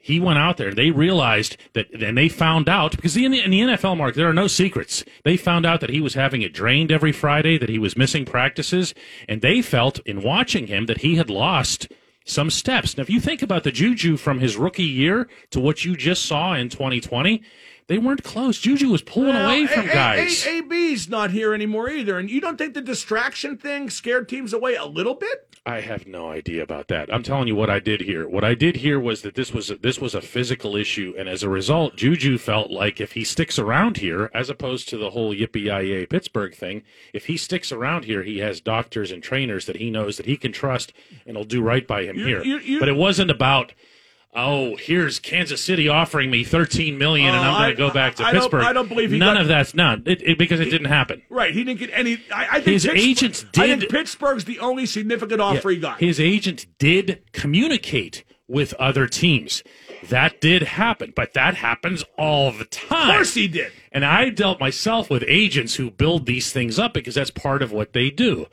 He 0.02 0.18
went 0.18 0.38
out 0.38 0.56
there. 0.56 0.72
They 0.72 0.90
realized 0.90 1.58
that, 1.74 1.90
and 1.92 2.16
they 2.16 2.30
found 2.30 2.70
out 2.70 2.92
because 2.92 3.16
in 3.18 3.32
the, 3.32 3.42
in 3.42 3.50
the 3.50 3.60
NFL, 3.60 3.98
Mark, 3.98 4.14
there 4.14 4.28
are 4.30 4.34
no 4.34 4.46
secrets. 4.46 5.04
They 5.24 5.36
found 5.36 5.66
out 5.66 5.80
that 5.82 5.90
he 5.90 6.00
was 6.00 6.14
having 6.14 6.40
it 6.40 6.54
drained 6.54 6.90
every 6.90 7.12
Friday, 7.12 7.58
that 7.58 7.68
he 7.68 7.78
was 7.78 7.98
missing 7.98 8.24
practices, 8.24 8.94
and 9.28 9.42
they 9.42 9.60
felt 9.60 9.98
in 10.06 10.22
watching 10.22 10.68
him 10.68 10.86
that 10.86 11.02
he 11.02 11.16
had 11.16 11.28
lost 11.28 11.88
some 12.24 12.48
steps. 12.48 12.96
Now, 12.96 13.02
if 13.02 13.10
you 13.10 13.20
think 13.20 13.42
about 13.42 13.64
the 13.64 13.72
Juju 13.72 14.16
from 14.16 14.40
his 14.40 14.56
rookie 14.56 14.84
year 14.84 15.28
to 15.50 15.60
what 15.60 15.84
you 15.84 15.96
just 15.96 16.24
saw 16.24 16.54
in 16.54 16.70
2020, 16.70 17.42
they 17.90 17.98
weren't 17.98 18.22
close. 18.22 18.60
Juju 18.60 18.88
was 18.88 19.02
pulling 19.02 19.34
Well, 19.34 19.46
away 19.50 19.66
from 19.66 19.88
A- 19.88 19.90
A- 19.90 19.94
guys. 19.94 20.46
A- 20.46 20.58
AB's 20.58 21.08
not 21.08 21.32
here 21.32 21.52
anymore 21.52 21.90
either. 21.90 22.18
And 22.20 22.30
you 22.30 22.40
don't 22.40 22.56
think 22.56 22.72
the 22.74 22.80
distraction 22.80 23.56
thing 23.58 23.90
scared 23.90 24.28
teams 24.28 24.52
away 24.52 24.76
a 24.76 24.84
little 24.86 25.14
bit? 25.14 25.48
I 25.66 25.80
have 25.80 26.06
no 26.06 26.30
idea 26.30 26.62
about 26.62 26.86
that. 26.88 27.12
I'm 27.12 27.24
telling 27.24 27.48
you 27.48 27.56
what 27.56 27.68
I 27.68 27.80
did 27.80 28.00
here. 28.02 28.28
What 28.28 28.44
I 28.44 28.54
did 28.54 28.76
here 28.76 28.98
was 29.00 29.22
that 29.22 29.34
this 29.34 29.52
was 29.52 29.70
a, 29.72 29.76
this 29.76 29.98
was 30.00 30.14
a 30.14 30.20
physical 30.22 30.76
issue, 30.76 31.14
and 31.18 31.28
as 31.28 31.42
a 31.42 31.48
result, 31.50 31.96
Juju 31.96 32.38
felt 32.38 32.70
like 32.70 33.00
if 33.00 33.12
he 33.12 33.24
sticks 33.24 33.58
around 33.58 33.96
here, 33.96 34.30
as 34.32 34.48
opposed 34.48 34.88
to 34.88 34.96
the 34.96 35.10
whole 35.10 35.34
yippee 35.34 35.64
yay 35.64 36.06
Pittsburgh 36.06 36.54
thing, 36.54 36.82
if 37.12 37.26
he 37.26 37.36
sticks 37.36 37.72
around 37.72 38.04
here, 38.04 38.22
he 38.22 38.38
has 38.38 38.60
doctors 38.60 39.10
and 39.10 39.20
trainers 39.22 39.66
that 39.66 39.76
he 39.76 39.90
knows 39.90 40.16
that 40.16 40.26
he 40.26 40.36
can 40.38 40.52
trust 40.52 40.92
and 41.26 41.36
will 41.36 41.44
do 41.44 41.60
right 41.60 41.86
by 41.86 42.04
him 42.04 42.16
You- 42.18 42.26
here. 42.26 42.42
you- 42.44 42.58
you- 42.60 42.78
but 42.80 42.88
it 42.88 42.96
wasn't 42.96 43.30
about. 43.32 43.72
Oh, 44.32 44.76
here's 44.76 45.18
Kansas 45.18 45.60
City 45.62 45.88
offering 45.88 46.30
me 46.30 46.44
13 46.44 46.96
million, 46.96 47.28
and 47.34 47.36
Oh, 47.44 47.50
I'm 47.50 47.62
going 47.62 47.70
to 47.70 47.76
go 47.76 47.90
back 47.90 48.14
to 48.16 48.24
I 48.24 48.32
don't- 48.32 48.42
Pittsburgh. 48.42 48.62
I 48.62 48.72
don't 48.72 48.88
believe 48.88 49.10
he 49.10 49.18
none 49.18 49.34
got- 49.34 49.42
of 49.42 49.48
that's 49.48 49.74
none 49.74 50.04
it, 50.06 50.22
it- 50.22 50.38
because 50.38 50.60
it 50.60 50.66
didn't 50.66 50.86
happen. 50.86 51.22
Right. 51.28 51.52
He 51.52 51.64
didn't 51.64 51.80
get 51.80 51.90
any. 51.92 52.20
I, 52.32 52.46
I 52.46 52.54
think 52.60 52.66
His 52.66 52.86
agents 52.86 53.44
did- 53.52 53.80
think 53.80 53.90
Pittsburgh's 53.90 54.44
the 54.44 54.60
only 54.60 54.86
significant 54.86 55.40
offer 55.40 55.70
he 55.70 55.78
got. 55.78 55.98
His 55.98 56.20
agent 56.20 56.66
did 56.78 57.22
communicate 57.32 58.22
with 58.46 58.72
other 58.74 59.08
teams. 59.08 59.64
That 60.08 60.40
did 60.40 60.62
happen, 60.62 61.12
but 61.14 61.34
that 61.34 61.56
happens 61.56 62.04
all 62.16 62.52
the 62.52 62.64
time. 62.64 63.10
Of 63.10 63.14
course 63.16 63.34
he 63.34 63.48
did. 63.48 63.72
And 63.92 64.04
I 64.04 64.30
dealt 64.30 64.60
myself 64.60 65.10
with 65.10 65.24
agents 65.26 65.74
who 65.74 65.90
build 65.90 66.26
these 66.26 66.52
things 66.52 66.78
up 66.78 66.94
because 66.94 67.16
that's 67.16 67.30
part 67.30 67.62
of 67.62 67.72
what 67.72 67.92
they 67.92 68.10
do. 68.10 68.46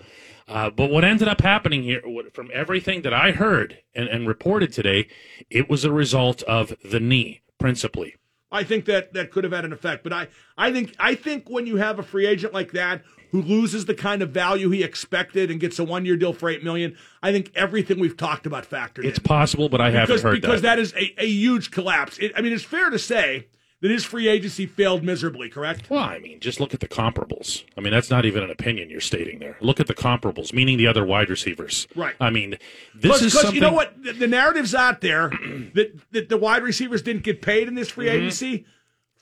Uh, 0.47 0.69
but 0.69 0.89
what 0.89 1.03
ended 1.03 1.27
up 1.27 1.41
happening 1.41 1.83
here, 1.83 2.01
from 2.33 2.49
everything 2.53 3.01
that 3.01 3.13
I 3.13 3.31
heard 3.31 3.79
and, 3.93 4.07
and 4.07 4.27
reported 4.27 4.71
today, 4.71 5.07
it 5.49 5.69
was 5.69 5.83
a 5.83 5.91
result 5.91 6.41
of 6.43 6.73
the 6.89 6.99
knee, 6.99 7.41
principally. 7.57 8.15
I 8.49 8.63
think 8.63 8.85
that 8.85 9.11
that 9.13 9.29
could 9.31 9.43
have 9.43 9.51
had 9.51 9.65
an 9.65 9.73
effect. 9.73 10.03
But 10.03 10.13
I, 10.13 10.27
I 10.57 10.71
think 10.71 10.95
I 10.99 11.15
think 11.15 11.49
when 11.49 11.67
you 11.67 11.75
have 11.75 11.99
a 11.99 12.03
free 12.03 12.25
agent 12.25 12.53
like 12.53 12.71
that 12.71 13.01
who 13.31 13.41
loses 13.41 13.83
the 13.85 13.93
kind 13.93 14.21
of 14.21 14.29
value 14.29 14.69
he 14.69 14.83
expected 14.83 15.51
and 15.51 15.59
gets 15.59 15.79
a 15.79 15.83
one 15.83 16.05
year 16.05 16.15
deal 16.15 16.31
for 16.31 16.49
eight 16.49 16.63
million, 16.63 16.95
I 17.21 17.33
think 17.33 17.51
everything 17.55 17.99
we've 17.99 18.15
talked 18.15 18.45
about 18.45 18.63
factored 18.69 19.03
It's 19.03 19.17
in. 19.17 19.23
possible, 19.25 19.67
but 19.67 19.81
I 19.81 19.91
because, 19.91 20.07
haven't 20.07 20.23
heard 20.23 20.35
that. 20.37 20.41
because 20.47 20.61
that. 20.61 20.75
that 20.77 20.79
is 20.79 20.93
a, 20.93 21.13
a 21.23 21.27
huge 21.27 21.71
collapse. 21.71 22.17
It, 22.19 22.31
I 22.37 22.41
mean, 22.41 22.53
it's 22.53 22.63
fair 22.63 22.89
to 22.89 22.97
say 22.97 23.47
that 23.81 23.91
his 23.91 24.03
free 24.03 24.27
agency 24.27 24.65
failed 24.65 25.03
miserably. 25.03 25.49
Correct? 25.49 25.89
Well, 25.89 25.99
I 26.03 26.17
mean, 26.19 26.39
just 26.39 26.59
look 26.59 26.73
at 26.73 26.79
the 26.79 26.87
comparables. 26.87 27.63
I 27.77 27.81
mean, 27.81 27.91
that's 27.93 28.09
not 28.09 28.25
even 28.25 28.43
an 28.43 28.49
opinion 28.49 28.89
you're 28.89 28.99
stating 29.01 29.39
there. 29.39 29.57
Look 29.61 29.79
at 29.79 29.87
the 29.87 29.93
comparables, 29.93 30.51
meaning 30.53 30.77
the 30.77 30.87
other 30.87 31.05
wide 31.05 31.29
receivers. 31.29 31.87
Right. 31.95 32.15
I 32.19 32.29
mean, 32.31 32.57
this 32.95 33.17
is 33.21 33.33
Because 33.33 33.33
something. 33.33 33.55
you 33.55 33.61
know 33.61 33.73
what, 33.73 34.01
the, 34.03 34.13
the 34.13 34.27
narrative's 34.27 34.73
out 34.73 35.01
there 35.01 35.29
that 35.75 35.93
that 36.11 36.29
the 36.29 36.37
wide 36.37 36.63
receivers 36.63 37.01
didn't 37.01 37.23
get 37.23 37.41
paid 37.41 37.67
in 37.67 37.75
this 37.75 37.89
free 37.91 38.07
Mhm. 38.07 38.13
agency. 38.13 38.65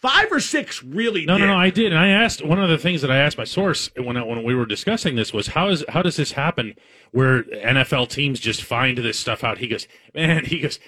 Five 0.02 0.32
or 0.32 0.40
six 0.40 0.84
really 0.84 1.26
No, 1.26 1.36
did. 1.38 1.46
no, 1.48 1.54
no. 1.54 1.58
I 1.58 1.72
did, 1.72 1.88
and 1.92 1.98
I 1.98 2.10
asked 2.10 2.46
one 2.46 2.62
of 2.62 2.70
the 2.70 2.78
things 2.78 3.02
that 3.02 3.10
I 3.10 3.18
asked 3.18 3.40
my 3.40 3.44
source 3.44 3.90
when 3.98 4.18
I, 4.18 4.24
when 4.24 4.44
we 4.44 4.54
were 4.54 4.66
discussing 4.68 5.16
this 5.16 5.34
was 5.34 5.48
how 5.48 5.70
is 5.70 5.84
how 5.90 6.04
does 6.04 6.16
this 6.16 6.34
happen 6.34 6.76
where 7.12 7.44
NFL 7.44 8.10
teams 8.10 8.40
just 8.40 8.62
find 8.62 8.98
this 9.00 9.18
stuff 9.18 9.44
out? 9.44 9.58
He 9.58 9.68
goes, 9.68 9.88
man, 10.14 10.46
he 10.46 10.60
goes, 10.60 10.80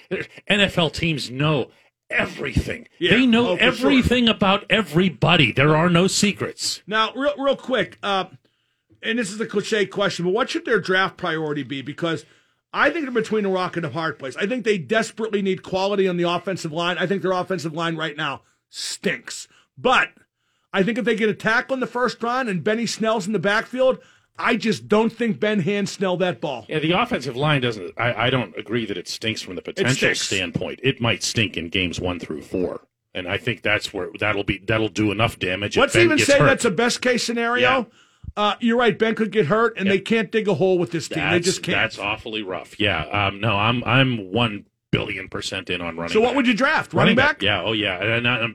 NFL 0.48 0.92
teams 0.92 1.30
know 1.30 1.70
everything. 2.10 2.88
Yeah. 2.98 3.12
They 3.12 3.26
know 3.26 3.48
Oh, 3.50 3.56
for 3.56 3.62
sure. 3.72 3.90
everything 3.90 4.28
about 4.28 4.64
everybody. 4.70 5.52
There 5.52 5.76
are 5.76 5.88
no 5.90 6.06
secrets. 6.06 6.82
Now, 6.86 7.12
real 7.14 7.34
real 7.38 7.56
quick, 7.56 7.98
uh, 8.02 8.26
and 9.02 9.18
this 9.18 9.30
is 9.30 9.40
a 9.40 9.46
cliche 9.46 9.86
question, 9.86 10.24
but 10.24 10.32
what 10.34 10.50
should 10.50 10.64
their 10.64 10.80
draft 10.80 11.16
priority 11.16 11.62
be? 11.62 11.82
Because 11.82 12.24
I 12.72 12.90
think 12.90 13.04
they're 13.04 13.12
between 13.12 13.44
a 13.44 13.50
rock 13.50 13.76
and 13.76 13.86
a 13.86 13.90
hard 13.90 14.18
place. 14.18 14.36
I 14.36 14.46
think 14.46 14.64
they 14.64 14.78
desperately 14.78 15.40
need 15.42 15.62
quality 15.62 16.06
on 16.08 16.16
the 16.16 16.28
offensive 16.28 16.72
line. 16.72 16.98
I 16.98 17.06
think 17.06 17.22
their 17.22 17.32
offensive 17.32 17.72
line 17.74 17.96
right 17.96 18.16
now 18.16 18.42
stinks. 18.68 19.48
But 19.76 20.10
I 20.72 20.82
think 20.82 20.98
if 20.98 21.04
they 21.04 21.14
get 21.16 21.28
a 21.30 21.34
tackle 21.34 21.74
in 21.74 21.80
the 21.80 21.86
first 21.86 22.22
round 22.22 22.48
and 22.48 22.62
Benny 22.64 22.84
Snell's 22.86 23.26
in 23.26 23.32
the 23.32 23.38
backfield, 23.38 23.98
I 24.38 24.56
just 24.56 24.88
don't 24.88 25.10
think 25.10 25.40
Ben 25.40 25.60
Hand 25.60 25.88
Snell 25.88 26.16
that 26.18 26.40
ball. 26.40 26.64
Yeah, 26.68 26.78
the 26.78 26.92
offensive 26.92 27.36
line 27.36 27.60
doesn't. 27.60 27.92
I, 27.96 28.26
I 28.26 28.30
don't 28.30 28.56
agree 28.56 28.86
that 28.86 28.96
it 28.96 29.08
stinks 29.08 29.42
from 29.42 29.56
the 29.56 29.62
potential 29.62 29.94
stinks. 29.94 30.20
standpoint. 30.22 30.80
It 30.82 31.00
might 31.00 31.22
stink 31.22 31.56
in 31.56 31.68
games 31.68 32.00
one 32.00 32.20
through 32.20 32.42
four, 32.42 32.82
and 33.14 33.28
I 33.28 33.38
think 33.38 33.62
that's 33.62 33.92
where 33.92 34.08
that'll 34.18 34.44
be. 34.44 34.58
That'll 34.58 34.88
do 34.88 35.10
enough 35.10 35.38
damage. 35.38 35.76
Let's 35.76 35.94
Ben 35.94 36.04
even 36.04 36.18
say 36.18 36.38
hurt. 36.38 36.46
that's 36.46 36.64
a 36.64 36.70
best 36.70 37.02
case 37.02 37.24
scenario. 37.24 37.88
Uh, 38.36 38.54
you're 38.60 38.78
right. 38.78 38.96
Ben 38.96 39.16
could 39.16 39.32
get 39.32 39.46
hurt, 39.46 39.76
and 39.76 39.90
they 39.90 39.98
can't 39.98 40.30
dig 40.30 40.46
a 40.46 40.54
hole 40.54 40.78
with 40.78 40.92
this 40.92 41.08
team. 41.08 41.18
That's, 41.18 41.32
they 41.32 41.40
just 41.40 41.62
can't. 41.62 41.76
That's 41.76 41.98
awfully 41.98 42.42
rough. 42.42 42.78
Yeah. 42.78 43.02
Um, 43.06 43.40
no, 43.40 43.56
I'm 43.56 43.82
I'm 43.84 44.32
one 44.32 44.66
billion 44.90 45.28
percent 45.28 45.70
in 45.70 45.80
on 45.80 45.96
running. 45.96 46.12
So 46.12 46.20
what 46.20 46.28
back. 46.28 46.36
would 46.36 46.46
you 46.46 46.54
draft? 46.54 46.94
Running 46.94 47.16
back? 47.16 47.42
Yeah. 47.42 47.62
Oh 47.62 47.72
yeah. 47.72 48.00
And 48.00 48.26
am 48.26 48.54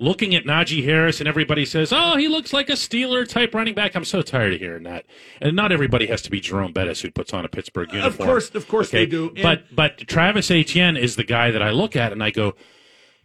looking 0.00 0.34
at 0.34 0.44
Najee 0.44 0.84
Harris, 0.84 1.20
and 1.20 1.28
everybody 1.28 1.64
says, 1.64 1.92
"Oh, 1.92 2.16
he 2.16 2.28
looks 2.28 2.52
like 2.52 2.68
a 2.68 2.72
Steeler 2.74 3.26
type 3.28 3.54
running 3.54 3.74
back." 3.74 3.94
I'm 3.94 4.04
so 4.04 4.22
tired 4.22 4.54
of 4.54 4.60
hearing 4.60 4.82
that. 4.84 5.04
And 5.40 5.54
not 5.56 5.72
everybody 5.72 6.06
has 6.06 6.22
to 6.22 6.30
be 6.30 6.40
Jerome 6.40 6.72
Bettis 6.72 7.00
who 7.02 7.10
puts 7.10 7.32
on 7.32 7.44
a 7.44 7.48
Pittsburgh 7.48 7.92
uniform. 7.92 8.12
Of 8.12 8.18
course- 8.18 8.54
of 8.54 8.68
course 8.68 8.90
they 8.90 9.06
do. 9.06 9.28
And- 9.34 9.42
but 9.42 9.74
but 9.74 9.98
Travis 10.08 10.50
Etienne 10.50 10.96
is 10.96 11.16
the 11.16 11.24
guy 11.24 11.50
that 11.50 11.62
I 11.62 11.70
look 11.70 11.96
at 11.96 12.12
and 12.12 12.22
I 12.22 12.30
go, 12.30 12.54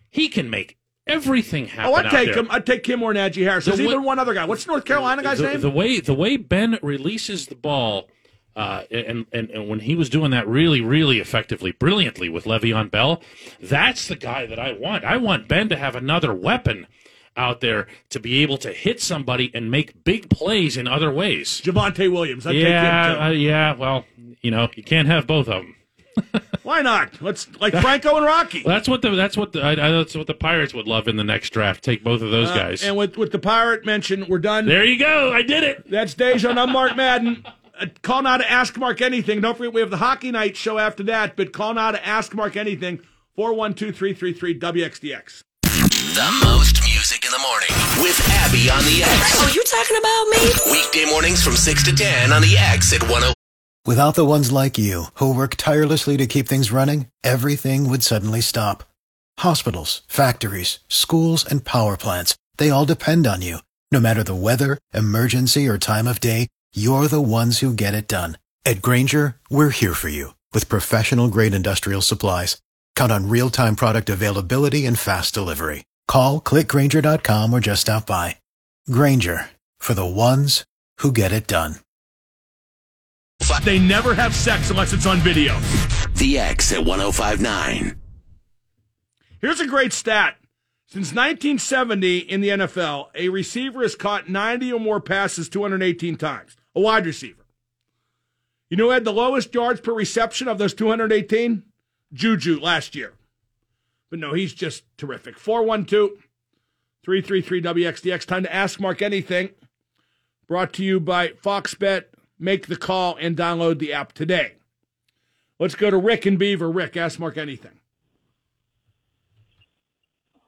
he 0.09 0.27
can 0.29 0.49
make 0.49 0.77
everything 1.07 1.67
happen. 1.67 1.91
Oh, 1.91 1.95
I'd 1.95 2.09
take 2.11 2.35
him. 2.35 2.47
I'd 2.49 2.65
take 2.65 2.85
him 2.85 3.01
or 3.03 3.13
Najee 3.13 3.43
Harris. 3.43 3.65
The 3.65 3.71
There's 3.71 3.81
even 3.81 4.03
one 4.03 4.19
other 4.19 4.33
guy. 4.33 4.45
What's 4.45 4.67
North 4.67 4.85
Carolina 4.85 5.23
guy's 5.23 5.39
the, 5.39 5.45
name? 5.47 5.61
The 5.61 5.69
way 5.69 5.99
the 5.99 6.13
way 6.13 6.37
Ben 6.37 6.77
releases 6.81 7.47
the 7.47 7.55
ball, 7.55 8.09
uh, 8.55 8.83
and, 8.91 9.25
and 9.31 9.49
and 9.49 9.69
when 9.69 9.79
he 9.81 9.95
was 9.95 10.09
doing 10.09 10.31
that 10.31 10.47
really 10.47 10.81
really 10.81 11.19
effectively, 11.19 11.71
brilliantly 11.71 12.29
with 12.29 12.45
Le'Veon 12.45 12.91
Bell, 12.91 13.21
that's 13.61 14.07
the 14.07 14.15
guy 14.15 14.45
that 14.45 14.59
I 14.59 14.73
want. 14.73 15.03
I 15.05 15.17
want 15.17 15.47
Ben 15.47 15.69
to 15.69 15.75
have 15.77 15.95
another 15.95 16.33
weapon 16.33 16.87
out 17.37 17.61
there 17.61 17.87
to 18.09 18.19
be 18.19 18.41
able 18.43 18.57
to 18.57 18.73
hit 18.73 19.01
somebody 19.01 19.49
and 19.53 19.71
make 19.71 20.03
big 20.03 20.29
plays 20.29 20.75
in 20.75 20.85
other 20.87 21.09
ways. 21.09 21.61
Javonte 21.63 22.11
Williams. 22.11 22.45
I'd 22.45 22.55
yeah, 22.55 23.07
take 23.07 23.17
him 23.17 23.23
uh, 23.23 23.29
yeah. 23.29 23.73
Well, 23.75 24.05
you 24.41 24.51
know, 24.51 24.69
you 24.75 24.83
can't 24.83 25.07
have 25.07 25.27
both 25.27 25.47
of 25.47 25.63
them. 25.63 25.75
Why 26.63 26.81
not? 26.81 27.21
Let's 27.21 27.47
like 27.61 27.73
Franco 27.73 28.17
and 28.17 28.25
Rocky. 28.25 28.63
Well, 28.65 28.75
that's 28.75 28.89
what 28.89 29.01
the 29.01 29.11
that's 29.11 29.37
what 29.37 29.53
the 29.53 29.61
I, 29.61 29.71
I, 29.71 29.91
that's 29.91 30.13
what 30.13 30.27
the 30.27 30.33
Pirates 30.33 30.73
would 30.73 30.87
love 30.87 31.07
in 31.07 31.15
the 31.15 31.23
next 31.23 31.51
draft. 31.51 31.83
Take 31.83 32.03
both 32.03 32.21
of 32.21 32.31
those 32.31 32.49
Uh, 32.49 32.55
guys. 32.55 32.83
and 32.83 32.97
with 32.97 33.15
with 33.15 33.31
the 33.31 33.39
pirate 33.39 33.85
mention, 33.85 34.25
we're 34.27 34.37
done. 34.39 34.65
there 34.65 34.83
you 34.83 34.99
go. 34.99 35.31
I 35.31 35.41
did 35.41 35.63
it. 35.63 35.89
That's 35.89 36.13
Deja. 36.13 36.49
I'm 36.49 36.71
Mark 36.73 36.97
Madden. 36.97 37.45
Uh, 37.81 37.87
call 38.03 38.21
now 38.21 38.37
to 38.37 38.49
ask 38.49 38.77
Mark 38.77 39.01
anything. 39.01 39.41
Don't 39.41 39.57
forget 39.57 39.73
we 39.73 39.81
have 39.81 39.89
the 39.89 39.97
Hockey 39.97 40.31
Night 40.31 40.55
show 40.55 40.77
after 40.77 41.03
that. 41.03 41.35
But 41.35 41.51
call 41.51 41.73
now 41.73 41.91
to 41.91 42.05
ask 42.05 42.33
Mark 42.35 42.55
anything. 42.55 43.01
Four 43.35 43.53
one 43.53 43.73
two 43.73 43.91
three 43.91 44.13
three 44.13 44.33
three 44.33 44.57
WXDX. 44.57 45.41
The 45.63 46.39
most 46.43 46.83
music 46.83 47.25
in 47.25 47.31
the 47.31 47.39
morning 47.39 47.69
with 48.03 48.19
Abby 48.29 48.69
on 48.69 48.83
the 48.83 49.01
X. 49.01 49.35
Oh, 49.35 49.51
you 49.55 49.63
talking 49.63 49.97
about 49.97 50.25
me? 50.29 50.71
Weekday 50.71 51.09
mornings 51.09 51.41
from 51.41 51.55
6 51.55 51.83
to 51.85 51.95
10 51.95 52.33
on 52.33 52.41
the 52.41 52.57
X 52.57 52.93
at 52.93 53.01
10. 53.01 53.33
Without 53.85 54.15
the 54.15 54.25
ones 54.25 54.51
like 54.51 54.77
you, 54.77 55.05
who 55.15 55.33
work 55.33 55.55
tirelessly 55.55 56.17
to 56.17 56.27
keep 56.27 56.47
things 56.47 56.71
running, 56.71 57.07
everything 57.23 57.89
would 57.89 58.03
suddenly 58.03 58.41
stop. 58.41 58.83
Hospitals, 59.39 60.01
factories, 60.07 60.79
schools, 60.87 61.45
and 61.45 61.65
power 61.65 61.97
plants, 61.97 62.35
they 62.57 62.69
all 62.69 62.85
depend 62.85 63.25
on 63.25 63.41
you. 63.41 63.59
No 63.91 63.99
matter 63.99 64.23
the 64.23 64.35
weather, 64.35 64.77
emergency, 64.93 65.67
or 65.67 65.77
time 65.77 66.07
of 66.07 66.19
day, 66.19 66.47
you're 66.73 67.07
the 67.07 67.21
ones 67.21 67.59
who 67.59 67.73
get 67.73 67.93
it 67.93 68.07
done. 68.07 68.37
At 68.63 68.81
Grainger, 68.81 69.35
we're 69.49 69.71
here 69.71 69.93
for 69.93 70.07
you 70.07 70.35
with 70.53 70.69
professional 70.69 71.27
grade 71.27 71.53
industrial 71.53 72.01
supplies. 72.01 72.61
Count 72.95 73.11
on 73.11 73.27
real 73.27 73.49
time 73.49 73.75
product 73.75 74.09
availability 74.09 74.85
and 74.85 74.97
fast 74.97 75.33
delivery. 75.33 75.83
Call 76.07 76.39
clickgrainger.com 76.39 77.53
or 77.53 77.59
just 77.59 77.81
stop 77.81 78.05
by. 78.05 78.37
Grainger 78.89 79.49
for 79.79 79.93
the 79.93 80.05
ones 80.05 80.63
who 80.99 81.11
get 81.11 81.31
it 81.31 81.47
done. 81.47 81.75
They 83.63 83.79
never 83.79 84.13
have 84.13 84.35
sex 84.35 84.69
unless 84.69 84.93
it's 84.93 85.05
on 85.05 85.17
video. 85.17 85.59
The 86.15 86.39
X 86.39 86.71
at 86.71 86.85
1059. 86.85 87.99
Here's 89.39 89.59
a 89.59 89.67
great 89.67 89.91
stat. 89.93 90.37
Since 90.85 91.13
1970 91.13 92.17
in 92.19 92.41
the 92.41 92.49
NFL, 92.49 93.07
a 93.15 93.29
receiver 93.29 93.81
has 93.81 93.95
caught 93.95 94.29
90 94.29 94.73
or 94.73 94.79
more 94.79 94.99
passes 94.99 95.49
218 95.49 96.17
times. 96.17 96.57
A 96.75 96.79
wide 96.79 97.05
receiver. 97.05 97.45
You 98.69 98.77
know 98.77 98.85
who 98.85 98.91
had 98.91 99.03
the 99.03 99.11
lowest 99.11 99.53
yards 99.53 99.81
per 99.81 99.93
reception 99.93 100.47
of 100.47 100.57
those 100.57 100.73
218? 100.73 101.63
Juju 102.13 102.59
last 102.59 102.95
year. 102.95 103.13
But 104.09 104.19
no, 104.19 104.33
he's 104.33 104.53
just 104.53 104.83
terrific. 104.97 105.37
412 105.37 106.11
333 107.03 107.61
WXDX. 107.61 108.25
Time 108.25 108.43
to 108.43 108.53
ask 108.53 108.79
Mark 108.79 109.01
anything. 109.01 109.49
Brought 110.47 110.73
to 110.73 110.83
you 110.83 110.99
by 110.99 111.29
Fox 111.41 111.73
Bet. 111.73 112.13
Make 112.37 112.67
the 112.67 112.75
call 112.75 113.15
and 113.19 113.37
download 113.37 113.79
the 113.79 113.93
app 113.93 114.13
today. 114.13 114.53
Let's 115.59 115.75
go 115.75 115.89
to 115.89 115.97
Rick 115.97 116.25
and 116.25 116.39
Beaver. 116.39 116.71
Rick, 116.71 116.97
ask 116.97 117.19
Mark 117.19 117.37
anything. 117.37 117.79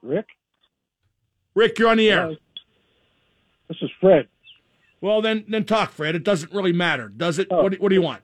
Rick? 0.02 0.28
Rick, 1.56 1.78
you're 1.78 1.90
on 1.90 1.98
the 1.98 2.10
air. 2.10 2.24
Hello. 2.24 2.36
This 3.70 3.78
is 3.82 3.90
Fred. 4.02 4.28
Well, 5.04 5.22
then, 5.22 5.44
then 5.50 5.66
talk, 5.66 5.92
Fred. 5.92 6.16
It 6.16 6.24
doesn't 6.24 6.54
really 6.54 6.72
matter, 6.72 7.10
does 7.10 7.38
it? 7.38 7.52
What, 7.52 7.74
do- 7.74 7.78
what 7.80 7.90
do 7.90 7.96
you 7.96 8.02
want? 8.02 8.22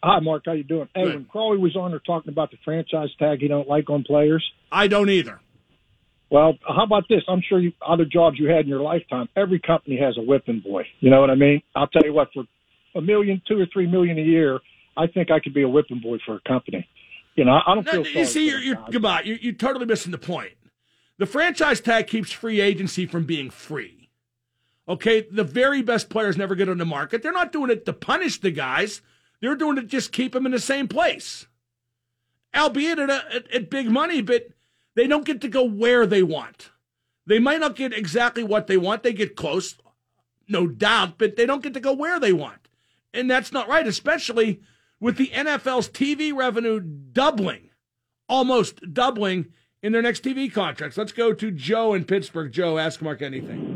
Hi, 0.00 0.20
Mark. 0.20 0.44
How 0.46 0.52
you 0.52 0.62
doing? 0.62 0.88
Hey, 0.94 1.02
Good. 1.02 1.14
when 1.16 1.24
Crawley 1.24 1.58
was 1.58 1.74
on 1.74 1.90
there 1.90 1.98
talking 1.98 2.30
about 2.32 2.52
the 2.52 2.56
franchise 2.64 3.08
tag 3.18 3.40
he 3.40 3.48
don't 3.48 3.66
like 3.66 3.90
on 3.90 4.04
players. 4.04 4.44
I 4.70 4.86
don't 4.86 5.10
either. 5.10 5.40
Well, 6.30 6.54
how 6.62 6.84
about 6.84 7.04
this? 7.08 7.22
I'm 7.28 7.42
sure 7.48 7.58
you 7.58 7.72
other 7.84 8.04
jobs 8.04 8.38
you 8.38 8.48
had 8.48 8.60
in 8.60 8.68
your 8.68 8.80
lifetime. 8.80 9.28
Every 9.34 9.58
company 9.58 9.98
has 10.00 10.16
a 10.16 10.22
whipping 10.22 10.60
boy. 10.60 10.84
You 11.00 11.10
know 11.10 11.20
what 11.20 11.30
I 11.30 11.34
mean? 11.34 11.62
I'll 11.74 11.88
tell 11.88 12.04
you 12.04 12.12
what. 12.12 12.28
For 12.32 12.44
a 12.94 13.00
million, 13.00 13.42
two 13.48 13.58
or 13.58 13.66
three 13.72 13.88
million 13.88 14.16
a 14.16 14.22
year, 14.22 14.60
I 14.96 15.08
think 15.08 15.32
I 15.32 15.40
could 15.40 15.52
be 15.54 15.62
a 15.62 15.68
whipping 15.68 15.98
boy 16.00 16.18
for 16.24 16.36
a 16.36 16.40
company. 16.46 16.88
You 17.34 17.44
know, 17.44 17.58
I 17.66 17.74
don't 17.74 17.84
No, 17.86 18.04
feel. 18.04 18.20
you 18.20 18.24
see, 18.24 18.48
you're, 18.48 18.60
you're, 18.60 18.84
goodbye. 18.92 19.22
You're, 19.24 19.38
you're 19.38 19.52
totally 19.54 19.86
missing 19.86 20.12
the 20.12 20.18
point. 20.18 20.52
The 21.18 21.26
franchise 21.26 21.80
tag 21.80 22.06
keeps 22.06 22.30
free 22.30 22.60
agency 22.60 23.04
from 23.06 23.24
being 23.24 23.50
free. 23.50 24.03
Okay, 24.88 25.26
the 25.30 25.44
very 25.44 25.82
best 25.82 26.10
players 26.10 26.36
never 26.36 26.54
get 26.54 26.68
on 26.68 26.78
the 26.78 26.84
market. 26.84 27.22
They're 27.22 27.32
not 27.32 27.52
doing 27.52 27.70
it 27.70 27.86
to 27.86 27.92
punish 27.92 28.40
the 28.40 28.50
guys. 28.50 29.00
They're 29.40 29.56
doing 29.56 29.78
it 29.78 29.82
to 29.82 29.86
just 29.86 30.12
keep 30.12 30.32
them 30.32 30.46
in 30.46 30.52
the 30.52 30.58
same 30.58 30.88
place, 30.88 31.46
albeit 32.54 32.98
at, 32.98 33.10
a, 33.10 33.24
at, 33.34 33.50
at 33.50 33.70
big 33.70 33.90
money. 33.90 34.20
But 34.20 34.48
they 34.94 35.06
don't 35.06 35.24
get 35.24 35.40
to 35.40 35.48
go 35.48 35.64
where 35.64 36.06
they 36.06 36.22
want. 36.22 36.70
They 37.26 37.38
might 37.38 37.60
not 37.60 37.76
get 37.76 37.94
exactly 37.94 38.44
what 38.44 38.66
they 38.66 38.76
want. 38.76 39.02
They 39.02 39.14
get 39.14 39.36
close, 39.36 39.76
no 40.48 40.66
doubt, 40.66 41.16
but 41.16 41.36
they 41.36 41.46
don't 41.46 41.62
get 41.62 41.72
to 41.74 41.80
go 41.80 41.94
where 41.94 42.20
they 42.20 42.34
want, 42.34 42.68
and 43.14 43.30
that's 43.30 43.52
not 43.52 43.68
right. 43.68 43.86
Especially 43.86 44.60
with 45.00 45.16
the 45.16 45.28
NFL's 45.28 45.88
TV 45.88 46.34
revenue 46.34 46.80
doubling 46.80 47.70
almost 48.28 48.92
doubling 48.92 49.46
in 49.82 49.92
their 49.92 50.02
next 50.02 50.24
TV 50.24 50.52
contracts. 50.52 50.96
Let's 50.96 51.12
go 51.12 51.32
to 51.32 51.50
Joe 51.50 51.94
in 51.94 52.04
Pittsburgh. 52.04 52.52
Joe, 52.52 52.78
ask 52.78 53.02
Mark 53.02 53.22
anything. 53.22 53.73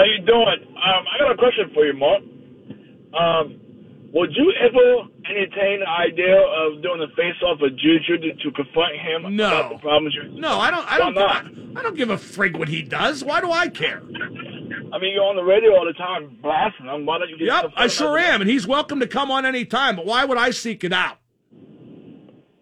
How 0.00 0.06
you 0.06 0.24
doing? 0.24 0.64
Um, 0.66 1.04
I 1.12 1.18
got 1.18 1.30
a 1.32 1.36
question 1.36 1.70
for 1.74 1.84
you, 1.84 1.92
Mark. 1.92 2.22
Um, 3.12 3.60
would 4.14 4.30
you 4.34 4.50
ever 4.58 5.10
entertain 5.28 5.80
the 5.80 5.88
idea 5.90 6.38
of 6.40 6.82
doing 6.82 7.02
a 7.02 7.14
face-off 7.14 7.58
with 7.60 7.76
Juju 7.76 8.16
to, 8.16 8.32
to 8.32 8.50
confront 8.52 8.96
him 8.96 9.36
No. 9.36 9.46
about 9.46 9.72
the 9.72 9.78
problems 9.78 10.14
you? 10.14 10.40
No, 10.40 10.58
I 10.58 10.70
don't. 10.70 10.90
I 10.90 10.96
don't. 10.96 11.12
not? 11.14 11.44
I, 11.44 11.80
I 11.80 11.82
don't 11.82 11.98
give 11.98 12.08
a 12.08 12.16
frig 12.16 12.58
what 12.58 12.68
he 12.68 12.80
does. 12.80 13.22
Why 13.22 13.42
do 13.42 13.52
I 13.52 13.68
care? 13.68 14.00
I 14.02 14.98
mean, 14.98 15.12
you're 15.12 15.24
on 15.24 15.36
the 15.36 15.44
radio 15.44 15.76
all 15.76 15.84
the 15.84 15.92
time 15.92 16.38
blasting 16.40 16.86
him. 16.86 17.04
Why 17.04 17.18
don't 17.18 17.28
you? 17.28 17.36
Yep, 17.38 17.72
I 17.76 17.86
sure 17.88 18.16
am, 18.16 18.40
and 18.40 18.48
he's 18.48 18.66
welcome 18.66 19.00
to 19.00 19.06
come 19.06 19.30
on 19.30 19.44
any 19.44 19.66
time. 19.66 19.96
But 19.96 20.06
why 20.06 20.24
would 20.24 20.38
I 20.38 20.48
seek 20.50 20.82
it 20.82 20.94
out? 20.94 21.18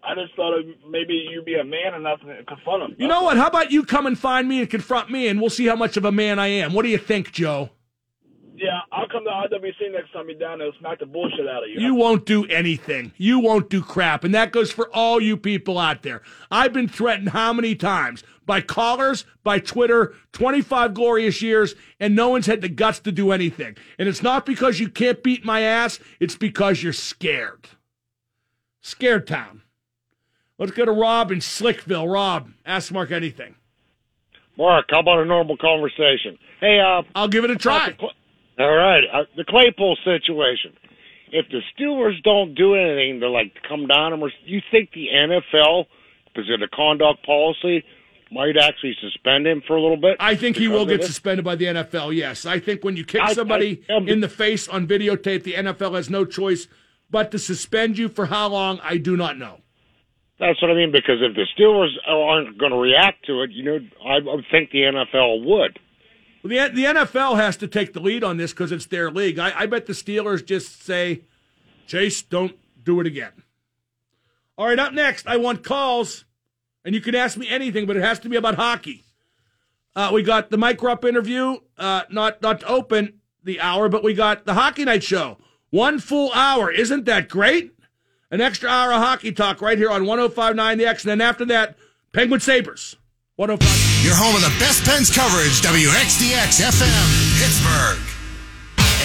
I 0.03 0.15
just 0.15 0.35
thought 0.35 0.53
maybe 0.89 1.13
you'd 1.31 1.45
be 1.45 1.55
a 1.55 1.63
man 1.63 1.93
enough 1.95 2.21
to 2.21 2.43
confront 2.45 2.83
him. 2.83 2.95
You 2.97 3.07
know 3.07 3.23
what? 3.23 3.37
How 3.37 3.47
about 3.47 3.71
you 3.71 3.83
come 3.83 4.05
and 4.05 4.17
find 4.17 4.47
me 4.47 4.61
and 4.61 4.69
confront 4.69 5.11
me, 5.11 5.27
and 5.27 5.39
we'll 5.41 5.49
see 5.49 5.67
how 5.67 5.75
much 5.75 5.97
of 5.97 6.05
a 6.05 6.11
man 6.11 6.39
I 6.39 6.47
am. 6.47 6.73
What 6.73 6.83
do 6.83 6.89
you 6.89 6.97
think, 6.97 7.31
Joe? 7.31 7.69
Yeah, 8.55 8.81
I'll 8.91 9.07
come 9.07 9.23
to 9.23 9.29
RWC 9.29 9.93
next 9.93 10.11
time 10.11 10.27
you're 10.27 10.37
down 10.37 10.57
there 10.57 10.67
and 10.67 10.75
smack 10.79 10.99
the 10.99 11.05
bullshit 11.05 11.47
out 11.47 11.63
of 11.63 11.69
you. 11.69 11.79
You 11.79 11.95
won't 11.95 12.25
do 12.25 12.45
anything. 12.47 13.13
You 13.15 13.39
won't 13.39 13.69
do 13.69 13.81
crap. 13.81 14.25
And 14.25 14.35
that 14.35 14.51
goes 14.51 14.69
for 14.69 14.93
all 14.93 15.21
you 15.21 15.37
people 15.37 15.77
out 15.77 16.03
there. 16.03 16.21
I've 16.51 16.73
been 16.73 16.89
threatened 16.89 17.29
how 17.29 17.53
many 17.53 17.73
times? 17.73 18.21
By 18.45 18.59
callers, 18.59 19.25
by 19.43 19.59
Twitter, 19.59 20.13
25 20.33 20.93
glorious 20.93 21.41
years, 21.41 21.75
and 22.01 22.17
no 22.17 22.29
one's 22.29 22.47
had 22.47 22.59
the 22.59 22.67
guts 22.67 22.99
to 23.01 23.13
do 23.13 23.31
anything. 23.31 23.77
And 23.97 24.09
it's 24.09 24.23
not 24.23 24.45
because 24.45 24.79
you 24.79 24.89
can't 24.89 25.23
beat 25.23 25.45
my 25.45 25.61
ass, 25.61 25.99
it's 26.19 26.35
because 26.35 26.83
you're 26.83 26.91
scared. 26.91 27.69
Scared 28.81 29.25
town. 29.25 29.58
Let's 30.59 30.73
go 30.73 30.83
to 30.85 30.91
Rob 30.91 31.31
in 31.31 31.39
Slickville. 31.39 32.11
Rob, 32.11 32.51
ask 32.65 32.91
Mark 32.91 33.11
anything. 33.11 33.55
Mark, 34.57 34.87
how 34.89 34.99
about 34.99 35.19
a 35.19 35.25
normal 35.25 35.55
conversation? 35.55 36.37
Hey, 36.59 36.79
uh, 36.79 37.03
I'll 37.15 37.29
give 37.29 37.45
it 37.45 37.49
a 37.51 37.55
try. 37.55 37.95
All 38.59 38.75
right, 38.75 39.03
uh, 39.13 39.23
the 39.37 39.45
Claypool 39.45 39.97
situation. 40.03 40.73
If 41.31 41.45
the 41.49 41.61
Steelers 41.73 42.21
don't 42.23 42.55
do 42.55 42.75
anything 42.75 43.21
to 43.21 43.29
like 43.29 43.53
come 43.67 43.87
down 43.87 44.11
and 44.11 44.21
you 44.45 44.59
think 44.69 44.91
the 44.91 45.07
NFL, 45.15 45.85
because 46.25 46.49
of 46.49 46.59
the 46.59 46.67
conduct 46.73 47.25
policy, 47.25 47.85
might 48.31 48.57
actually 48.57 48.95
suspend 49.01 49.47
him 49.47 49.61
for 49.65 49.77
a 49.77 49.81
little 49.81 49.95
bit? 49.97 50.17
I 50.19 50.35
think 50.35 50.57
he 50.57 50.67
will 50.67 50.85
get 50.85 50.97
this? 50.97 51.07
suspended 51.07 51.45
by 51.45 51.55
the 51.55 51.65
NFL. 51.65 52.13
Yes, 52.13 52.45
I 52.45 52.59
think 52.59 52.83
when 52.83 52.97
you 52.97 53.05
kick 53.05 53.21
I- 53.21 53.33
somebody 53.33 53.81
I- 53.89 53.97
in 54.07 54.19
the 54.19 54.27
face 54.27 54.67
on 54.67 54.87
videotape, 54.87 55.43
the 55.43 55.53
NFL 55.53 55.93
has 55.95 56.09
no 56.09 56.25
choice 56.25 56.67
but 57.09 57.31
to 57.31 57.39
suspend 57.39 57.97
you 57.97 58.09
for 58.09 58.25
how 58.25 58.49
long. 58.49 58.81
I 58.83 58.97
do 58.97 59.15
not 59.15 59.37
know. 59.37 59.61
That's 60.39 60.61
what 60.61 60.71
I 60.71 60.73
mean. 60.73 60.91
Because 60.91 61.17
if 61.21 61.35
the 61.35 61.45
Steelers 61.57 61.91
aren't 62.07 62.57
going 62.57 62.71
to 62.71 62.77
react 62.77 63.25
to 63.25 63.41
it, 63.41 63.51
you 63.51 63.63
know, 63.63 63.79
I 64.05 64.19
would 64.23 64.45
think 64.49 64.71
the 64.71 64.83
NFL 64.83 65.45
would. 65.45 65.79
Well, 66.41 66.49
the 66.49 66.73
the 66.73 66.85
NFL 66.85 67.35
has 67.37 67.57
to 67.57 67.67
take 67.67 67.93
the 67.93 67.99
lead 67.99 68.23
on 68.23 68.37
this 68.37 68.51
because 68.51 68.71
it's 68.71 68.85
their 68.85 69.11
league. 69.11 69.37
I, 69.39 69.51
I 69.55 69.65
bet 69.65 69.85
the 69.85 69.93
Steelers 69.93 70.45
just 70.45 70.83
say, 70.83 71.21
Chase, 71.87 72.21
don't 72.21 72.57
do 72.83 72.99
it 73.01 73.07
again. 73.07 73.31
All 74.57 74.67
right, 74.67 74.79
up 74.79 74.93
next, 74.93 75.27
I 75.27 75.37
want 75.37 75.63
calls, 75.63 76.25
and 76.83 76.93
you 76.93 77.01
can 77.01 77.15
ask 77.15 77.37
me 77.37 77.47
anything, 77.49 77.85
but 77.85 77.95
it 77.95 78.03
has 78.03 78.19
to 78.19 78.29
be 78.29 78.35
about 78.35 78.55
hockey. 78.55 79.05
Uh, 79.95 80.11
we 80.13 80.21
got 80.21 80.49
the 80.49 80.57
Mike 80.57 80.81
Rupp 80.81 81.03
interview, 81.03 81.57
uh, 81.77 82.03
not 82.09 82.41
not 82.41 82.61
to 82.61 82.67
open 82.67 83.19
the 83.43 83.59
hour, 83.59 83.89
but 83.89 84.03
we 84.03 84.13
got 84.13 84.45
the 84.45 84.53
Hockey 84.53 84.85
Night 84.85 85.03
Show. 85.03 85.37
One 85.71 85.99
full 85.99 86.31
hour. 86.33 86.71
Isn't 86.71 87.05
that 87.05 87.29
great? 87.29 87.73
An 88.31 88.41
extra 88.41 88.69
hour 88.69 88.93
of 88.93 89.01
hockey 89.01 89.31
talk 89.31 89.59
right 89.59 89.77
here 89.77 89.89
on 89.89 90.05
1059 90.05 90.77
The 90.77 90.85
X. 90.85 91.03
And 91.03 91.09
then 91.09 91.21
after 91.21 91.45
that, 91.45 91.75
Penguin 92.13 92.39
Sabres. 92.39 92.95
105. 93.37 94.05
Your 94.05 94.13
home 94.15 94.35
of 94.35 94.41
the 94.41 94.53
best 94.59 94.83
Pens 94.85 95.09
coverage, 95.09 95.61
WXDX 95.61 96.61
FM, 96.61 97.39
Pittsburgh. 97.39 97.97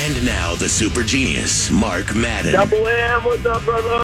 And 0.05 0.27
now 0.27 0.55
the 0.57 0.69
super 0.69 1.03
genius, 1.03 1.71
Mark 1.71 2.15
Madden. 2.15 2.53
Double 2.53 2.87
M, 2.87 3.25
what's 3.25 3.47
up, 3.47 3.65
brother? 3.65 3.95